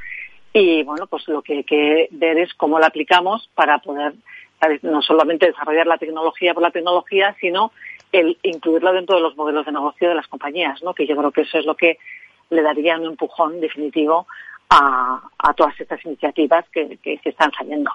y 0.54 0.82
bueno, 0.84 1.06
pues 1.06 1.28
lo 1.28 1.42
que 1.42 1.58
hay 1.58 1.64
que 1.64 2.08
ver 2.12 2.38
es 2.38 2.54
cómo 2.54 2.78
la 2.78 2.86
aplicamos 2.86 3.50
para 3.54 3.78
poder 3.80 4.14
no 4.80 5.02
solamente 5.02 5.46
desarrollar 5.46 5.86
la 5.86 5.98
tecnología 5.98 6.54
por 6.54 6.62
la 6.62 6.70
tecnología, 6.70 7.36
sino 7.38 7.72
el 8.10 8.38
incluirlo 8.42 8.94
dentro 8.94 9.16
de 9.16 9.22
los 9.22 9.36
modelos 9.36 9.66
de 9.66 9.72
negocio 9.72 10.08
de 10.08 10.14
las 10.14 10.26
compañías, 10.26 10.82
¿no? 10.82 10.94
que 10.94 11.06
yo 11.06 11.14
creo 11.14 11.30
que 11.30 11.42
eso 11.42 11.58
es 11.58 11.66
lo 11.66 11.76
que 11.76 11.98
le 12.48 12.62
daría 12.62 12.96
un 12.96 13.04
empujón 13.04 13.60
definitivo 13.60 14.26
a, 14.70 15.20
todas 15.56 15.78
estas 15.78 16.02
iniciativas 16.06 16.64
que, 16.70 16.96
que, 17.02 17.20
están 17.22 17.52
saliendo. 17.52 17.90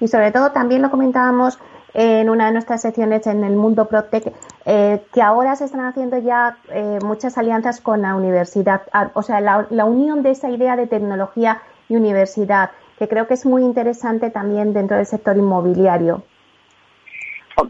Y 0.00 0.08
sobre 0.08 0.32
todo 0.32 0.52
también 0.52 0.82
lo 0.82 0.90
comentábamos 0.90 1.58
en 1.94 2.28
una 2.28 2.46
de 2.46 2.52
nuestras 2.52 2.82
secciones 2.82 3.26
en 3.28 3.44
el 3.44 3.54
mundo 3.54 3.88
ProTech, 3.88 4.32
eh, 4.66 5.00
que 5.12 5.22
ahora 5.22 5.54
se 5.54 5.64
están 5.64 5.86
haciendo 5.86 6.18
ya 6.18 6.58
eh, 6.70 6.98
muchas 7.04 7.38
alianzas 7.38 7.80
con 7.80 8.02
la 8.02 8.16
universidad, 8.16 8.82
o 9.14 9.22
sea, 9.22 9.40
la, 9.40 9.84
unión 9.84 10.22
de 10.22 10.30
esa 10.30 10.50
idea 10.50 10.76
de 10.76 10.88
tecnología 10.88 11.62
y 11.88 11.96
universidad, 11.96 12.72
que 12.98 13.06
creo 13.06 13.28
que 13.28 13.34
es 13.34 13.46
muy 13.46 13.62
interesante 13.62 14.30
también 14.30 14.72
dentro 14.72 14.96
del 14.96 15.06
sector 15.06 15.36
inmobiliario. 15.36 16.24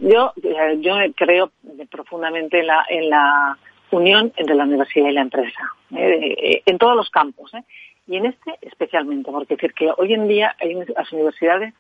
Yo, 0.01 0.33
eh, 0.43 0.79
yo 0.81 0.95
creo 1.15 1.51
profundamente 1.91 2.61
en 2.61 2.67
la, 2.67 2.87
en 2.89 3.11
la 3.11 3.59
unión 3.91 4.33
entre 4.37 4.55
la 4.55 4.65
universidad 4.65 5.09
y 5.09 5.13
la 5.13 5.21
empresa, 5.21 5.61
en 5.91 6.79
todos 6.79 6.97
los 6.97 7.11
campos, 7.11 7.53
y 8.07 8.17
en 8.17 8.27
este 8.27 8.53
especialmente, 8.63 9.31
porque 9.31 9.55
decir 9.55 9.75
que 9.75 9.91
hoy 9.97 10.15
en 10.15 10.27
día 10.27 10.57
hay, 10.59 10.75
las 10.75 11.13
universidades 11.13 11.75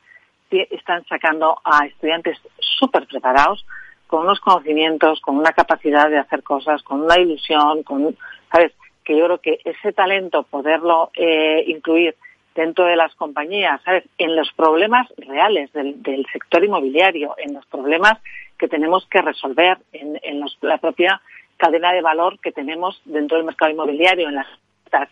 están 0.50 1.04
sacando 1.06 1.58
a 1.64 1.86
estudiantes 1.86 2.38
súper 2.60 3.06
preparados, 3.06 3.64
con 4.06 4.22
unos 4.22 4.40
conocimientos, 4.40 5.20
con 5.20 5.36
una 5.36 5.52
capacidad 5.52 6.08
de 6.08 6.18
hacer 6.18 6.42
cosas, 6.42 6.82
con 6.82 7.02
una 7.02 7.18
ilusión, 7.18 7.82
con, 7.82 8.16
¿sabes? 8.52 8.72
Que 9.04 9.16
yo 9.16 9.24
creo 9.24 9.38
que 9.38 9.60
ese 9.64 9.92
talento, 9.92 10.44
poderlo 10.44 11.10
eh, 11.14 11.64
incluir 11.66 12.14
dentro 12.54 12.84
de 12.84 12.96
las 12.96 13.14
compañías, 13.16 13.80
¿sabes? 13.82 14.04
En 14.18 14.36
los 14.36 14.52
problemas 14.52 15.08
reales 15.16 15.72
del, 15.72 16.26
sector 16.32 16.64
inmobiliario, 16.64 17.34
en 17.38 17.54
los 17.54 17.66
problemas 17.66 18.18
que 18.58 18.68
tenemos 18.68 19.06
que 19.06 19.20
resolver, 19.20 19.78
en, 19.92 20.40
la 20.60 20.78
propia 20.78 21.20
cadena 21.56 21.92
de 21.92 22.02
valor 22.02 22.38
que 22.38 22.52
tenemos 22.52 23.00
dentro 23.04 23.36
del 23.36 23.46
mercado 23.46 23.72
inmobiliario, 23.72 24.28
en 24.28 24.36
las 24.36 24.46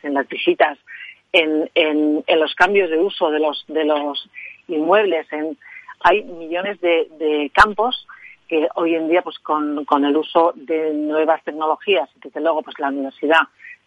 en 0.04 0.14
las 0.14 0.28
visitas, 0.28 0.78
en, 1.32 1.68
en, 1.74 2.22
en 2.24 2.40
los 2.40 2.54
cambios 2.54 2.88
de 2.88 2.98
uso 2.98 3.32
de 3.32 3.40
los, 3.40 3.64
de 3.66 3.84
los 3.84 4.30
inmuebles. 4.68 5.26
En, 5.32 5.56
hay 6.00 6.22
millones 6.22 6.80
de, 6.80 7.50
campos 7.54 8.06
que 8.48 8.68
hoy 8.74 8.94
en 8.94 9.08
día, 9.08 9.22
pues 9.22 9.38
con, 9.38 10.04
el 10.04 10.16
uso 10.16 10.52
de 10.54 10.92
nuevas 10.92 11.42
tecnologías, 11.44 12.08
y 12.16 12.20
desde 12.20 12.40
luego, 12.40 12.62
pues 12.62 12.78
la 12.78 12.88
universidad 12.88 13.40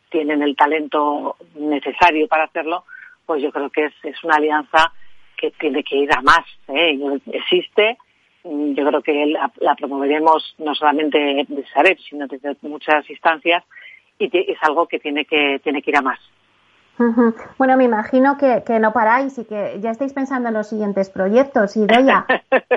tienen 0.10 0.42
el 0.42 0.56
talento 0.56 1.36
necesario 1.56 2.28
para 2.28 2.46
hacerlo, 2.46 2.86
pues 3.26 3.42
yo 3.42 3.52
creo 3.52 3.70
que 3.70 3.92
es, 4.04 4.24
una 4.24 4.36
alianza 4.36 4.94
que 5.38 5.52
tiene 5.52 5.84
que 5.84 5.98
ir 5.98 6.10
a 6.16 6.22
más. 6.22 6.46
¿eh? 6.70 6.98
Existe, 7.32 7.98
yo 8.44 8.88
creo 8.88 9.02
que 9.02 9.26
la, 9.60 9.76
promoveremos 9.76 10.56
no 10.60 10.74
solamente 10.74 11.46
de 11.48 11.66
Sareb, 11.74 11.98
sino 12.00 12.28
desde 12.28 12.56
muchas 12.62 13.10
instancias, 13.10 13.64
y 14.18 14.30
es 14.34 14.58
algo 14.62 14.88
que 14.88 15.00
tiene 15.00 15.26
que, 15.26 15.60
tiene 15.64 15.82
que 15.82 15.92
ir 15.92 15.98
a 15.98 16.02
más. 16.02 16.20
Bueno, 17.58 17.78
me 17.78 17.84
imagino 17.84 18.38
que, 18.38 18.80
no 18.80 18.94
paráis 18.94 19.38
y 19.38 19.46
que 19.46 19.78
ya 19.82 19.92
estáis 19.92 20.14
pensando 20.14 20.50
en 20.50 20.56
los 20.56 20.68
siguientes 20.68 21.10
proyectos, 21.10 21.76
Idoya. 21.76 22.26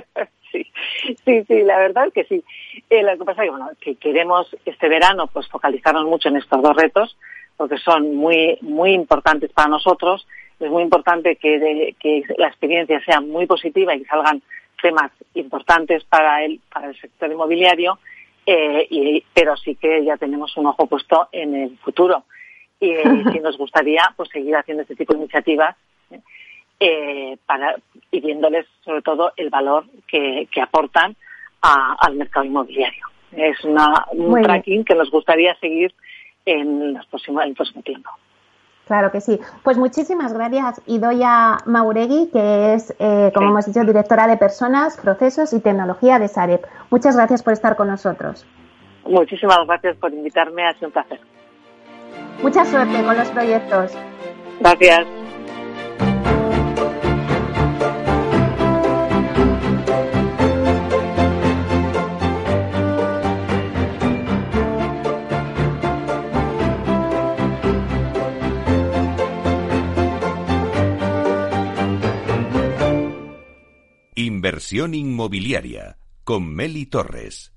sí, 0.52 0.66
sí, 1.24 1.44
sí, 1.44 1.62
la 1.62 1.78
verdad 1.78 2.12
que 2.12 2.24
sí. 2.24 2.44
Eh, 2.90 3.02
lo 3.02 3.16
que 3.16 3.24
pasa 3.24 3.42
es 3.42 3.46
que, 3.46 3.50
bueno, 3.50 3.70
que 3.80 3.94
queremos 3.96 4.54
este 4.64 4.88
verano 4.88 5.28
pues 5.32 5.46
focalizarnos 5.48 6.04
mucho 6.04 6.28
en 6.28 6.36
estos 6.36 6.62
dos 6.62 6.76
retos 6.76 7.16
porque 7.56 7.78
son 7.78 8.14
muy, 8.14 8.58
muy 8.62 8.92
importantes 8.92 9.52
para 9.52 9.68
nosotros. 9.68 10.26
Es 10.58 10.70
muy 10.70 10.82
importante 10.82 11.36
que, 11.36 11.94
que 12.00 12.22
la 12.38 12.48
experiencia 12.48 13.00
sea 13.04 13.20
muy 13.20 13.46
positiva 13.46 13.94
y 13.94 14.00
que 14.00 14.08
salgan 14.08 14.42
temas 14.80 15.10
importantes 15.34 16.04
para 16.04 16.44
el, 16.44 16.60
para 16.72 16.88
el 16.88 17.00
sector 17.00 17.30
inmobiliario, 17.30 17.98
eh, 18.46 18.86
y, 18.90 19.24
pero 19.34 19.56
sí 19.56 19.74
que 19.74 20.04
ya 20.04 20.16
tenemos 20.16 20.56
un 20.56 20.66
ojo 20.66 20.86
puesto 20.86 21.28
en 21.32 21.54
el 21.54 21.78
futuro 21.78 22.24
y 22.80 22.94
si 23.32 23.40
nos 23.40 23.56
gustaría 23.58 24.02
pues 24.16 24.28
seguir 24.30 24.56
haciendo 24.56 24.82
este 24.82 24.96
tipo 24.96 25.12
de 25.14 25.20
iniciativas 25.20 25.76
eh, 26.80 27.36
para 27.46 27.76
y 28.10 28.20
viéndoles 28.20 28.66
sobre 28.84 29.02
todo 29.02 29.32
el 29.36 29.50
valor 29.50 29.84
que, 30.06 30.48
aportan 30.62 31.16
al 31.60 32.14
mercado 32.14 32.46
inmobiliario. 32.46 33.04
Es 33.32 33.62
una, 33.64 34.06
un 34.12 34.40
tracking 34.42 34.84
que 34.84 34.94
nos 34.94 35.10
gustaría 35.10 35.54
seguir 35.56 35.92
en, 36.46 36.94
los 36.94 37.04
próximos, 37.06 37.44
el 37.44 37.54
próximo 37.54 37.82
tiempo. 37.82 38.10
Claro 38.86 39.10
que 39.10 39.20
sí. 39.20 39.38
Pues 39.64 39.76
muchísimas 39.76 40.32
gracias, 40.32 40.80
Idoya 40.86 41.58
Mauregui, 41.66 42.30
que 42.32 42.74
es, 42.74 42.94
eh, 42.98 43.30
como 43.34 43.50
hemos 43.50 43.66
dicho, 43.66 43.84
directora 43.84 44.26
de 44.26 44.38
Personas, 44.38 44.96
Procesos 44.96 45.52
y 45.52 45.60
Tecnología 45.60 46.18
de 46.18 46.28
Sareb. 46.28 46.62
Muchas 46.90 47.16
gracias 47.16 47.42
por 47.42 47.52
estar 47.52 47.76
con 47.76 47.88
nosotros. 47.88 48.46
Muchísimas 49.04 49.66
gracias 49.66 49.96
por 49.96 50.12
invitarme, 50.14 50.64
ha 50.64 50.72
sido 50.74 50.86
un 50.86 50.92
placer. 50.92 51.20
Mucha 52.42 52.64
suerte 52.64 53.02
con 53.02 53.16
los 53.16 53.28
proyectos. 53.28 53.92
Gracias. 54.60 55.06
Inversión 74.14 74.94
inmobiliaria 74.94 75.98
con 76.24 76.54
Meli 76.54 76.86
Torres. 76.86 77.52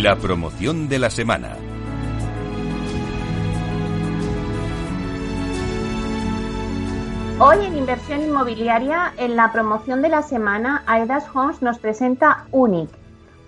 La 0.00 0.16
promoción 0.16 0.88
de 0.88 0.98
la 0.98 1.10
semana. 1.10 1.54
Hoy 7.38 7.66
en 7.66 7.76
Inversión 7.76 8.22
Inmobiliaria, 8.22 9.12
en 9.18 9.36
la 9.36 9.52
promoción 9.52 10.00
de 10.00 10.08
la 10.08 10.22
semana, 10.22 10.82
Aedas 10.86 11.26
Homes 11.34 11.60
nos 11.60 11.78
presenta 11.78 12.46
UNIC. 12.52 12.88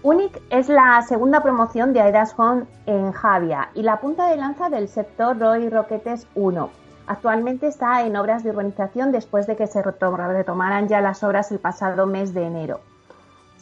UNIC 0.03 0.43
es 0.51 0.69
la 0.69 1.01
segunda 1.09 1.43
promoción 1.43 1.95
de 1.95 2.03
Aedas 2.03 2.35
Homes 2.37 2.69
en 2.85 3.13
Javia 3.13 3.71
y 3.75 3.81
la 3.81 4.01
punta 4.01 4.29
de 4.29 4.37
lanza 4.37 4.69
del 4.69 4.89
sector 4.89 5.39
Roy 5.39 5.71
Roquetes 5.71 6.27
1. 6.35 6.69
Actualmente 7.07 7.69
está 7.69 8.05
en 8.05 8.19
obras 8.19 8.45
de 8.45 8.51
urbanización 8.51 9.13
después 9.13 9.47
de 9.47 9.57
que 9.57 9.67
se 9.67 9.83
retomaran 9.83 10.89
ya 10.89 11.01
las 11.01 11.25
obras 11.25 11.51
el 11.53 11.59
pasado 11.59 12.07
mes 12.07 12.35
de 12.35 12.45
enero. 12.45 12.81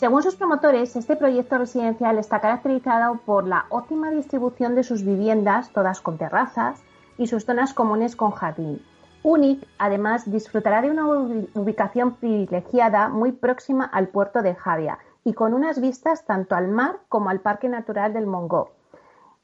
Según 0.02 0.24
sus 0.24 0.34
promotores, 0.34 0.96
este 0.96 1.14
proyecto 1.14 1.58
residencial 1.58 2.18
está 2.18 2.40
caracterizado 2.40 3.20
por 3.24 3.46
la 3.46 3.66
óptima 3.68 4.10
distribución 4.10 4.74
de 4.74 4.82
sus 4.82 5.04
viviendas, 5.04 5.70
todas 5.70 6.00
con 6.00 6.18
terrazas, 6.18 6.82
y 7.18 7.28
sus 7.28 7.44
zonas 7.44 7.72
comunes 7.72 8.16
con 8.16 8.32
jardín. 8.32 8.84
UNIC, 9.22 9.64
además, 9.78 10.28
disfrutará 10.28 10.82
de 10.82 10.90
una 10.90 11.06
ubicación 11.06 12.16
privilegiada 12.16 13.10
muy 13.10 13.30
próxima 13.30 13.84
al 13.84 14.08
puerto 14.08 14.42
de 14.42 14.56
Javia 14.56 14.98
y 15.22 15.34
con 15.34 15.54
unas 15.54 15.80
vistas 15.80 16.24
tanto 16.24 16.56
al 16.56 16.66
mar 16.66 16.98
como 17.08 17.30
al 17.30 17.38
Parque 17.38 17.68
Natural 17.68 18.12
del 18.12 18.26
Mongó. 18.26 18.72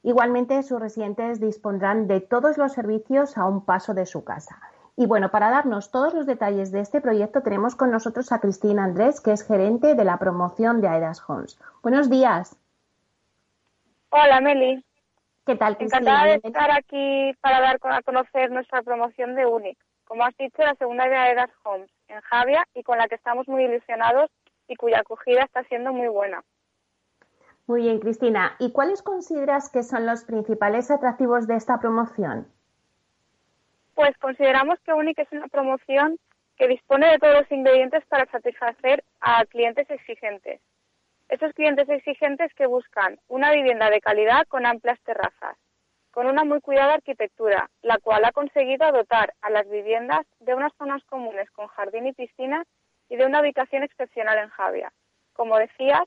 Igualmente, 0.03 0.65
sus 0.65 0.81
residentes 0.81 1.39
dispondrán 1.39 2.09
de 2.09 2.21
todos 2.21 2.59
los 2.59 2.73
servicios 2.73 3.39
a 3.39 3.47
un 3.47 3.65
paso 3.65 3.95
de 3.95 4.07
su 4.07 4.25
casa. 4.25 4.59
Y 5.01 5.07
bueno, 5.07 5.31
para 5.31 5.49
darnos 5.49 5.93
todos 5.93 6.13
los 6.13 6.27
detalles 6.27 6.73
de 6.73 6.81
este 6.81 7.01
proyecto 7.01 7.41
tenemos 7.41 7.77
con 7.77 7.93
nosotros 7.93 8.33
a 8.33 8.41
Cristina 8.41 8.83
Andrés, 8.83 9.21
que 9.21 9.31
es 9.31 9.47
gerente 9.47 9.95
de 9.95 10.05
la 10.05 10.17
promoción 10.19 10.81
de 10.81 10.89
Aedas 10.89 11.23
Homes. 11.29 11.57
Buenos 11.85 12.11
días. 12.11 12.59
Hola, 14.11 14.41
Meli. 14.41 14.85
¿Qué 15.47 15.55
tal, 15.55 15.77
Cristina? 15.77 16.01
Encantada 16.01 16.25
de 16.25 16.41
estar 16.43 16.71
aquí 16.73 17.33
para 17.41 17.61
dar 17.61 17.79
a 17.81 18.03
conocer 18.03 18.51
nuestra 18.51 18.83
promoción 18.83 19.37
de 19.37 19.47
UNIC. 19.47 19.79
Como 20.05 20.25
has 20.25 20.37
dicho, 20.37 20.65
la 20.65 20.75
segunda 20.75 21.09
de 21.09 21.15
Aedas 21.15 21.51
Homes 21.63 21.89
en 22.09 22.21
Javia 22.23 22.67
y 22.75 22.83
con 22.83 22.99
la 22.99 23.07
que 23.07 23.15
estamos 23.15 23.47
muy 23.47 23.67
ilusionados 23.67 24.33
y 24.67 24.75
cuya 24.75 24.99
acogida 24.99 25.45
está 25.45 25.63
siendo 25.63 25.93
muy 25.93 26.09
buena. 26.09 26.43
Muy 27.69 27.83
bien, 27.83 28.01
Cristina. 28.01 28.57
¿Y 28.59 28.73
cuáles 28.73 29.03
consideras 29.03 29.71
que 29.71 29.85
son 29.85 30.07
los 30.07 30.25
principales 30.25 30.91
atractivos 30.91 31.47
de 31.47 31.55
esta 31.55 31.79
promoción? 31.79 32.49
Pues 33.99 34.17
consideramos 34.19 34.79
que 34.85 34.93
Unique 34.93 35.23
es 35.23 35.33
una 35.33 35.49
promoción 35.49 36.21
que 36.57 36.69
dispone 36.69 37.09
de 37.09 37.19
todos 37.19 37.41
los 37.41 37.51
ingredientes 37.51 38.07
para 38.07 38.31
satisfacer 38.31 39.03
a 39.21 39.45
clientes 39.47 39.91
exigentes. 39.91 40.61
Esos 41.29 41.53
clientes 41.53 41.89
exigentes 41.89 42.55
que 42.55 42.69
buscan 42.69 43.19
una 43.27 43.51
vivienda 43.51 43.91
de 43.91 44.01
calidad 44.01 44.47
con 44.47 44.67
amplias 44.67 45.01
terrazas, 45.01 45.57
con 46.13 46.29
una 46.29 46.45
muy 46.45 46.61
cuidada 46.61 46.95
arquitectura, 46.95 47.71
la 47.83 47.99
cual 47.99 48.25
ha 48.25 48.31
conseguido 48.31 48.89
dotar 48.93 49.35
a 49.43 49.51
las 49.51 49.69
viviendas 49.69 50.25
de 50.39 50.55
unas 50.55 50.73
zonas 50.79 51.03
comunes 51.07 51.51
con 51.51 51.67
jardín 51.67 52.07
y 52.07 52.13
piscina 52.13 52.63
y 53.09 53.17
de 53.17 53.27
una 53.27 53.41
ubicación 53.41 53.83
excepcional 53.83 54.39
en 54.39 54.49
Javia. 54.51 54.93
Como 55.33 55.59
decías, 55.59 56.05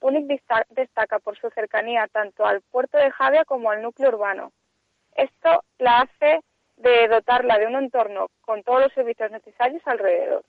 Unic 0.00 0.26
destaca 0.70 1.20
por 1.20 1.38
su 1.38 1.48
cercanía 1.50 2.08
tanto 2.08 2.44
al 2.44 2.62
puerto 2.62 2.98
de 2.98 3.12
Javia 3.12 3.44
como 3.44 3.70
al 3.70 3.80
núcleo 3.80 4.08
urbano. 4.08 4.50
Esto 5.14 5.62
la 5.78 6.00
hace 6.00 6.40
de 6.78 7.08
dotarla 7.08 7.58
de 7.58 7.66
un 7.66 7.76
entorno 7.76 8.28
con 8.40 8.62
todos 8.62 8.82
los 8.82 8.92
servicios 8.92 9.30
necesarios 9.30 9.82
alrededor. 9.86 10.44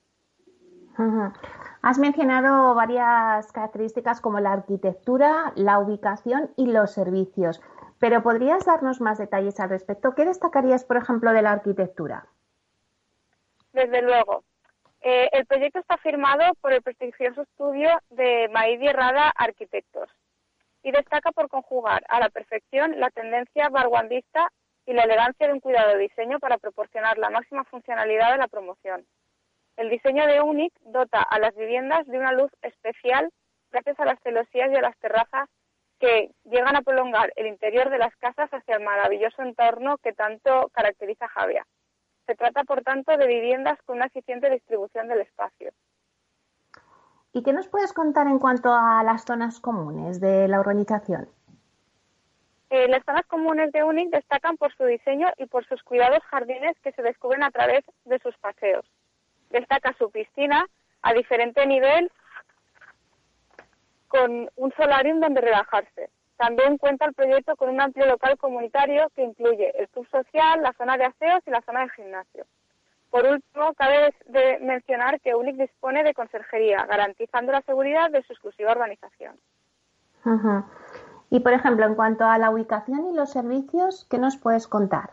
Has 1.82 1.98
mencionado 1.98 2.76
varias 2.76 3.52
características 3.54 4.20
como 4.20 4.40
la 4.40 4.52
arquitectura, 4.52 5.54
la 5.56 5.80
ubicación 5.80 6.52
y 6.58 6.72
los 6.72 6.92
servicios, 6.92 7.62
pero 8.00 8.22
¿podrías 8.22 8.66
darnos 8.66 9.00
más 9.00 9.18
detalles 9.18 9.60
al 9.60 9.70
respecto? 9.70 10.14
¿Qué 10.14 10.26
destacarías, 10.26 10.84
por 10.84 10.98
ejemplo, 10.98 11.32
de 11.32 11.42
la 11.42 11.52
arquitectura? 11.52 12.26
Desde 13.72 14.02
luego. 14.02 14.44
Eh, 15.02 15.30
el 15.32 15.46
proyecto 15.46 15.80
está 15.80 15.98
firmado 15.98 16.54
por 16.60 16.74
el 16.74 16.82
prestigioso 16.82 17.44
estudio 17.44 17.90
de 18.10 18.50
Maidi 18.50 18.90
Rada 18.90 19.30
Arquitectos 19.30 20.10
y 20.84 20.92
destaca 20.92 21.32
por 21.32 21.48
conjugar 21.48 22.04
a 22.10 22.20
la 22.20 22.30
perfección 22.30 23.00
la 23.00 23.10
tendencia 23.10 23.70
barguandista 23.70 24.52
y 24.90 24.94
la 24.94 25.04
elegancia 25.04 25.46
de 25.46 25.54
un 25.54 25.60
cuidado 25.60 25.92
de 25.92 26.00
diseño 26.00 26.40
para 26.40 26.58
proporcionar 26.58 27.20
la 27.20 27.30
máxima 27.30 27.64
funcionalidad 27.66 28.32
de 28.32 28.40
la 28.40 28.48
promoción. 28.48 29.06
El 29.78 29.88
diseño 29.88 30.26
de 30.26 30.42
UNIC 30.42 30.74
dota 30.82 31.22
a 31.22 31.38
las 31.38 31.56
viviendas 31.56 32.08
de 32.08 32.18
una 32.18 32.32
luz 32.32 32.52
especial 32.64 33.30
gracias 33.70 34.00
a 34.00 34.06
las 34.06 34.20
celosías 34.24 34.72
y 34.72 34.76
a 34.76 34.82
las 34.82 34.98
terrazas 34.98 35.48
que 36.00 36.32
llegan 36.46 36.76
a 36.76 36.82
prolongar 36.82 37.32
el 37.36 37.46
interior 37.46 37.92
de 37.92 38.00
las 38.00 38.16
casas 38.16 38.50
hacia 38.52 38.78
el 38.78 38.84
maravilloso 38.84 39.44
entorno 39.44 40.00
que 40.00 40.12
tanto 40.12 40.72
caracteriza 40.74 41.28
Javia. 41.28 41.68
Se 42.26 42.34
trata, 42.34 42.64
por 42.64 42.82
tanto, 42.82 43.16
de 43.16 43.28
viviendas 43.28 43.78
con 43.86 43.98
una 43.98 44.08
eficiente 44.08 44.50
distribución 44.50 45.08
del 45.08 45.22
espacio. 45.22 45.70
¿Y 47.32 47.44
qué 47.44 47.54
nos 47.54 47.68
puedes 47.68 47.94
contar 47.94 48.26
en 48.26 48.40
cuanto 48.40 48.74
a 48.74 49.04
las 49.04 49.24
zonas 49.24 49.60
comunes 49.60 50.20
de 50.20 50.48
la 50.48 50.60
urbanización? 50.60 51.30
Eh, 52.70 52.88
las 52.88 53.03
zonas 53.03 53.26
comunes 53.26 53.72
de 53.72 53.84
UNIC 53.84 54.09
destacan 54.09 54.57
por 54.57 54.74
su 54.76 54.86
diseño 54.86 55.28
y 55.38 55.47
por 55.47 55.65
sus 55.65 55.82
cuidados 55.84 56.24
jardines 56.26 56.78
que 56.84 56.91
se 56.91 57.01
descubren 57.01 57.43
a 57.43 57.51
través 57.51 57.84
de 58.05 58.20
sus 58.20 58.38
paseos 58.38 58.86
destaca 59.49 59.93
su 59.97 60.09
piscina 60.11 60.65
a 61.01 61.13
diferente 61.13 61.65
nivel 61.65 62.11
con 64.07 64.49
un 64.55 64.74
solarium 64.76 65.20
donde 65.20 65.41
relajarse. 65.41 66.09
También 66.38 66.78
cuenta 66.78 67.05
el 67.05 67.13
proyecto 67.13 67.55
con 67.55 67.70
un 67.70 67.82
amplio 67.82 68.05
local 68.05 68.38
comunitario 68.38 69.09
que 69.15 69.24
incluye 69.24 69.72
el 69.78 69.89
club 69.89 70.07
social, 70.09 70.61
la 70.61 70.74
zona 70.74 70.97
de 70.97 71.05
aseos 71.05 71.41
y 71.45 71.51
la 71.51 71.61
zona 71.61 71.82
de 71.82 71.89
gimnasio. 71.89 72.45
Por 73.09 73.26
último, 73.26 73.74
cabe 73.74 74.13
de 74.28 74.59
mencionar 74.59 75.20
que 75.20 75.36
UNIC 75.36 75.57
dispone 75.57 76.03
de 76.03 76.13
conserjería, 76.13 76.86
garantizando 76.86 77.51
la 77.51 77.61
seguridad 77.61 78.09
de 78.11 78.22
su 78.24 78.34
exclusiva 78.34 78.72
organización. 78.72 79.36
Y, 81.30 81.42
por 81.42 81.54
ejemplo, 81.54 81.86
en 81.86 81.96
cuanto 81.96 82.26
a 82.26 82.38
la 82.38 82.50
ubicación 82.50 83.12
y 83.12 83.16
los 83.16 83.32
servicios, 83.32 84.08
¿qué 84.10 84.18
nos 84.18 84.38
puedes 84.38 84.68
contar? 84.68 85.12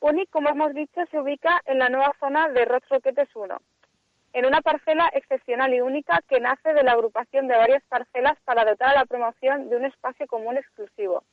UNIC, 0.00 0.30
como 0.30 0.50
hemos 0.50 0.72
dicho, 0.72 1.00
se 1.10 1.18
ubica 1.18 1.60
en 1.64 1.78
la 1.80 1.88
nueva 1.88 2.14
zona 2.20 2.48
de 2.50 2.64
Rods 2.64 2.88
Roquetes 2.88 3.28
1, 3.34 3.56
en 4.34 4.46
una 4.46 4.60
parcela 4.60 5.10
excepcional 5.14 5.74
y 5.74 5.80
única 5.80 6.20
que 6.28 6.38
nace 6.38 6.74
de 6.74 6.84
la 6.84 6.92
agrupación 6.92 7.48
de 7.48 7.56
varias 7.56 7.82
parcelas 7.88 8.38
para 8.44 8.64
dotar 8.64 8.90
a 8.90 9.00
la 9.00 9.06
promoción 9.06 9.68
de 9.68 9.76
un 9.76 9.84
espacio 9.84 10.26
común 10.28 10.56
exclusivo. 10.56 11.24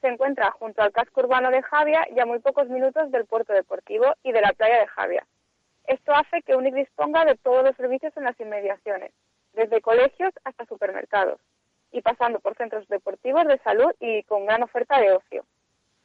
Se 0.00 0.08
encuentra 0.08 0.50
junto 0.50 0.82
al 0.82 0.92
casco 0.92 1.20
urbano 1.20 1.50
de 1.50 1.62
Javia 1.62 2.08
y 2.10 2.18
a 2.18 2.26
muy 2.26 2.40
pocos 2.40 2.68
minutos 2.68 3.12
del 3.12 3.26
puerto 3.26 3.52
deportivo 3.52 4.06
y 4.24 4.32
de 4.32 4.40
la 4.40 4.52
playa 4.54 4.80
de 4.80 4.88
Javia. 4.88 5.26
Esto 5.84 6.12
hace 6.14 6.42
que 6.42 6.56
UNIC 6.56 6.74
disponga 6.74 7.24
de 7.24 7.36
todos 7.36 7.62
los 7.62 7.76
servicios 7.76 8.16
en 8.16 8.24
las 8.24 8.40
inmediaciones, 8.40 9.12
desde 9.52 9.80
colegios 9.80 10.32
hasta 10.44 10.64
supermercados, 10.64 11.38
y 11.92 12.02
pasando 12.02 12.40
por 12.40 12.56
centros 12.56 12.86
deportivos 12.88 13.46
de 13.46 13.58
salud 13.58 13.92
y 13.98 14.22
con 14.24 14.46
gran 14.46 14.62
oferta 14.62 15.00
de 15.00 15.12
ocio. 15.12 15.44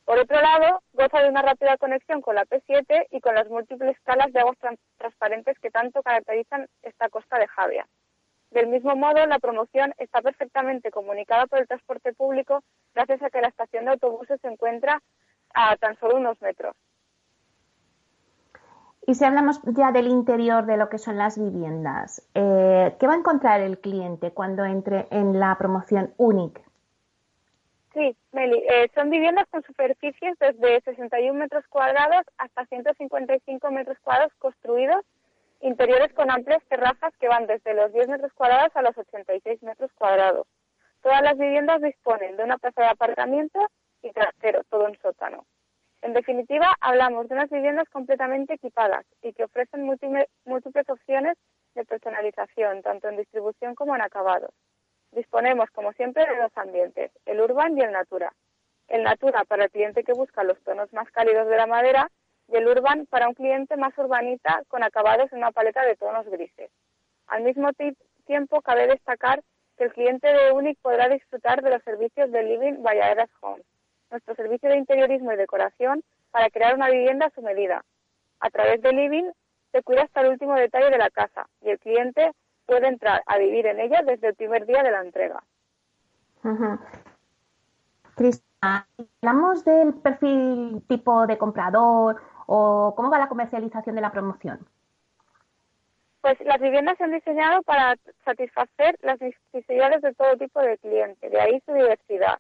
Por 0.06 0.20
otro 0.20 0.40
lado, 0.40 0.84
goza 0.94 1.22
de 1.22 1.30
una 1.30 1.42
rápida 1.42 1.78
conexión 1.78 2.22
con 2.22 2.36
la 2.36 2.46
P7 2.46 3.08
y 3.10 3.22
con 3.22 3.34
las 3.34 3.50
múltiples 3.50 4.00
calas 4.04 4.32
de 4.32 4.40
aguas 4.40 4.58
transparentes 4.98 5.58
que 5.60 5.72
tanto 5.72 6.04
caracterizan 6.04 6.68
esta 6.84 7.10
costa 7.10 7.40
de 7.40 7.48
Javia. 7.48 7.88
Del 8.52 8.68
mismo 8.68 8.96
modo, 8.96 9.26
la 9.26 9.40
promoción 9.40 9.94
está 9.98 10.22
perfectamente 10.22 10.92
comunicada 10.92 11.48
por 11.48 11.60
el 11.60 11.68
transporte 11.68 12.14
público 12.14 12.64
gracias 12.94 13.22
a 13.24 13.30
que 13.32 13.42
la 13.42 13.48
estación 13.48 13.86
de 13.86 13.92
autobuses 13.92 14.40
se 14.42 14.48
encuentra 14.48 15.02
a 15.56 15.76
tan 15.78 16.00
solo 16.00 16.18
unos 16.18 16.40
metros. 16.42 16.76
Y 19.08 19.14
si 19.14 19.24
hablamos 19.24 19.62
ya 19.66 19.92
del 19.92 20.08
interior 20.08 20.66
de 20.66 20.78
lo 20.78 20.90
que 20.90 20.98
son 20.98 21.18
las 21.18 21.38
viviendas, 21.38 22.28
eh, 22.34 22.96
¿qué 23.00 23.06
va 23.08 23.14
a 23.14 23.18
encontrar 23.18 23.62
el 23.62 23.78
cliente 23.78 24.32
cuando 24.32 24.66
entre 24.66 25.08
en 25.12 25.40
la 25.40 25.56
promoción 25.60 26.14
UNIC? 26.18 26.60
Sí, 27.94 28.18
Meli, 28.32 28.58
eh, 28.68 28.90
son 28.96 29.12
viviendas 29.12 29.48
con 29.52 29.62
superficies 29.64 30.38
desde 30.40 30.82
61 30.82 31.40
metros 31.40 31.66
cuadrados 31.70 32.24
hasta 32.38 32.66
155 32.66 33.72
metros 33.72 33.98
cuadrados 34.00 34.34
construidos, 34.40 35.06
interiores 35.62 36.12
con 36.14 36.32
amplias 36.32 36.64
terrazas 36.68 37.14
que 37.20 37.28
van 37.28 37.46
desde 37.46 37.76
los 37.76 37.94
10 37.94 38.08
metros 38.08 38.34
cuadrados 38.34 38.76
a 38.76 38.82
los 38.82 38.98
86 38.98 39.62
metros 39.62 39.92
cuadrados. 39.94 40.48
Todas 41.04 41.22
las 41.22 41.38
viviendas 41.38 41.82
disponen 41.82 42.36
de 42.38 42.44
una 42.44 42.58
plaza 42.58 42.82
de 42.82 42.88
aparcamiento 42.88 43.60
y 44.02 44.12
trasero, 44.12 44.64
todo 44.70 44.88
en 44.88 44.98
sótano. 45.00 45.46
En 46.06 46.14
definitiva, 46.14 46.72
hablamos 46.82 47.28
de 47.28 47.34
unas 47.34 47.50
viviendas 47.50 47.90
completamente 47.90 48.54
equipadas 48.54 49.08
y 49.24 49.34
que 49.34 49.46
ofrecen 49.46 49.82
múltiples 49.86 50.88
opciones 50.88 51.36
de 51.74 51.84
personalización, 51.84 52.84
tanto 52.84 53.10
en 53.10 53.18
distribución 53.18 53.74
como 53.74 53.96
en 53.96 54.04
acabados. 54.04 54.52
Disponemos, 55.14 55.68
como 55.72 55.94
siempre, 55.94 56.24
de 56.28 56.40
dos 56.40 56.52
ambientes, 56.58 57.12
el 57.26 57.42
urban 57.42 57.76
y 57.76 57.82
el 57.82 57.92
natura. 57.92 58.32
El 58.88 59.02
natura 59.02 59.46
para 59.46 59.64
el 59.64 59.72
cliente 59.72 60.04
que 60.04 60.14
busca 60.14 60.44
los 60.44 60.62
tonos 60.62 60.94
más 60.94 61.10
cálidos 61.10 61.48
de 61.48 61.58
la 61.58 61.66
madera 61.66 62.12
y 62.50 62.56
el 62.56 62.68
urban 62.68 63.08
para 63.08 63.28
un 63.28 63.34
cliente 63.34 63.76
más 63.76 63.98
urbanita 63.98 64.62
con 64.68 64.84
acabados 64.84 65.32
en 65.32 65.40
una 65.40 65.52
paleta 65.52 65.84
de 65.84 65.96
tonos 65.96 66.28
grises. 66.28 66.70
Al 67.26 67.42
mismo 67.42 67.70
tiempo, 68.28 68.62
cabe 68.62 68.86
destacar 68.86 69.42
que 69.76 69.86
el 69.86 69.94
cliente 69.94 70.32
de 70.32 70.52
UNIC 70.52 70.78
podrá 70.84 71.10
disfrutar 71.10 71.64
de 71.64 71.72
los 71.72 71.82
servicios 71.82 72.32
de 72.32 72.44
Living 72.44 72.84
by 72.84 73.00
Home, 73.42 73.64
nuestro 74.16 74.36
servicio 74.36 74.70
de 74.70 74.78
interiorismo 74.78 75.34
y 75.34 75.36
decoración 75.36 76.02
para 76.32 76.50
crear 76.50 76.74
una 76.74 76.90
vivienda 76.90 77.26
a 77.26 77.32
su 77.32 77.42
medida. 77.42 77.84
A 78.40 78.50
través 78.50 78.82
de 78.82 78.94
Living 78.94 79.30
se 79.72 79.84
cuida 79.84 80.04
hasta 80.04 80.22
el 80.22 80.30
último 80.30 80.56
detalle 80.56 80.90
de 80.90 80.98
la 80.98 81.10
casa 81.10 81.48
y 81.62 81.70
el 81.70 81.80
cliente 81.80 82.32
puede 82.66 82.88
entrar 82.88 83.22
a 83.26 83.38
vivir 83.38 83.66
en 83.68 83.80
ella 83.80 84.02
desde 84.06 84.30
el 84.30 84.36
primer 84.36 84.66
día 84.66 84.84
de 84.84 84.92
la 84.92 85.02
entrega. 85.02 85.44
Cristina, 88.16 88.88
¿hablamos 89.22 89.66
del 89.66 89.94
perfil 89.96 90.82
tipo 90.88 91.28
de 91.28 91.38
comprador 91.38 92.22
o 92.46 92.94
cómo 92.96 93.10
va 93.10 93.20
la 93.20 93.28
comercialización 93.28 93.96
de 93.96 94.02
la 94.02 94.12
promoción? 94.12 94.66
Pues 96.22 96.40
las 96.42 96.60
viviendas 96.60 96.98
se 96.98 97.04
han 97.04 97.12
diseñado 97.12 97.62
para 97.64 97.96
satisfacer 98.24 98.98
las 99.02 99.20
necesidades 99.20 100.02
de 100.02 100.14
todo 100.14 100.38
tipo 100.38 100.62
de 100.62 100.78
cliente, 100.78 101.30
de 101.30 101.40
ahí 101.40 101.62
su 101.66 101.74
diversidad. 101.74 102.40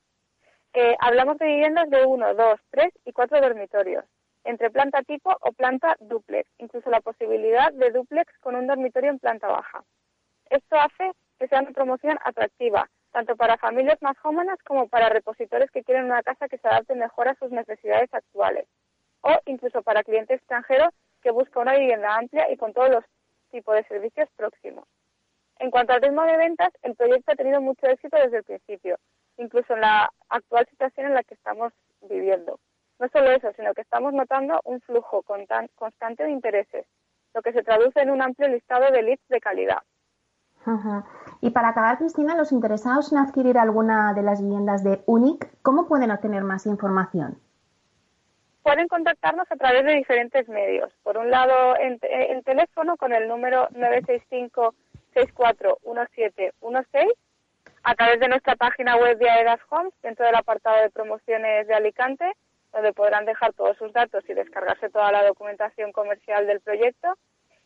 Eh, 0.77 0.93
hablamos 0.99 1.37
de 1.37 1.45
viviendas 1.45 1.89
de 1.89 2.05
uno, 2.05 2.33
dos, 2.33 2.59
tres 2.69 2.89
y 3.05 3.13
cuatro 3.13 3.39
dormitorios, 3.39 4.03
entre 4.43 4.69
planta 4.69 5.01
tipo 5.03 5.33
o 5.39 5.53
planta 5.53 5.95
duplex, 6.01 6.49
incluso 6.57 6.89
la 6.89 6.99
posibilidad 6.99 7.71
de 7.71 7.91
duplex 7.91 8.37
con 8.39 8.57
un 8.57 8.67
dormitorio 8.67 9.09
en 9.09 9.19
planta 9.19 9.47
baja. 9.47 9.85
Esto 10.49 10.75
hace 10.75 11.13
que 11.39 11.47
sea 11.47 11.61
una 11.61 11.71
promoción 11.71 12.17
atractiva, 12.25 12.89
tanto 13.13 13.37
para 13.37 13.57
familias 13.57 14.01
más 14.01 14.17
jóvenes 14.17 14.57
como 14.67 14.89
para 14.89 15.07
repositores 15.07 15.71
que 15.71 15.85
quieren 15.85 16.07
una 16.07 16.21
casa 16.23 16.49
que 16.49 16.57
se 16.57 16.67
adapte 16.67 16.93
mejor 16.93 17.29
a 17.29 17.35
sus 17.35 17.51
necesidades 17.51 18.13
actuales, 18.13 18.67
o 19.21 19.31
incluso 19.45 19.81
para 19.81 20.03
cliente 20.03 20.33
extranjero 20.33 20.89
que 21.21 21.31
busca 21.31 21.61
una 21.61 21.75
vivienda 21.75 22.17
amplia 22.17 22.51
y 22.51 22.57
con 22.57 22.73
todos 22.73 22.89
los 22.89 23.05
tipos 23.49 23.75
de 23.75 23.85
servicios 23.85 24.27
próximos. 24.35 24.85
En 25.57 25.71
cuanto 25.71 25.93
al 25.93 26.01
ritmo 26.01 26.23
de 26.23 26.35
ventas, 26.35 26.71
el 26.81 26.95
proyecto 26.95 27.31
ha 27.31 27.35
tenido 27.35 27.61
mucho 27.61 27.87
éxito 27.87 28.17
desde 28.17 28.39
el 28.39 28.43
principio, 28.43 28.97
incluso 29.37 29.73
en 29.73 29.79
la 29.79 30.11
actual 30.35 30.67
situación 30.69 31.07
en 31.07 31.13
la 31.13 31.23
que 31.23 31.33
estamos 31.33 31.73
viviendo. 32.01 32.59
No 32.99 33.07
solo 33.09 33.31
eso, 33.31 33.51
sino 33.55 33.73
que 33.73 33.81
estamos 33.81 34.13
notando 34.13 34.61
un 34.63 34.79
flujo 34.81 35.23
constante 35.23 36.23
de 36.23 36.31
intereses, 36.31 36.85
lo 37.33 37.41
que 37.41 37.51
se 37.51 37.63
traduce 37.63 37.99
en 38.01 38.09
un 38.09 38.21
amplio 38.21 38.47
listado 38.47 38.89
de 38.91 39.01
leads 39.01 39.27
de 39.27 39.41
calidad. 39.41 39.83
Y 41.41 41.51
para 41.51 41.69
acabar, 41.69 41.97
Cristina, 41.97 42.35
los 42.35 42.51
interesados 42.51 43.11
en 43.11 43.19
adquirir 43.19 43.57
alguna 43.57 44.13
de 44.13 44.23
las 44.23 44.41
viviendas 44.41 44.83
de 44.83 45.01
UNIC, 45.05 45.47
¿cómo 45.61 45.87
pueden 45.87 46.11
obtener 46.11 46.43
más 46.43 46.65
información? 46.65 47.39
Pueden 48.63 48.87
contactarnos 48.87 49.45
a 49.51 49.55
través 49.57 49.85
de 49.85 49.93
diferentes 49.93 50.49
medios. 50.49 50.91
Por 51.03 51.17
un 51.17 51.29
lado, 51.29 51.75
en, 51.79 51.99
teléfono 52.43 52.97
con 52.97 53.13
el 53.13 53.27
número 53.27 53.67
965 53.71 54.73
641716 55.13 57.05
a 57.85 57.93
través 57.93 58.19
de 58.19 58.27
nuestra 58.27 58.55
página 58.55 58.97
web 58.97 59.15
de 59.19 59.29
Aedas 59.29 59.59
Homes, 59.69 59.93
dentro 60.01 60.25
del 60.25 60.33
apartado 60.33 60.81
de 60.81 60.89
promociones 60.89 61.67
de 61.67 61.75
Alicante, 61.75 62.25
donde 62.73 62.93
podrán 62.93 63.25
dejar 63.25 63.53
todos 63.53 63.77
sus 63.77 63.93
datos 63.93 64.23
y 64.27 64.33
descargarse 64.33 64.89
toda 64.89 65.11
la 65.11 65.23
documentación 65.23 65.91
comercial 65.91 66.47
del 66.47 66.61
proyecto. 66.61 67.15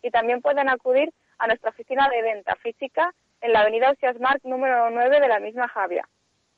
Y 0.02 0.12
también 0.12 0.42
pueden 0.42 0.68
acudir 0.68 1.14
a 1.38 1.48
nuestra 1.48 1.70
oficina 1.70 2.10
de 2.10 2.22
venta 2.22 2.54
física 2.58 3.14
en 3.40 3.54
la 3.54 3.62
avenida 3.62 3.94
Marc 4.20 4.44
número 4.44 4.90
9 4.90 5.22
de 5.22 5.28
la 5.30 5.40
misma 5.40 5.70
Javia. 5.70 6.06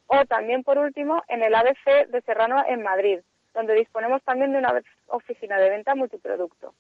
O 0.08 0.26
también, 0.26 0.64
por 0.64 0.80
último, 0.80 1.22
en 1.28 1.44
el 1.44 1.54
ABC 1.54 2.08
de 2.08 2.22
Serrano 2.22 2.66
en 2.68 2.82
Madrid, 2.82 3.20
donde 3.54 3.76
disponemos 3.76 4.24
también 4.24 4.54
de 4.54 4.58
una 4.58 4.82
oficina 5.06 5.60
de 5.60 5.70
venta 5.70 5.94
multiproducto. 5.94 6.74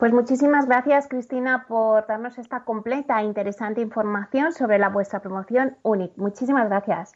Pues 0.00 0.14
muchísimas 0.14 0.66
gracias, 0.66 1.08
Cristina, 1.08 1.66
por 1.68 2.06
darnos 2.06 2.38
esta 2.38 2.64
completa 2.64 3.20
e 3.20 3.24
interesante 3.24 3.82
información 3.82 4.54
sobre 4.54 4.78
la 4.78 4.88
vuestra 4.88 5.20
promoción 5.20 5.76
UNIC. 5.82 6.16
Muchísimas 6.16 6.70
gracias. 6.70 7.12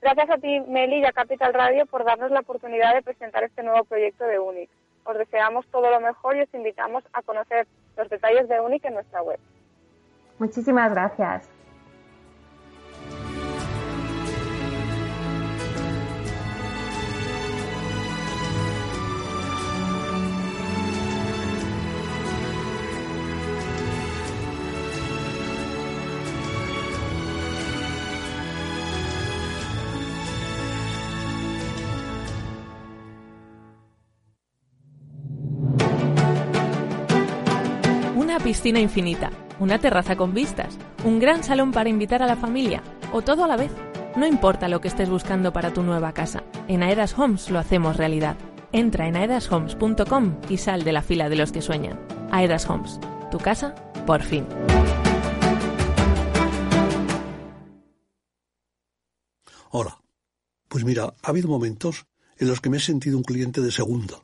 Gracias 0.00 0.30
a 0.30 0.38
ti, 0.38 0.60
Meli, 0.68 1.00
y 1.00 1.04
a 1.04 1.10
Capital 1.10 1.52
Radio 1.52 1.84
por 1.86 2.04
darnos 2.04 2.30
la 2.30 2.40
oportunidad 2.40 2.94
de 2.94 3.02
presentar 3.02 3.42
este 3.42 3.64
nuevo 3.64 3.82
proyecto 3.86 4.24
de 4.24 4.38
UNIC. 4.38 4.70
Os 5.02 5.18
deseamos 5.18 5.66
todo 5.66 5.90
lo 5.90 5.98
mejor 5.98 6.36
y 6.36 6.42
os 6.42 6.54
invitamos 6.54 7.02
a 7.12 7.22
conocer 7.22 7.66
los 7.96 8.08
detalles 8.08 8.48
de 8.48 8.60
UNIC 8.60 8.84
en 8.84 8.94
nuestra 8.94 9.22
web. 9.22 9.40
Muchísimas 10.38 10.92
gracias. 10.92 11.50
Piscina 38.44 38.78
infinita, 38.78 39.30
una 39.58 39.78
terraza 39.78 40.16
con 40.16 40.34
vistas, 40.34 40.76
un 41.02 41.18
gran 41.18 41.42
salón 41.42 41.72
para 41.72 41.88
invitar 41.88 42.22
a 42.22 42.26
la 42.26 42.36
familia 42.36 42.82
o 43.10 43.22
todo 43.22 43.42
a 43.42 43.48
la 43.48 43.56
vez. 43.56 43.72
No 44.16 44.26
importa 44.26 44.68
lo 44.68 44.82
que 44.82 44.88
estés 44.88 45.08
buscando 45.08 45.50
para 45.54 45.72
tu 45.72 45.82
nueva 45.82 46.12
casa, 46.12 46.44
en 46.68 46.82
Aedas 46.82 47.18
Homes 47.18 47.48
lo 47.48 47.58
hacemos 47.58 47.96
realidad. 47.96 48.36
Entra 48.70 49.08
en 49.08 49.16
aedashomes.com 49.16 50.40
y 50.50 50.58
sal 50.58 50.84
de 50.84 50.92
la 50.92 51.00
fila 51.00 51.30
de 51.30 51.36
los 51.36 51.52
que 51.52 51.62
sueñan. 51.62 51.98
Aedas 52.30 52.68
Homes, 52.68 53.00
tu 53.30 53.38
casa, 53.38 53.74
por 54.04 54.22
fin. 54.22 54.46
Hola. 59.70 59.98
Pues 60.68 60.84
mira, 60.84 61.14
ha 61.22 61.28
habido 61.30 61.48
momentos 61.48 62.04
en 62.36 62.48
los 62.48 62.60
que 62.60 62.68
me 62.68 62.76
he 62.76 62.80
sentido 62.80 63.16
un 63.16 63.24
cliente 63.24 63.62
de 63.62 63.72
segunda. 63.72 64.22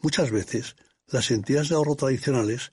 Muchas 0.00 0.32
veces, 0.32 0.74
las 1.06 1.30
entidades 1.30 1.68
de 1.68 1.76
ahorro 1.76 1.94
tradicionales 1.94 2.72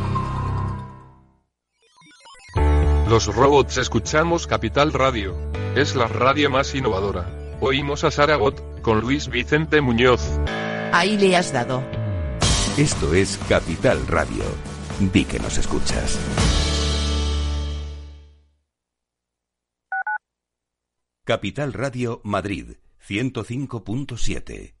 Los 3.11 3.25
robots 3.25 3.75
escuchamos 3.75 4.47
Capital 4.47 4.93
Radio. 4.93 5.35
Es 5.75 5.97
la 5.97 6.07
radio 6.07 6.49
más 6.49 6.73
innovadora. 6.73 7.29
Oímos 7.59 8.05
a 8.05 8.09
Saragot, 8.09 8.81
con 8.81 9.01
Luis 9.01 9.27
Vicente 9.27 9.81
Muñoz. 9.81 10.21
Ahí 10.93 11.17
le 11.17 11.35
has 11.35 11.51
dado. 11.51 11.83
Esto 12.77 13.13
es 13.13 13.37
Capital 13.49 14.07
Radio. 14.07 14.45
Di 15.11 15.25
que 15.25 15.39
nos 15.39 15.57
escuchas. 15.57 16.17
Capital 21.25 21.73
Radio 21.73 22.21
Madrid 22.23 22.77
105.7 23.05 24.80